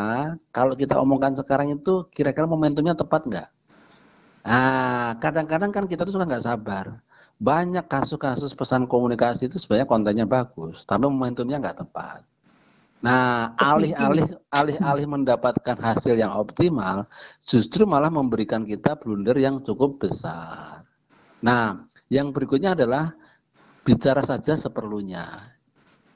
kalau 0.55 0.79
kita 0.79 0.95
omongkan 0.95 1.35
sekarang 1.35 1.75
itu 1.75 2.07
kira-kira 2.15 2.47
momentumnya 2.47 2.95
tepat 2.95 3.27
nggak? 3.27 3.47
Nah 4.47 5.19
kadang-kadang 5.19 5.75
kan 5.75 5.83
kita 5.91 6.07
tuh 6.07 6.15
suka 6.15 6.23
nggak 6.23 6.45
sabar 6.47 7.03
banyak 7.37 7.85
kasus-kasus 7.85 8.57
pesan 8.57 8.89
komunikasi 8.89 9.45
itu 9.45 9.61
sebenarnya 9.61 9.87
kontennya 9.89 10.25
bagus, 10.25 10.83
tapi 10.89 11.05
momentumnya 11.05 11.61
nggak 11.61 11.85
tepat. 11.85 12.21
Nah, 12.97 13.53
alih-alih 13.61 14.41
alih-alih 14.49 15.05
mendapatkan 15.05 15.77
hasil 15.77 16.17
yang 16.17 16.33
optimal, 16.33 17.05
justru 17.45 17.85
malah 17.85 18.09
memberikan 18.09 18.65
kita 18.65 18.97
blunder 18.97 19.37
yang 19.37 19.61
cukup 19.61 20.01
besar. 20.01 20.81
Nah, 21.45 21.85
yang 22.09 22.33
berikutnya 22.33 22.73
adalah 22.73 23.13
bicara 23.85 24.25
saja 24.25 24.57
seperlunya. 24.57 25.53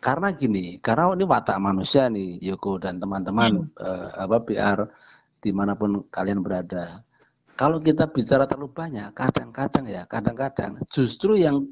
Karena 0.01 0.33
gini, 0.33 0.81
karena 0.81 1.13
ini 1.13 1.21
watak 1.29 1.61
manusia 1.61 2.09
nih, 2.09 2.41
Yoko 2.41 2.81
dan 2.81 2.97
teman-teman 2.97 3.69
hmm. 3.69 3.77
eh, 3.77 4.09
apa 4.17 4.37
PR 4.41 4.79
di 5.37 5.53
mana 5.53 5.77
pun 5.77 6.09
kalian 6.09 6.41
berada 6.41 7.05
kalau 7.59 7.77
kita 7.79 8.09
bicara 8.09 8.47
terlalu 8.47 8.69
banyak, 8.71 9.09
kadang-kadang 9.13 9.85
ya, 9.87 10.03
kadang-kadang 10.07 10.81
justru 10.89 11.37
yang 11.37 11.65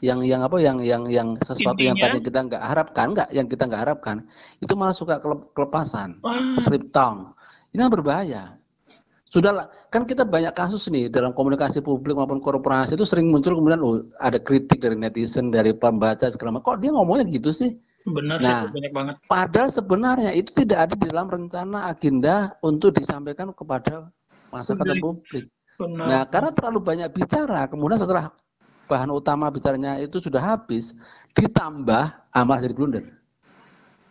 yang 0.00 0.24
yang 0.24 0.40
apa 0.40 0.56
yang 0.60 0.80
yang 0.80 1.04
yang 1.08 1.28
sesuatu 1.44 1.76
Intinya, 1.76 1.92
yang 1.92 1.96
tadi 2.00 2.18
kita 2.24 2.38
nggak 2.48 2.62
harapkan, 2.64 3.06
nggak 3.12 3.28
yang 3.36 3.46
kita 3.46 3.62
nggak 3.68 3.82
harapkan, 3.84 4.16
itu 4.64 4.72
malah 4.72 4.96
suka 4.96 5.20
kelepasan, 5.52 6.20
slip 6.64 6.88
tongue. 6.92 7.36
Ini 7.70 7.86
kan 7.86 7.90
berbahaya. 7.92 8.44
Sudahlah, 9.30 9.70
kan 9.94 10.10
kita 10.10 10.26
banyak 10.26 10.50
kasus 10.58 10.90
nih 10.90 11.06
dalam 11.06 11.30
komunikasi 11.30 11.86
publik 11.86 12.18
maupun 12.18 12.42
korporasi 12.42 12.98
itu 12.98 13.06
sering 13.06 13.30
muncul 13.30 13.54
kemudian 13.54 13.78
oh, 13.78 14.02
ada 14.18 14.42
kritik 14.42 14.82
dari 14.82 14.98
netizen, 14.98 15.54
dari 15.54 15.70
pembaca 15.70 16.26
segala 16.26 16.58
macam. 16.58 16.74
Kok 16.74 16.78
dia 16.82 16.90
ngomongnya 16.90 17.30
gitu 17.30 17.54
sih? 17.54 17.70
Benar 18.08 18.38
nah, 18.40 18.64
sih, 18.64 18.72
banyak 18.72 18.92
banget. 18.96 19.14
Padahal 19.28 19.68
sebenarnya 19.68 20.32
itu 20.32 20.50
tidak 20.56 20.88
ada 20.88 20.94
di 20.96 21.06
dalam 21.12 21.28
rencana 21.28 21.78
agenda 21.92 22.56
untuk 22.64 22.96
disampaikan 22.96 23.52
kepada 23.52 24.08
masa 24.48 24.72
kata 24.72 24.96
publik. 24.96 25.52
Benar. 25.76 26.06
Nah, 26.08 26.22
karena 26.28 26.50
terlalu 26.52 26.78
banyak 26.80 27.08
bicara, 27.12 27.68
kemudian 27.68 28.00
setelah 28.00 28.32
bahan 28.88 29.10
utama 29.12 29.52
bicaranya 29.52 30.00
itu 30.00 30.20
sudah 30.20 30.40
habis, 30.40 30.96
ditambah 31.36 32.04
amal 32.32 32.56
jadi 32.60 32.74
blunder. 32.74 33.04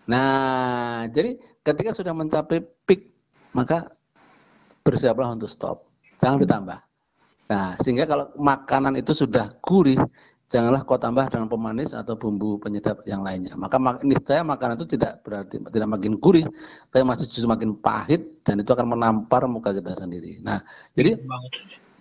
Nah, 0.09 1.05
jadi 1.13 1.37
ketika 1.61 1.93
sudah 1.93 2.13
mencapai 2.13 2.65
peak, 2.85 3.13
maka 3.53 3.93
bersiaplah 4.81 5.33
untuk 5.33 5.49
stop. 5.49 5.85
Jangan 6.17 6.41
ditambah. 6.41 6.79
Nah, 7.49 7.77
sehingga 7.81 8.05
kalau 8.05 8.29
makanan 8.37 8.97
itu 8.97 9.13
sudah 9.13 9.53
gurih, 9.65 9.97
janganlah 10.49 10.81
kau 10.81 10.97
tambah 10.97 11.29
dengan 11.29 11.45
pemanis 11.45 11.93
atau 11.93 12.17
bumbu 12.17 12.57
penyedap 12.57 13.05
yang 13.05 13.21
lainnya. 13.21 13.53
Maka 13.53 13.77
ini 14.01 14.17
saya 14.25 14.41
makanan 14.41 14.81
itu 14.81 14.97
tidak 14.97 15.21
berarti 15.21 15.61
tidak 15.61 15.89
makin 15.89 16.17
gurih, 16.17 16.49
tapi 16.89 17.05
masih 17.05 17.29
justru 17.29 17.45
makin 17.45 17.77
pahit 17.77 18.41
dan 18.41 18.57
itu 18.57 18.73
akan 18.73 18.97
menampar 18.97 19.45
muka 19.45 19.69
kita 19.77 19.93
sendiri. 19.93 20.41
Nah, 20.41 20.65
jadi 20.97 21.21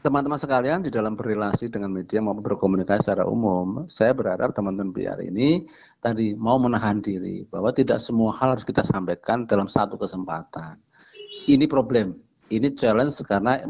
teman-teman 0.00 0.40
sekalian 0.40 0.80
di 0.80 0.88
dalam 0.88 1.12
berrelasi 1.12 1.68
dengan 1.68 1.92
media 1.92 2.24
maupun 2.24 2.40
berkomunikasi 2.40 3.04
secara 3.04 3.28
umum, 3.28 3.84
saya 3.84 4.16
berharap 4.16 4.56
teman-teman 4.56 4.96
PR 4.96 5.20
ini 5.20 5.68
tadi 6.00 6.32
mau 6.32 6.56
menahan 6.56 7.04
diri 7.04 7.44
bahwa 7.52 7.68
tidak 7.76 8.00
semua 8.00 8.32
hal 8.40 8.56
harus 8.56 8.64
kita 8.64 8.80
sampaikan 8.80 9.44
dalam 9.44 9.68
satu 9.68 10.00
kesempatan. 10.00 10.80
Ini 11.44 11.68
problem, 11.68 12.16
ini 12.48 12.72
challenge 12.72 13.20
karena 13.28 13.60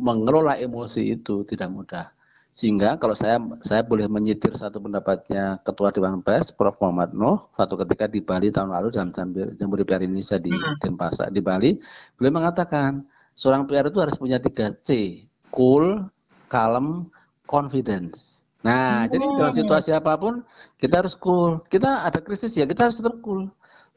mengelola 0.00 0.56
emosi 0.56 1.20
itu 1.20 1.44
tidak 1.44 1.68
mudah 1.68 2.08
sehingga 2.52 3.00
kalau 3.00 3.16
saya 3.16 3.40
saya 3.64 3.80
boleh 3.80 4.04
menyitir 4.12 4.52
satu 4.52 4.76
pendapatnya 4.76 5.56
Ketua 5.64 5.88
Dewan 5.88 6.20
Pers 6.20 6.52
Prof 6.52 6.76
Muhammad 6.84 7.16
Nuh 7.16 7.40
suatu 7.56 7.80
ketika 7.80 8.04
di 8.04 8.20
Bali 8.20 8.52
tahun 8.52 8.76
lalu 8.76 8.92
dalam 8.92 9.08
Jambir 9.08 9.56
PR 9.88 10.04
Indonesia 10.04 10.36
di 10.36 10.52
hmm. 10.52 10.84
Denpasar 10.84 11.32
di 11.32 11.40
Bali, 11.40 11.80
beliau 12.20 12.36
mengatakan 12.36 13.08
seorang 13.32 13.64
PR 13.64 13.88
itu 13.88 14.04
harus 14.04 14.20
punya 14.20 14.36
tiga 14.36 14.76
C, 14.84 15.24
cool, 15.48 16.04
calm, 16.52 17.08
confidence. 17.48 18.44
Nah, 18.68 19.08
hmm. 19.08 19.16
jadi 19.16 19.24
dalam 19.40 19.54
situasi 19.56 19.90
apa 19.96 20.12
pun 20.20 20.44
kita 20.76 21.00
harus 21.00 21.16
cool. 21.16 21.64
Kita 21.72 22.04
ada 22.04 22.20
krisis 22.20 22.52
ya, 22.52 22.68
kita 22.68 22.92
harus 22.92 23.00
tetap 23.00 23.16
cool. 23.24 23.48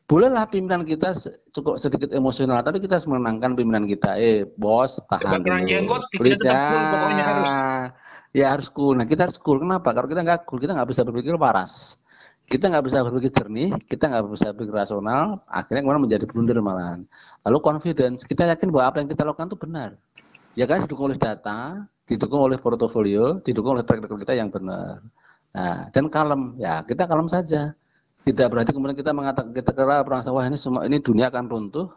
Bolehlah 0.05 0.45
pimpinan 0.47 0.85
kita 0.85 1.17
cukup 1.49 1.81
sedikit 1.81 2.13
emosional, 2.13 2.61
tapi 2.61 2.77
kita 2.77 3.01
harus 3.01 3.09
menenangkan 3.09 3.57
pimpinan 3.57 3.83
kita. 3.89 4.15
Eh, 4.15 4.45
bos, 4.55 5.01
tahan 5.09 5.41
dulu. 5.43 5.97
Please 6.21 6.39
ya. 6.39 6.55
Cool, 6.55 6.83
pokoknya 6.93 7.23
harus 7.25 7.53
Ya 8.35 8.51
harus 8.51 8.67
cool. 8.67 8.99
Nah 8.99 9.07
kita 9.07 9.31
harus 9.31 9.39
cool. 9.39 9.63
Kenapa? 9.63 9.95
Kalau 9.95 10.11
kita 10.11 10.19
nggak 10.19 10.43
cool, 10.43 10.59
kita 10.59 10.75
nggak 10.75 10.91
bisa 10.91 11.07
berpikir 11.07 11.39
waras. 11.39 11.95
Kita 12.45 12.67
nggak 12.69 12.83
bisa 12.85 13.01
berpikir 13.01 13.31
jernih, 13.31 13.73
kita 13.89 14.05
nggak 14.05 14.29
bisa 14.29 14.53
berpikir 14.53 14.75
rasional, 14.75 15.41
akhirnya 15.49 15.81
kemudian 15.81 16.03
menjadi 16.05 16.25
blunder 16.29 16.59
malahan. 16.61 17.01
Lalu 17.41 17.57
confidence, 17.57 18.21
kita 18.21 18.45
yakin 18.45 18.69
bahwa 18.69 18.93
apa 18.93 18.97
yang 19.01 19.09
kita 19.09 19.25
lakukan 19.25 19.49
itu 19.49 19.57
benar. 19.57 19.89
Ya 20.53 20.69
kan 20.69 20.85
didukung 20.85 21.09
oleh 21.09 21.17
data, 21.17 21.89
didukung 22.05 22.45
oleh 22.45 22.61
portofolio, 22.61 23.41
didukung 23.41 23.73
oleh 23.73 23.81
track 23.81 24.05
record 24.05 24.21
kita 24.21 24.37
yang 24.37 24.53
benar. 24.53 25.01
Nah, 25.57 25.89
dan 25.89 26.05
kalem, 26.11 26.53
ya 26.61 26.85
kita 26.85 27.09
kalem 27.09 27.25
saja. 27.25 27.73
Tidak 28.21 28.47
berarti 28.51 28.77
kemudian 28.77 28.97
kita 28.97 29.09
mengatakan 29.09 29.49
kita 29.49 29.73
kira 29.73 30.05
perang 30.05 30.21
wah 30.29 30.45
ini 30.45 30.57
semua 30.57 30.85
ini 30.85 31.01
dunia 31.01 31.33
akan 31.33 31.45
runtuh, 31.49 31.87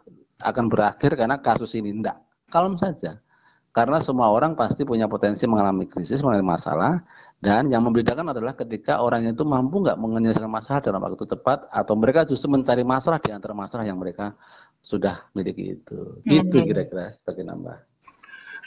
akan 0.41 0.65
berakhir 0.65 1.13
karena 1.13 1.37
kasus 1.37 1.77
ini 1.77 1.93
tidak. 1.93 2.17
Kalem 2.49 2.73
saja. 2.73 3.21
Karena 3.69 4.01
semua 4.01 4.33
orang 4.33 4.57
pasti 4.57 4.81
punya 4.81 5.05
potensi 5.05 5.45
mengalami 5.45 5.85
krisis, 5.85 6.25
mengalami 6.25 6.57
masalah, 6.57 7.05
dan 7.37 7.69
yang 7.69 7.85
membedakan 7.85 8.33
adalah 8.33 8.57
ketika 8.57 8.97
orang 8.99 9.29
itu 9.29 9.45
mampu 9.45 9.85
nggak 9.85 9.95
menyelesaikan 9.95 10.49
masalah 10.49 10.81
dalam 10.81 10.97
waktu 10.99 11.21
tepat, 11.21 11.69
atau 11.69 11.93
mereka 11.93 12.25
justru 12.25 12.49
mencari 12.49 12.81
masalah 12.81 13.21
di 13.21 13.29
antara 13.29 13.53
masalah 13.53 13.85
yang 13.85 14.01
mereka 14.01 14.33
sudah 14.81 15.29
miliki 15.37 15.77
itu. 15.77 16.17
Gitu 16.25 16.57
hmm. 16.59 16.65
kira-kira 16.65 17.13
sebagai 17.13 17.45
nambah. 17.45 17.77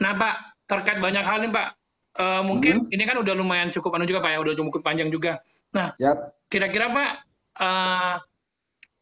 Nah 0.01 0.13
Pak, 0.15 0.35
terkait 0.71 0.99
banyak 1.03 1.25
hal 1.27 1.39
nih 1.45 1.51
Pak, 1.51 1.69
uh, 2.23 2.43
mungkin 2.47 2.87
hmm. 2.87 2.95
ini 2.95 3.03
kan 3.03 3.19
udah 3.19 3.35
lumayan 3.35 3.75
cukup 3.75 3.99
anu 3.99 4.07
juga 4.07 4.23
Pak 4.23 4.31
ya, 4.33 4.39
udah 4.39 4.55
cukup 4.55 4.83
panjang 4.87 5.11
juga. 5.11 5.43
Nah, 5.75 5.93
kira-kira 6.47 6.95
Pak, 6.95 7.11
uh, 7.59 8.17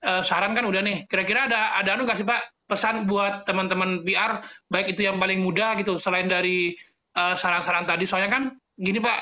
uh, 0.00 0.22
saran 0.24 0.56
kan 0.56 0.64
udah 0.64 0.80
nih, 0.80 1.04
kira-kira 1.06 1.44
ada 1.44 1.76
ada 1.76 1.92
anu 1.92 2.08
nggak 2.08 2.18
sih 2.18 2.26
Pak 2.26 2.40
pesan 2.70 3.10
buat 3.10 3.42
teman-teman 3.42 4.06
PR 4.06 4.38
baik 4.70 4.94
itu 4.94 5.02
yang 5.10 5.18
paling 5.18 5.42
muda 5.42 5.74
gitu 5.74 5.98
selain 5.98 6.30
dari 6.30 6.78
eh, 7.18 7.34
saran-saran 7.34 7.84
uh, 7.84 7.88
tadi 7.90 8.06
soalnya 8.06 8.30
kan 8.30 8.42
gini 8.78 9.02
Pak 9.02 9.18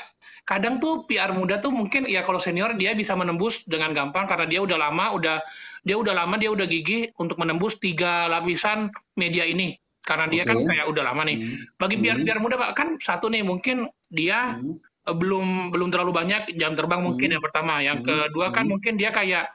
kadang 0.47 0.79
tuh 0.79 1.03
PR 1.09 1.35
muda 1.35 1.59
tuh 1.59 1.69
mungkin 1.69 2.07
ya 2.07 2.23
kalau 2.23 2.39
senior 2.39 2.73
dia 2.79 2.95
bisa 2.95 3.13
menembus 3.13 3.67
dengan 3.67 3.91
gampang 3.91 4.25
karena 4.25 4.47
dia 4.47 4.63
udah 4.63 4.77
lama 4.79 5.05
udah 5.13 5.37
dia 5.83 5.95
udah 5.99 6.13
lama 6.15 6.39
dia 6.39 6.49
udah 6.49 6.65
gigih 6.65 7.11
untuk 7.19 7.37
menembus 7.37 7.77
tiga 7.77 8.31
lapisan 8.31 8.89
media 9.19 9.43
ini 9.43 9.75
karena 9.99 10.25
dia 10.31 10.41
okay. 10.47 10.55
kan 10.55 10.57
kayak 10.63 10.85
udah 10.89 11.03
lama 11.11 11.21
nih 11.27 11.37
hmm. 11.37 11.77
bagi 11.77 11.95
PR 11.99 12.17
PR 12.23 12.39
muda 12.39 12.55
Pak 12.55 12.71
kan 12.73 12.89
satu 12.97 13.27
nih 13.27 13.43
mungkin 13.43 13.91
dia 14.09 14.55
hmm. 14.57 15.11
belum 15.11 15.69
belum 15.75 15.91
terlalu 15.91 16.11
banyak 16.15 16.55
jam 16.55 16.73
terbang 16.73 17.03
mungkin 17.03 17.29
hmm. 17.29 17.35
yang 17.37 17.43
pertama 17.43 17.73
yang 17.83 17.97
hmm. 17.99 18.31
kedua 18.31 18.49
kan 18.55 18.65
hmm. 18.65 18.71
mungkin 18.73 18.93
dia 18.95 19.11
kayak 19.11 19.51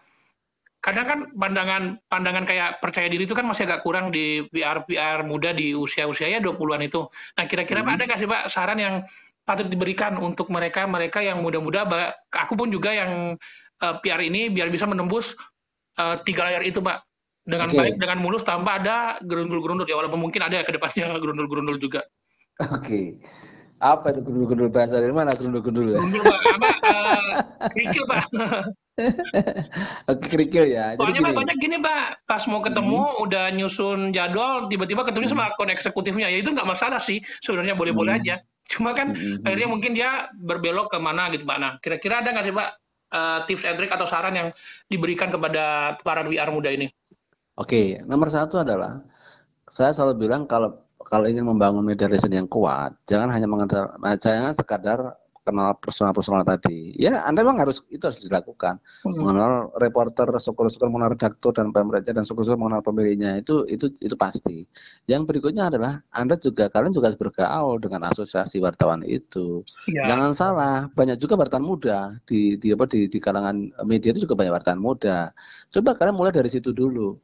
kadang 0.85 1.07
kan 1.09 1.19
pandangan 1.33 1.97
pandangan 2.13 2.45
kayak 2.45 2.77
percaya 2.85 3.09
diri 3.09 3.25
itu 3.25 3.33
kan 3.33 3.49
masih 3.49 3.65
agak 3.65 3.81
kurang 3.81 4.13
di 4.13 4.45
PR 4.53 4.85
PR 4.85 5.25
muda 5.25 5.57
di 5.57 5.73
usia 5.73 6.05
usianya 6.05 6.45
20-an 6.45 6.85
itu. 6.85 7.09
Nah, 7.09 7.45
kira-kira 7.49 7.81
hmm. 7.81 7.97
Ada 7.97 8.03
nggak 8.05 8.19
sih 8.21 8.29
Pak 8.29 8.43
saran 8.53 8.77
yang 8.77 8.95
patut 9.49 9.65
diberikan 9.73 10.21
untuk 10.21 10.53
mereka 10.53 10.85
mereka 10.85 11.25
yang 11.25 11.41
muda-muda 11.41 11.89
aku 12.29 12.53
pun 12.53 12.69
juga 12.69 12.93
yang 12.93 13.41
uh, 13.81 13.85
eh, 13.89 13.95
PR 14.05 14.21
ini 14.21 14.53
biar 14.53 14.69
bisa 14.69 14.85
menembus 14.85 15.33
uh, 15.97 16.21
tiga 16.21 16.53
layar 16.53 16.61
itu 16.61 16.85
Pak 16.85 17.01
dengan 17.49 17.73
okay. 17.73 17.81
baik 17.81 17.95
dengan 17.97 18.19
mulus 18.21 18.45
tanpa 18.45 18.77
ada 18.77 19.17
gerundul-gerundul 19.25 19.89
ya 19.89 19.97
walaupun 19.97 20.21
mungkin 20.21 20.45
ada 20.45 20.61
ya 20.61 20.65
ke 20.69 20.77
depannya 20.77 21.17
gerundul-gerundul 21.23 21.81
juga. 21.81 22.05
Oke. 22.61 22.77
Okay. 22.85 23.07
Apa 23.83 24.15
itu 24.15 24.21
gerundul-gerundul 24.23 24.71
bahasa 24.71 25.03
dari 25.03 25.13
mana 25.13 25.35
gerundul-gerundul? 25.35 25.99
Gerundul 25.99 26.23
Pak, 26.23 26.41
apa? 26.57 26.69
Uh, 26.85 27.33
kerikil 27.73 28.05
Pak. 28.07 28.25
Oke 30.11 30.25
kerikil 30.31 30.65
ya. 30.71 30.95
Soalnya 30.95 31.21
Pak 31.27 31.35
banyak 31.35 31.57
gini 31.59 31.77
Pak, 31.83 32.25
pas 32.25 32.43
mau 32.47 32.63
ketemu 32.63 33.03
hmm. 33.03 33.25
udah 33.27 33.45
nyusun 33.51 34.15
jadwal, 34.15 34.71
tiba-tiba 34.71 35.03
ketemu 35.03 35.27
sama 35.27 35.51
akun 35.51 35.69
eksekutifnya, 35.69 36.31
ya 36.31 36.39
itu 36.39 36.55
nggak 36.55 36.69
masalah 36.69 37.03
sih, 37.03 37.21
sebenarnya 37.43 37.75
boleh-boleh 37.75 38.15
hmm. 38.15 38.23
aja. 38.23 38.35
Cuma 38.71 38.95
kan 38.95 39.13
hmm. 39.13 39.45
akhirnya 39.45 39.69
mungkin 39.69 39.93
dia 39.93 40.31
berbelok 40.39 40.95
ke 40.95 40.99
mana 41.03 41.29
gitu 41.35 41.45
Pak. 41.45 41.59
Nah 41.59 41.73
kira-kira 41.83 42.23
ada 42.23 42.31
nggak 42.31 42.47
sih 42.47 42.55
Pak 42.55 42.69
uh, 43.15 43.39
tips 43.45 43.65
and 43.67 43.77
trick 43.77 43.93
atau 43.93 44.07
saran 44.07 44.35
yang 44.35 44.49
diberikan 44.89 45.29
kepada 45.29 45.97
para 46.01 46.23
VR 46.27 46.51
muda 46.55 46.71
ini? 46.71 46.91
Oke, 47.55 48.03
nomor 48.03 48.31
satu 48.35 48.63
adalah 48.63 49.03
saya 49.71 49.95
selalu 49.95 50.27
bilang 50.27 50.47
kalau 50.51 50.84
kalau 51.07 51.29
ingin 51.29 51.45
membangun 51.47 51.85
media 51.85 52.09
relation 52.09 52.33
yang 52.33 52.49
kuat, 52.49 52.97
jangan 53.07 53.31
hanya 53.31 53.47
mengenal, 53.49 53.95
jangan 54.19 54.53
sekadar 54.57 55.15
kenal 55.45 55.77
personal-personal 55.77 56.43
tadi. 56.43 56.97
Ya, 56.97 57.21
Anda 57.29 57.45
memang 57.45 57.61
harus 57.61 57.85
itu 57.93 58.01
harus 58.01 58.19
dilakukan. 58.25 58.81
Hmm. 59.05 59.13
Mengenal 59.21 59.71
reporter, 59.77 60.27
syukur-syukur 60.41 60.89
mengenal 60.89 61.15
redaktur 61.15 61.53
dan 61.53 61.71
pemretnya 61.71 62.17
dan 62.17 62.25
syukur-syukur 62.25 62.57
mengenal 62.57 62.81
pemilihnya 62.81 63.45
itu 63.45 63.69
itu 63.69 63.93
itu 64.01 64.17
pasti. 64.17 64.65
Yang 65.05 65.29
berikutnya 65.31 65.69
adalah 65.69 66.01
Anda 66.11 66.41
juga 66.41 66.73
kalian 66.73 66.97
juga 66.97 67.13
harus 67.13 67.21
bergaul 67.21 67.77
dengan 67.79 68.09
asosiasi 68.09 68.59
wartawan 68.65 69.05
itu. 69.05 69.63
Ya. 69.93 70.09
Jangan 70.17 70.33
salah, 70.33 70.77
banyak 70.97 71.21
juga 71.21 71.37
wartawan 71.37 71.63
muda 71.63 72.17
di 72.25 72.57
di 72.57 72.73
apa 72.73 72.89
di, 72.89 73.07
di 73.07 73.19
kalangan 73.21 73.71
media 73.85 74.17
itu 74.17 74.25
juga 74.25 74.41
banyak 74.41 74.53
wartawan 74.57 74.81
muda. 74.81 75.31
Coba 75.69 75.93
kalian 75.95 76.17
mulai 76.17 76.33
dari 76.33 76.49
situ 76.49 76.73
dulu 76.73 77.21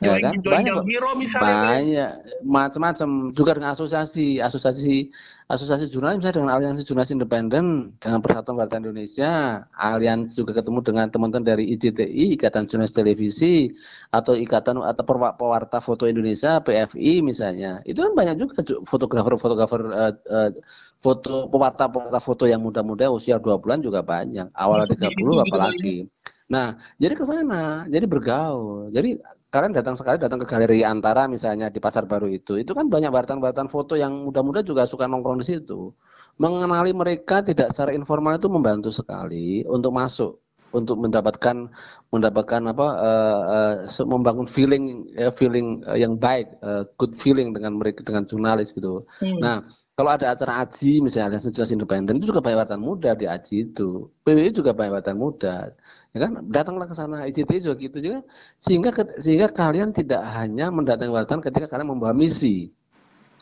ya 0.00 0.16
kan? 0.20 0.32
banyak 0.40 0.74
Hero 0.88 1.12
misalnya 1.14 1.54
banyak. 1.76 2.10
Macam-macam. 2.44 3.08
Juga 3.36 3.50
dengan 3.56 3.76
asosiasi. 3.76 4.40
Asosiasi 4.40 5.12
asosiasi 5.50 5.90
jurnalis 5.90 6.22
misalnya 6.22 6.36
dengan 6.38 6.52
aliansi 6.54 6.86
jurnalis 6.86 7.10
independen 7.10 7.90
dengan 7.98 8.22
persatuan 8.22 8.54
wartawan 8.54 8.86
Indonesia 8.86 9.66
aliansi 9.74 10.38
juga 10.38 10.54
ketemu 10.54 10.78
dengan 10.78 11.10
teman-teman 11.10 11.42
dari 11.42 11.74
IJTI 11.74 12.38
Ikatan 12.38 12.70
Jurnalis 12.70 12.94
Televisi 12.94 13.74
atau 14.14 14.38
Ikatan 14.38 14.78
atau 14.78 15.02
Pewarta 15.34 15.82
Foto 15.82 16.06
Indonesia 16.06 16.62
PFI 16.62 17.26
misalnya. 17.26 17.82
Itu 17.82 18.06
kan 18.06 18.14
banyak 18.14 18.38
juga 18.38 18.62
fotografer-fotografer 18.86 19.80
uh, 19.90 20.14
uh, 20.30 20.50
foto 21.00 21.48
pewarta 21.48 21.88
pewarta 21.88 22.20
foto 22.20 22.44
yang 22.44 22.60
muda-muda 22.60 23.08
usia 23.08 23.40
dua 23.40 23.56
bulan 23.56 23.80
juga 23.80 24.04
banyak 24.04 24.52
awal 24.52 24.84
30 24.84 25.08
apalagi 25.48 26.06
Nah, 26.50 26.74
jadi 26.98 27.14
ke 27.14 27.22
sana, 27.22 27.86
jadi 27.86 28.10
bergaul. 28.10 28.90
Jadi 28.90 29.22
kalian 29.54 29.70
datang 29.70 29.94
sekali 29.94 30.18
datang 30.18 30.42
ke 30.42 30.46
galeri 30.50 30.82
Antara 30.82 31.30
misalnya 31.30 31.70
di 31.70 31.78
Pasar 31.78 32.10
Baru 32.10 32.26
itu, 32.26 32.58
itu 32.58 32.74
kan 32.74 32.90
banyak 32.90 33.14
wartawan-wartawan 33.14 33.70
foto 33.70 33.94
yang 33.94 34.26
muda-muda 34.26 34.66
juga 34.66 34.82
suka 34.82 35.06
nongkrong 35.06 35.38
di 35.38 35.46
situ. 35.46 35.94
Mengenali 36.42 36.90
mereka 36.90 37.46
tidak 37.46 37.70
secara 37.70 37.94
informal 37.94 38.42
itu 38.42 38.50
membantu 38.50 38.90
sekali 38.90 39.62
untuk 39.62 39.94
masuk, 39.94 40.42
untuk 40.70 40.96
mendapatkan 41.02 41.70
mendapatkan 42.10 42.62
apa 42.70 42.86
uh, 42.98 43.40
uh, 43.88 44.04
membangun 44.06 44.46
feeling 44.46 45.06
uh, 45.18 45.30
feeling 45.34 45.82
uh, 45.86 45.98
yang 45.98 46.18
baik, 46.18 46.50
uh, 46.62 46.86
good 46.98 47.14
feeling 47.14 47.54
dengan 47.54 47.78
mereka 47.78 48.02
dengan 48.02 48.26
jurnalis 48.26 48.74
gitu. 48.74 49.06
Hmm. 49.22 49.38
Nah, 49.38 49.56
kalau 49.94 50.10
ada 50.16 50.32
acara 50.34 50.66
aji 50.66 51.04
misalnya 51.04 51.38
sejelas 51.38 51.70
independen 51.70 52.18
itu 52.18 52.30
juga 52.30 52.42
banyak 52.42 52.66
wartawan 52.66 52.82
muda 52.82 53.14
di 53.14 53.30
aji 53.30 53.70
itu. 53.70 54.10
PWI 54.26 54.50
juga 54.54 54.74
banyak 54.74 54.98
wartawan 54.98 55.18
muda 55.20 55.70
ya 56.10 56.26
kan 56.26 56.32
datanglah 56.50 56.86
ke 56.90 56.94
sana 56.98 57.22
ICT 57.30 57.50
juga 57.62 57.74
gitu 57.78 57.98
juga 58.02 58.18
sehingga 58.58 58.90
sehingga 59.22 59.46
kalian 59.46 59.94
tidak 59.94 60.18
hanya 60.34 60.66
mendatangi 60.74 61.12
wartawan 61.14 61.38
ketika 61.38 61.70
kalian 61.70 61.94
membawa 61.94 62.10
misi 62.10 62.74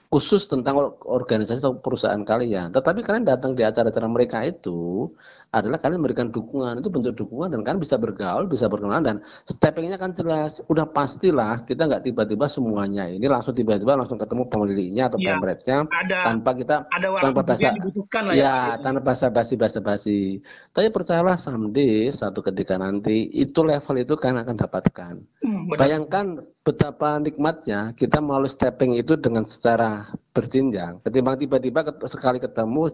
khusus 0.09 0.49
tentang 0.49 0.97
organisasi 1.05 1.61
atau 1.61 1.77
perusahaan 1.77 2.25
kalian. 2.25 2.73
Tetapi 2.73 3.05
kalian 3.05 3.29
datang 3.29 3.53
di 3.53 3.61
acara-acara 3.61 4.09
mereka 4.09 4.41
itu 4.41 5.13
adalah 5.53 5.81
kalian 5.81 6.05
memberikan 6.05 6.29
dukungan, 6.29 6.81
itu 6.81 6.89
bentuk 6.93 7.17
dukungan 7.17 7.53
dan 7.57 7.61
kalian 7.65 7.81
bisa 7.81 7.97
bergaul, 7.97 8.45
bisa 8.49 8.69
berkenalan 8.69 9.05
dan 9.05 9.17
steppingnya 9.45 10.01
kan 10.01 10.17
jelas. 10.17 10.65
Udah 10.69 10.89
pastilah 10.89 11.65
kita 11.69 11.89
nggak 11.89 12.09
tiba-tiba 12.09 12.49
semuanya 12.49 13.09
ini 13.09 13.29
langsung 13.29 13.53
tiba-tiba 13.53 13.97
langsung 13.97 14.17
ketemu 14.17 14.49
pemilihnya 14.49 15.13
atau 15.13 15.21
ya, 15.21 15.37
pemretnya 15.37 15.77
tanpa 16.09 16.51
kita 16.57 16.77
ada 16.89 17.09
tanpa 17.21 17.41
bahasa 17.45 17.69
lah 17.69 18.33
ya. 18.33 18.37
Ya, 18.37 18.57
tanpa 18.81 19.01
bahasa 19.05 19.27
basi 19.29 19.55
bahasa 19.61 19.81
basi. 19.85 20.41
Tapi 20.73 20.89
percayalah 20.89 21.37
someday 21.37 22.09
satu 22.13 22.41
ketika 22.45 22.81
nanti 22.81 23.29
itu 23.33 23.61
level 23.61 23.97
itu 24.01 24.17
kan 24.21 24.41
akan 24.41 24.57
dapatkan. 24.57 25.15
Hmm, 25.45 25.69
Bayangkan 25.77 26.45
betapa 26.69 27.17
nikmatnya 27.17 27.97
kita 27.97 28.21
melalui 28.21 28.53
stepping 28.53 28.93
itu 29.01 29.17
dengan 29.17 29.49
secara 29.49 30.13
berjenjang. 30.37 31.01
Ketimbang 31.01 31.41
tiba-tiba 31.41 31.81
sekali 32.05 32.37
ketemu 32.37 32.93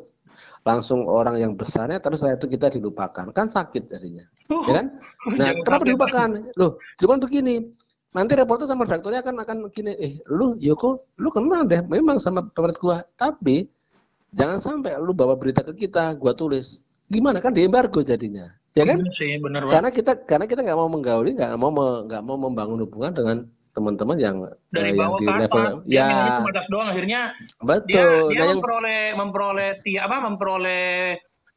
langsung 0.62 1.10
orang 1.10 1.42
yang 1.42 1.58
besarnya 1.58 1.98
terus 1.98 2.22
setelah 2.22 2.38
itu 2.38 2.46
kita 2.46 2.70
dilupakan. 2.70 3.34
Kan 3.34 3.50
sakit 3.50 3.90
jadinya. 3.90 4.22
Oh, 4.54 4.62
ya 4.70 4.78
kan? 4.78 4.86
Nah, 5.34 5.50
kenapa 5.66 5.82
dilupakan? 5.90 6.28
Loh, 6.54 6.78
cuma 7.02 7.18
begini. 7.18 7.74
Nanti 8.14 8.38
reporter 8.38 8.70
sama 8.70 8.86
redaktornya 8.86 9.26
akan 9.26 9.42
akan 9.42 9.56
gini, 9.74 9.90
eh 9.98 10.12
lu 10.30 10.54
Yoko, 10.62 11.10
lu 11.18 11.34
kenal 11.34 11.66
deh 11.66 11.82
memang 11.82 12.22
sama 12.22 12.46
pemerintah 12.54 12.78
gua, 12.78 12.98
tapi 13.18 13.66
jangan 14.30 14.62
sampai 14.62 14.94
lu 15.02 15.10
bawa 15.10 15.34
berita 15.34 15.66
ke 15.66 15.74
kita, 15.74 16.14
gua 16.14 16.30
tulis. 16.30 16.78
Gimana 17.10 17.42
kan 17.42 17.50
di 17.50 17.66
embargo 17.66 18.06
jadinya 18.06 18.54
ya 18.74 18.84
kan? 18.84 18.98
Sih, 19.14 19.38
bener 19.38 19.62
karena 19.70 19.90
kita 19.90 20.12
karena 20.26 20.46
kita 20.50 20.60
nggak 20.66 20.78
mau 20.78 20.90
menggauli, 20.90 21.38
nggak 21.38 21.50
mau 21.56 21.70
nggak 22.04 22.22
mau 22.26 22.36
membangun 22.36 22.82
hubungan 22.84 23.12
dengan 23.14 23.36
teman-teman 23.74 24.16
yang 24.16 24.36
dari 24.70 24.94
uh, 24.94 24.98
bawah 25.02 25.18
yang 25.18 25.34
di 25.34 25.42
level 25.42 25.62
atas, 25.66 25.76
ya. 25.90 26.08
cuma 26.38 26.50
atas 26.54 26.68
doang 26.70 26.88
akhirnya. 26.88 27.20
Betul 27.58 27.90
dia, 27.90 28.04
dia 28.30 28.42
nah, 28.46 28.48
memperoleh 28.54 29.02
yang... 29.10 29.18
memperoleh 29.18 29.70
apa 29.98 30.16
memperoleh 30.22 30.86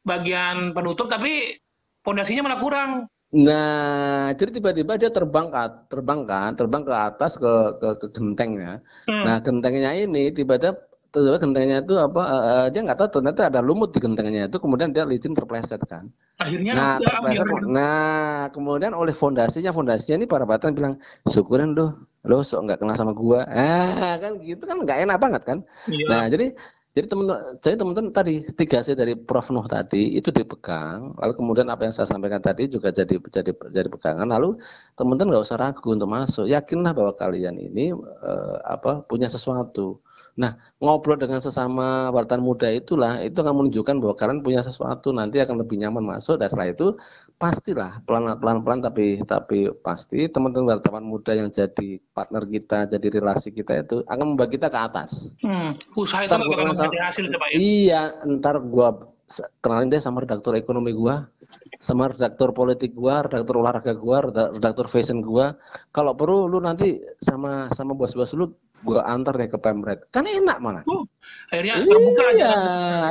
bagian 0.02 0.56
penutup 0.74 1.06
tapi 1.06 1.56
pondasinya 2.02 2.50
malah 2.50 2.60
kurang. 2.60 2.90
Nah, 3.28 4.32
jadi 4.32 4.56
tiba-tiba 4.56 4.96
dia 4.96 5.12
terbang 5.12 5.52
ke 5.52 5.60
terbang 5.92 6.24
kan, 6.24 6.50
terbang 6.56 6.82
ke 6.82 6.94
atas 6.96 7.36
ke 7.36 7.52
ke, 7.76 7.88
ke 8.00 8.06
gentengnya. 8.16 8.80
Hmm. 9.04 9.24
Nah, 9.28 9.36
gentengnya 9.44 9.92
ini 9.92 10.32
tiba-tiba 10.32 10.88
tiba 11.08 11.40
gentengnya 11.40 11.80
itu 11.80 11.96
apa 11.96 12.20
uh, 12.20 12.66
dia 12.68 12.84
nggak 12.84 12.98
tahu 13.00 13.08
ternyata 13.20 13.48
ada 13.48 13.64
lumut 13.64 13.96
di 13.96 14.00
gentengnya 14.00 14.44
itu 14.44 14.60
kemudian 14.60 14.92
dia 14.92 15.08
licin 15.08 15.32
terpleset 15.32 15.80
kan. 15.88 16.12
Akhirnya 16.36 16.72
nah 16.76 16.94
terpleset. 17.00 17.64
nah 17.64 18.52
kemudian 18.52 18.92
oleh 18.92 19.16
fondasinya 19.16 19.72
fondasinya 19.72 20.20
ini 20.20 20.26
para 20.28 20.44
batan 20.44 20.76
bilang 20.76 21.00
syukurin 21.24 21.72
lo 21.72 22.07
lo 22.26 22.42
sok 22.42 22.66
nggak 22.66 22.78
kenal 22.82 22.96
sama 22.98 23.12
gua 23.14 23.46
ah 23.46 24.18
kan 24.18 24.42
gitu 24.42 24.62
kan 24.66 24.82
nggak 24.82 25.06
enak 25.06 25.18
banget 25.22 25.42
kan 25.46 25.58
iya. 25.86 26.06
nah 26.10 26.24
jadi 26.26 26.56
jadi 26.98 27.14
teman-teman, 27.14 27.40
jadi 27.62 27.74
teman-teman 27.78 28.10
tadi 28.10 28.32
tiga 28.58 28.82
C 28.82 28.98
dari 28.98 29.14
Prof 29.14 29.54
Nuh 29.54 29.70
tadi 29.70 30.18
itu 30.18 30.34
dipegang, 30.34 31.14
lalu 31.14 31.32
kemudian 31.38 31.70
apa 31.70 31.86
yang 31.86 31.94
saya 31.94 32.10
sampaikan 32.10 32.42
tadi 32.42 32.66
juga 32.66 32.90
jadi 32.90 33.22
jadi 33.22 33.54
jadi 33.54 33.86
pegangan. 33.86 34.26
Lalu 34.26 34.58
teman-teman 34.98 35.30
nggak 35.38 35.46
usah 35.46 35.62
ragu 35.62 35.94
untuk 35.94 36.10
masuk, 36.10 36.50
yakinlah 36.50 36.90
bahwa 36.90 37.14
kalian 37.14 37.54
ini 37.54 37.94
eh, 38.24 38.56
apa 38.66 39.06
punya 39.06 39.30
sesuatu. 39.30 40.02
Nah, 40.42 40.58
ngobrol 40.82 41.14
dengan 41.22 41.38
sesama 41.38 42.10
wartawan 42.10 42.42
muda 42.42 42.66
itulah 42.66 43.22
itu 43.22 43.38
akan 43.38 43.54
menunjukkan 43.62 43.94
bahwa 44.02 44.14
kalian 44.18 44.40
punya 44.42 44.66
sesuatu, 44.66 45.14
nanti 45.14 45.38
akan 45.38 45.62
lebih 45.62 45.78
nyaman 45.78 46.02
masuk 46.02 46.42
dan 46.42 46.50
setelah 46.50 46.74
itu 46.74 46.98
pastilah 47.38 48.02
pelan-pelan 48.02 48.82
tapi 48.82 49.22
tapi 49.22 49.70
pasti 49.78 50.26
teman-teman 50.26 50.74
wartawan 50.74 51.06
muda 51.06 51.38
yang 51.38 51.54
jadi 51.54 52.02
partner 52.10 52.42
kita, 52.42 52.90
jadi 52.90 53.06
relasi 53.22 53.54
kita 53.54 53.78
itu 53.78 54.02
akan 54.10 54.34
membawa 54.34 54.50
kita 54.50 54.66
ke 54.66 54.78
atas. 54.78 55.30
Hmm, 55.38 55.70
usaha 55.94 56.26
itu 56.26 56.34
akan 56.34 56.74
hasil 56.74 57.30
ya? 57.30 57.38
Iya, 57.54 58.02
ntar 58.26 58.58
gua 58.58 59.14
kenalin 59.62 59.92
deh 59.92 60.02
sama 60.02 60.26
redaktur 60.26 60.58
ekonomi 60.58 60.90
gua, 60.90 61.30
sama 61.78 62.10
redaktur 62.10 62.50
politik 62.50 62.90
gua, 62.98 63.22
redaktur 63.22 63.62
olahraga 63.62 63.94
gua, 63.94 64.26
redaktur 64.58 64.90
fashion 64.90 65.22
gua. 65.22 65.54
Kalau 65.94 66.18
perlu 66.18 66.50
lu 66.50 66.58
nanti 66.58 66.98
sama 67.22 67.70
sama 67.70 67.94
bos-bos 67.94 68.34
lu 68.34 68.50
gua 68.82 69.06
antar 69.06 69.38
deh 69.38 69.46
ke 69.46 69.62
Pemret. 69.62 70.10
Kan 70.10 70.26
enak 70.26 70.58
mana? 70.58 70.82
Uh, 70.90 71.06
akhirnya 71.54 71.86
terbuka 71.86 72.24
iya, 72.34 72.50
aja. 72.50 72.50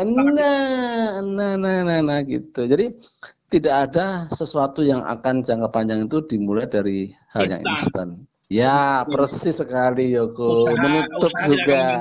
Nah, 0.04 0.28
nah, 1.24 1.54
nah, 1.56 1.80
nah, 1.80 2.00
nah, 2.04 2.20
gitu. 2.28 2.68
Jadi 2.68 2.92
tidak 3.48 3.76
ada 3.92 4.28
sesuatu 4.32 4.84
yang 4.84 5.04
akan 5.08 5.40
jangka 5.40 5.72
panjang 5.72 6.08
itu 6.08 6.20
dimulai 6.28 6.68
dari 6.68 7.16
hal 7.32 7.48
yang 7.48 7.64
instan. 7.80 8.28
Ya, 8.48 9.04
persis 9.04 9.60
sekali 9.60 10.16
Yoko. 10.16 10.56
Usaha, 10.56 10.80
Menutup 10.80 11.28
usaha 11.28 11.52
juga. 11.52 12.00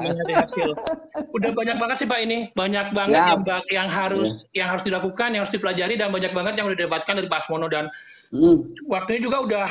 Udah 1.34 1.50
banyak 1.50 1.76
banget 1.78 1.96
sih 1.98 2.06
Pak 2.06 2.20
ini, 2.22 2.38
banyak 2.54 2.94
banget 2.94 3.18
ya. 3.18 3.34
yang 3.34 3.62
yang 3.66 3.88
harus 3.90 4.46
ya. 4.54 4.62
yang 4.62 4.68
harus 4.70 4.86
dilakukan, 4.86 5.34
yang 5.34 5.42
harus 5.42 5.54
dipelajari 5.54 5.98
dan 5.98 6.14
banyak 6.14 6.30
banget 6.30 6.54
yang 6.62 6.70
udah 6.70 6.78
didapatkan 6.78 7.14
dari 7.18 7.26
Pak 7.26 7.40
Asmono 7.42 7.66
dan 7.66 7.90
hmm. 8.30 8.86
waktunya 8.86 9.20
juga 9.26 9.42
udah 9.42 9.66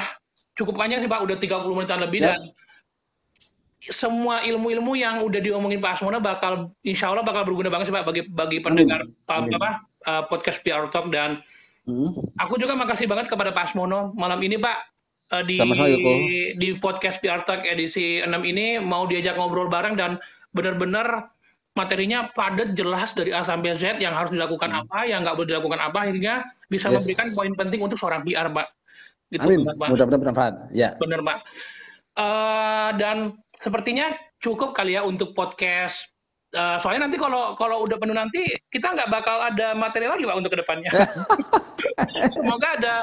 cukup 0.60 0.76
panjang 0.76 1.00
sih 1.00 1.08
Pak, 1.08 1.24
udah 1.24 1.40
30 1.40 1.64
menitan 1.72 2.00
lebih 2.04 2.28
ya. 2.28 2.36
dan 2.36 2.52
semua 3.86 4.42
ilmu-ilmu 4.44 5.00
yang 5.00 5.24
udah 5.24 5.40
diomongin 5.40 5.80
Pak 5.80 5.96
Asmono 5.96 6.20
bakal 6.20 6.76
insya 6.84 7.08
Allah 7.08 7.24
bakal 7.24 7.48
berguna 7.48 7.72
banget 7.72 7.88
sih 7.88 7.96
Pak 7.96 8.04
bagi 8.04 8.22
bagi 8.28 8.60
pendengar 8.60 9.08
Pak 9.24 9.48
apa 9.48 9.70
uh, 10.12 10.24
podcast 10.28 10.60
PR 10.60 10.92
Talk 10.92 11.08
dan 11.08 11.40
hmm. 11.86 12.38
aku 12.38 12.54
juga 12.58 12.74
makasih 12.78 13.10
banget 13.10 13.30
kepada 13.32 13.56
Pak 13.56 13.74
Asmono 13.74 14.14
malam 14.14 14.42
ini 14.42 14.58
Pak 14.58 14.78
uh, 15.34 15.44
di 15.46 15.58
Sama-sama, 15.58 15.90
di 16.58 16.70
podcast 16.78 17.22
PR 17.22 17.42
Talk 17.46 17.66
edisi 17.66 18.22
6 18.22 18.30
ini 18.46 18.78
mau 18.82 19.10
diajak 19.10 19.40
ngobrol 19.40 19.72
bareng 19.72 19.98
dan 19.98 20.18
benar-benar 20.56 21.30
materinya 21.76 22.32
padat 22.32 22.72
jelas 22.72 23.12
dari 23.12 23.36
A 23.36 23.44
sampai 23.44 23.76
Z 23.76 24.00
yang 24.00 24.16
harus 24.16 24.32
dilakukan 24.32 24.72
hmm. 24.72 24.82
apa, 24.88 25.00
yang 25.12 25.28
nggak 25.28 25.36
boleh 25.36 25.50
dilakukan 25.52 25.80
apa, 25.84 26.08
akhirnya 26.08 26.48
bisa 26.72 26.88
yes. 26.88 27.04
memberikan 27.04 27.28
poin 27.36 27.52
penting 27.52 27.84
untuk 27.84 28.00
seorang 28.00 28.24
PR, 28.24 28.48
Pak. 28.48 28.68
Gitu, 29.28 29.44
Amin. 29.44 29.68
Mudah-mudahan 29.76 30.22
bermanfaat. 30.24 30.54
Ya. 30.72 30.96
Benar, 30.96 31.20
Pak. 31.20 31.38
Uh, 32.16 32.90
dan 32.96 33.36
sepertinya 33.60 34.08
cukup 34.40 34.72
kali 34.72 34.96
ya 34.96 35.04
untuk 35.04 35.36
podcast 35.36 36.15
Uh, 36.56 36.80
soalnya 36.80 37.12
nanti 37.12 37.20
kalau 37.20 37.52
kalau 37.60 37.84
udah 37.84 38.00
penuh 38.00 38.16
nanti 38.16 38.48
kita 38.72 38.96
nggak 38.96 39.12
bakal 39.12 39.44
ada 39.44 39.76
materi 39.76 40.08
lagi 40.08 40.24
pak 40.24 40.40
untuk 40.40 40.56
ke 40.56 40.60
depannya. 40.64 40.88
semoga 42.36 42.80
ada 42.80 42.94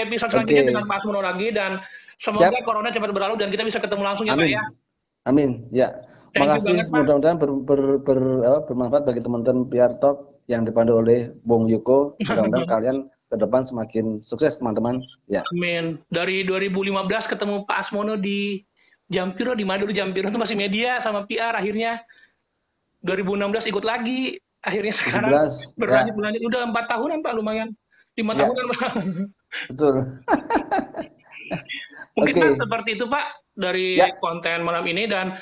episode 0.00 0.32
selanjutnya 0.32 0.64
okay. 0.64 0.70
dengan 0.72 0.84
Mas 0.88 1.04
Muno 1.04 1.20
lagi 1.20 1.52
dan 1.52 1.76
semoga 2.16 2.48
Siap. 2.48 2.64
corona 2.64 2.88
cepat 2.88 3.12
berlalu 3.12 3.36
dan 3.36 3.52
kita 3.52 3.60
bisa 3.60 3.76
ketemu 3.76 4.02
langsung 4.08 4.24
ya 4.24 4.32
Amin. 4.32 4.48
pak 4.48 4.52
ya. 4.56 4.64
Amin. 5.28 5.50
Ya. 5.68 5.88
Terima 6.32 6.58
kasih. 6.58 6.90
Mudah-mudahan 6.90 7.36
ber, 7.38 7.50
ber, 7.62 7.80
ber, 8.02 8.18
ber, 8.42 8.60
bermanfaat 8.66 9.04
bagi 9.06 9.20
teman-teman 9.22 9.68
PR 9.70 9.94
Talk 10.02 10.42
yang 10.48 10.64
dipandu 10.64 10.98
oleh 10.98 11.30
Bung 11.44 11.68
Yuko. 11.68 12.16
Mudah-mudahan 12.24 12.68
kalian 12.68 12.96
ke 13.28 13.36
depan 13.36 13.62
semakin 13.68 14.24
sukses 14.24 14.56
teman-teman. 14.58 14.98
Ya. 15.28 15.44
Amin. 15.54 16.00
Dari 16.08 16.44
2015 16.44 17.04
ketemu 17.28 17.68
Pak 17.68 17.78
Asmono 17.84 18.16
di 18.16 18.64
Jampiro 19.08 19.52
di 19.52 19.68
Madura 19.68 19.92
Jampiro 19.92 20.32
itu 20.32 20.40
masih 20.40 20.56
media 20.56 20.96
sama 20.98 21.28
PR 21.28 21.52
akhirnya 21.52 22.00
2016 23.04 23.70
ikut 23.70 23.84
lagi 23.84 24.40
akhirnya 24.64 24.94
sekarang 24.96 25.32
16, 25.52 25.76
berlanjut 25.76 26.12
ya. 26.12 26.16
berlanjut 26.16 26.42
udah 26.48 26.60
empat 26.72 26.84
tahunan 26.88 27.18
pak 27.20 27.32
lumayan 27.36 27.68
lima 28.16 28.32
ya. 28.32 28.48
tahunan 28.48 28.64
pak 28.72 28.90
betul 29.70 29.94
mungkin 32.16 32.34
okay. 32.34 32.42
pak 32.48 32.52
seperti 32.56 32.90
itu 32.96 33.04
pak 33.06 33.24
dari 33.52 34.00
ya. 34.00 34.16
konten 34.18 34.64
malam 34.64 34.82
ini 34.88 35.04
dan 35.04 35.36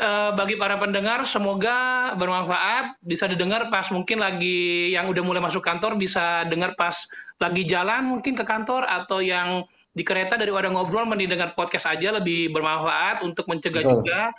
uh, 0.00 0.32
bagi 0.34 0.56
para 0.56 0.80
pendengar 0.80 1.22
semoga 1.28 2.10
bermanfaat 2.16 2.98
bisa 3.04 3.30
didengar 3.30 3.68
pas 3.68 3.86
mungkin 3.92 4.18
lagi 4.18 4.90
yang 4.90 5.06
udah 5.06 5.22
mulai 5.22 5.44
masuk 5.44 5.62
kantor 5.62 6.00
bisa 6.00 6.48
dengar 6.48 6.74
pas 6.74 7.04
lagi 7.38 7.62
jalan 7.68 8.08
mungkin 8.08 8.34
ke 8.34 8.42
kantor 8.42 8.88
atau 8.88 9.22
yang 9.22 9.62
di 9.94 10.02
kereta 10.02 10.34
dari 10.34 10.50
daripada 10.50 10.74
ngobrol 10.74 11.06
mending 11.06 11.30
dengar 11.30 11.54
podcast 11.54 11.86
aja 11.86 12.16
lebih 12.16 12.50
bermanfaat 12.50 13.22
untuk 13.22 13.46
mencegah 13.46 13.84
Betul. 13.84 13.94
juga 14.02 14.34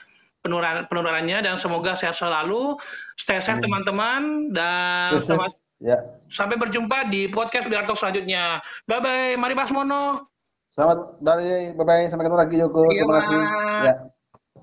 penularan 0.45 0.85
penularannya 0.85 1.41
dan 1.41 1.57
semoga 1.57 1.97
sehat 1.97 2.13
selalu. 2.13 2.77
Stay 3.17 3.41
safe 3.41 3.57
teman-teman 3.57 4.53
dan 4.53 5.17
selamat 5.17 5.57
ya. 5.81 5.97
sampai 6.29 6.61
berjumpa 6.61 7.09
di 7.09 7.25
podcast 7.33 7.65
Biar 7.65 7.89
Talk 7.89 7.97
selanjutnya. 7.97 8.61
Bye 8.85 9.01
bye, 9.01 9.33
mari 9.41 9.57
Mas 9.57 9.73
Mono. 9.73 10.21
Selamat 10.77 11.17
bye 11.25 11.73
bye, 11.73 12.05
sampai 12.13 12.29
ketemu 12.29 12.37
lagi 12.37 12.55
Yoko. 12.61 12.81
Iya, 12.85 13.01
Terima 13.01 13.15
kasih. 13.17 13.41
Ya. 13.89 13.95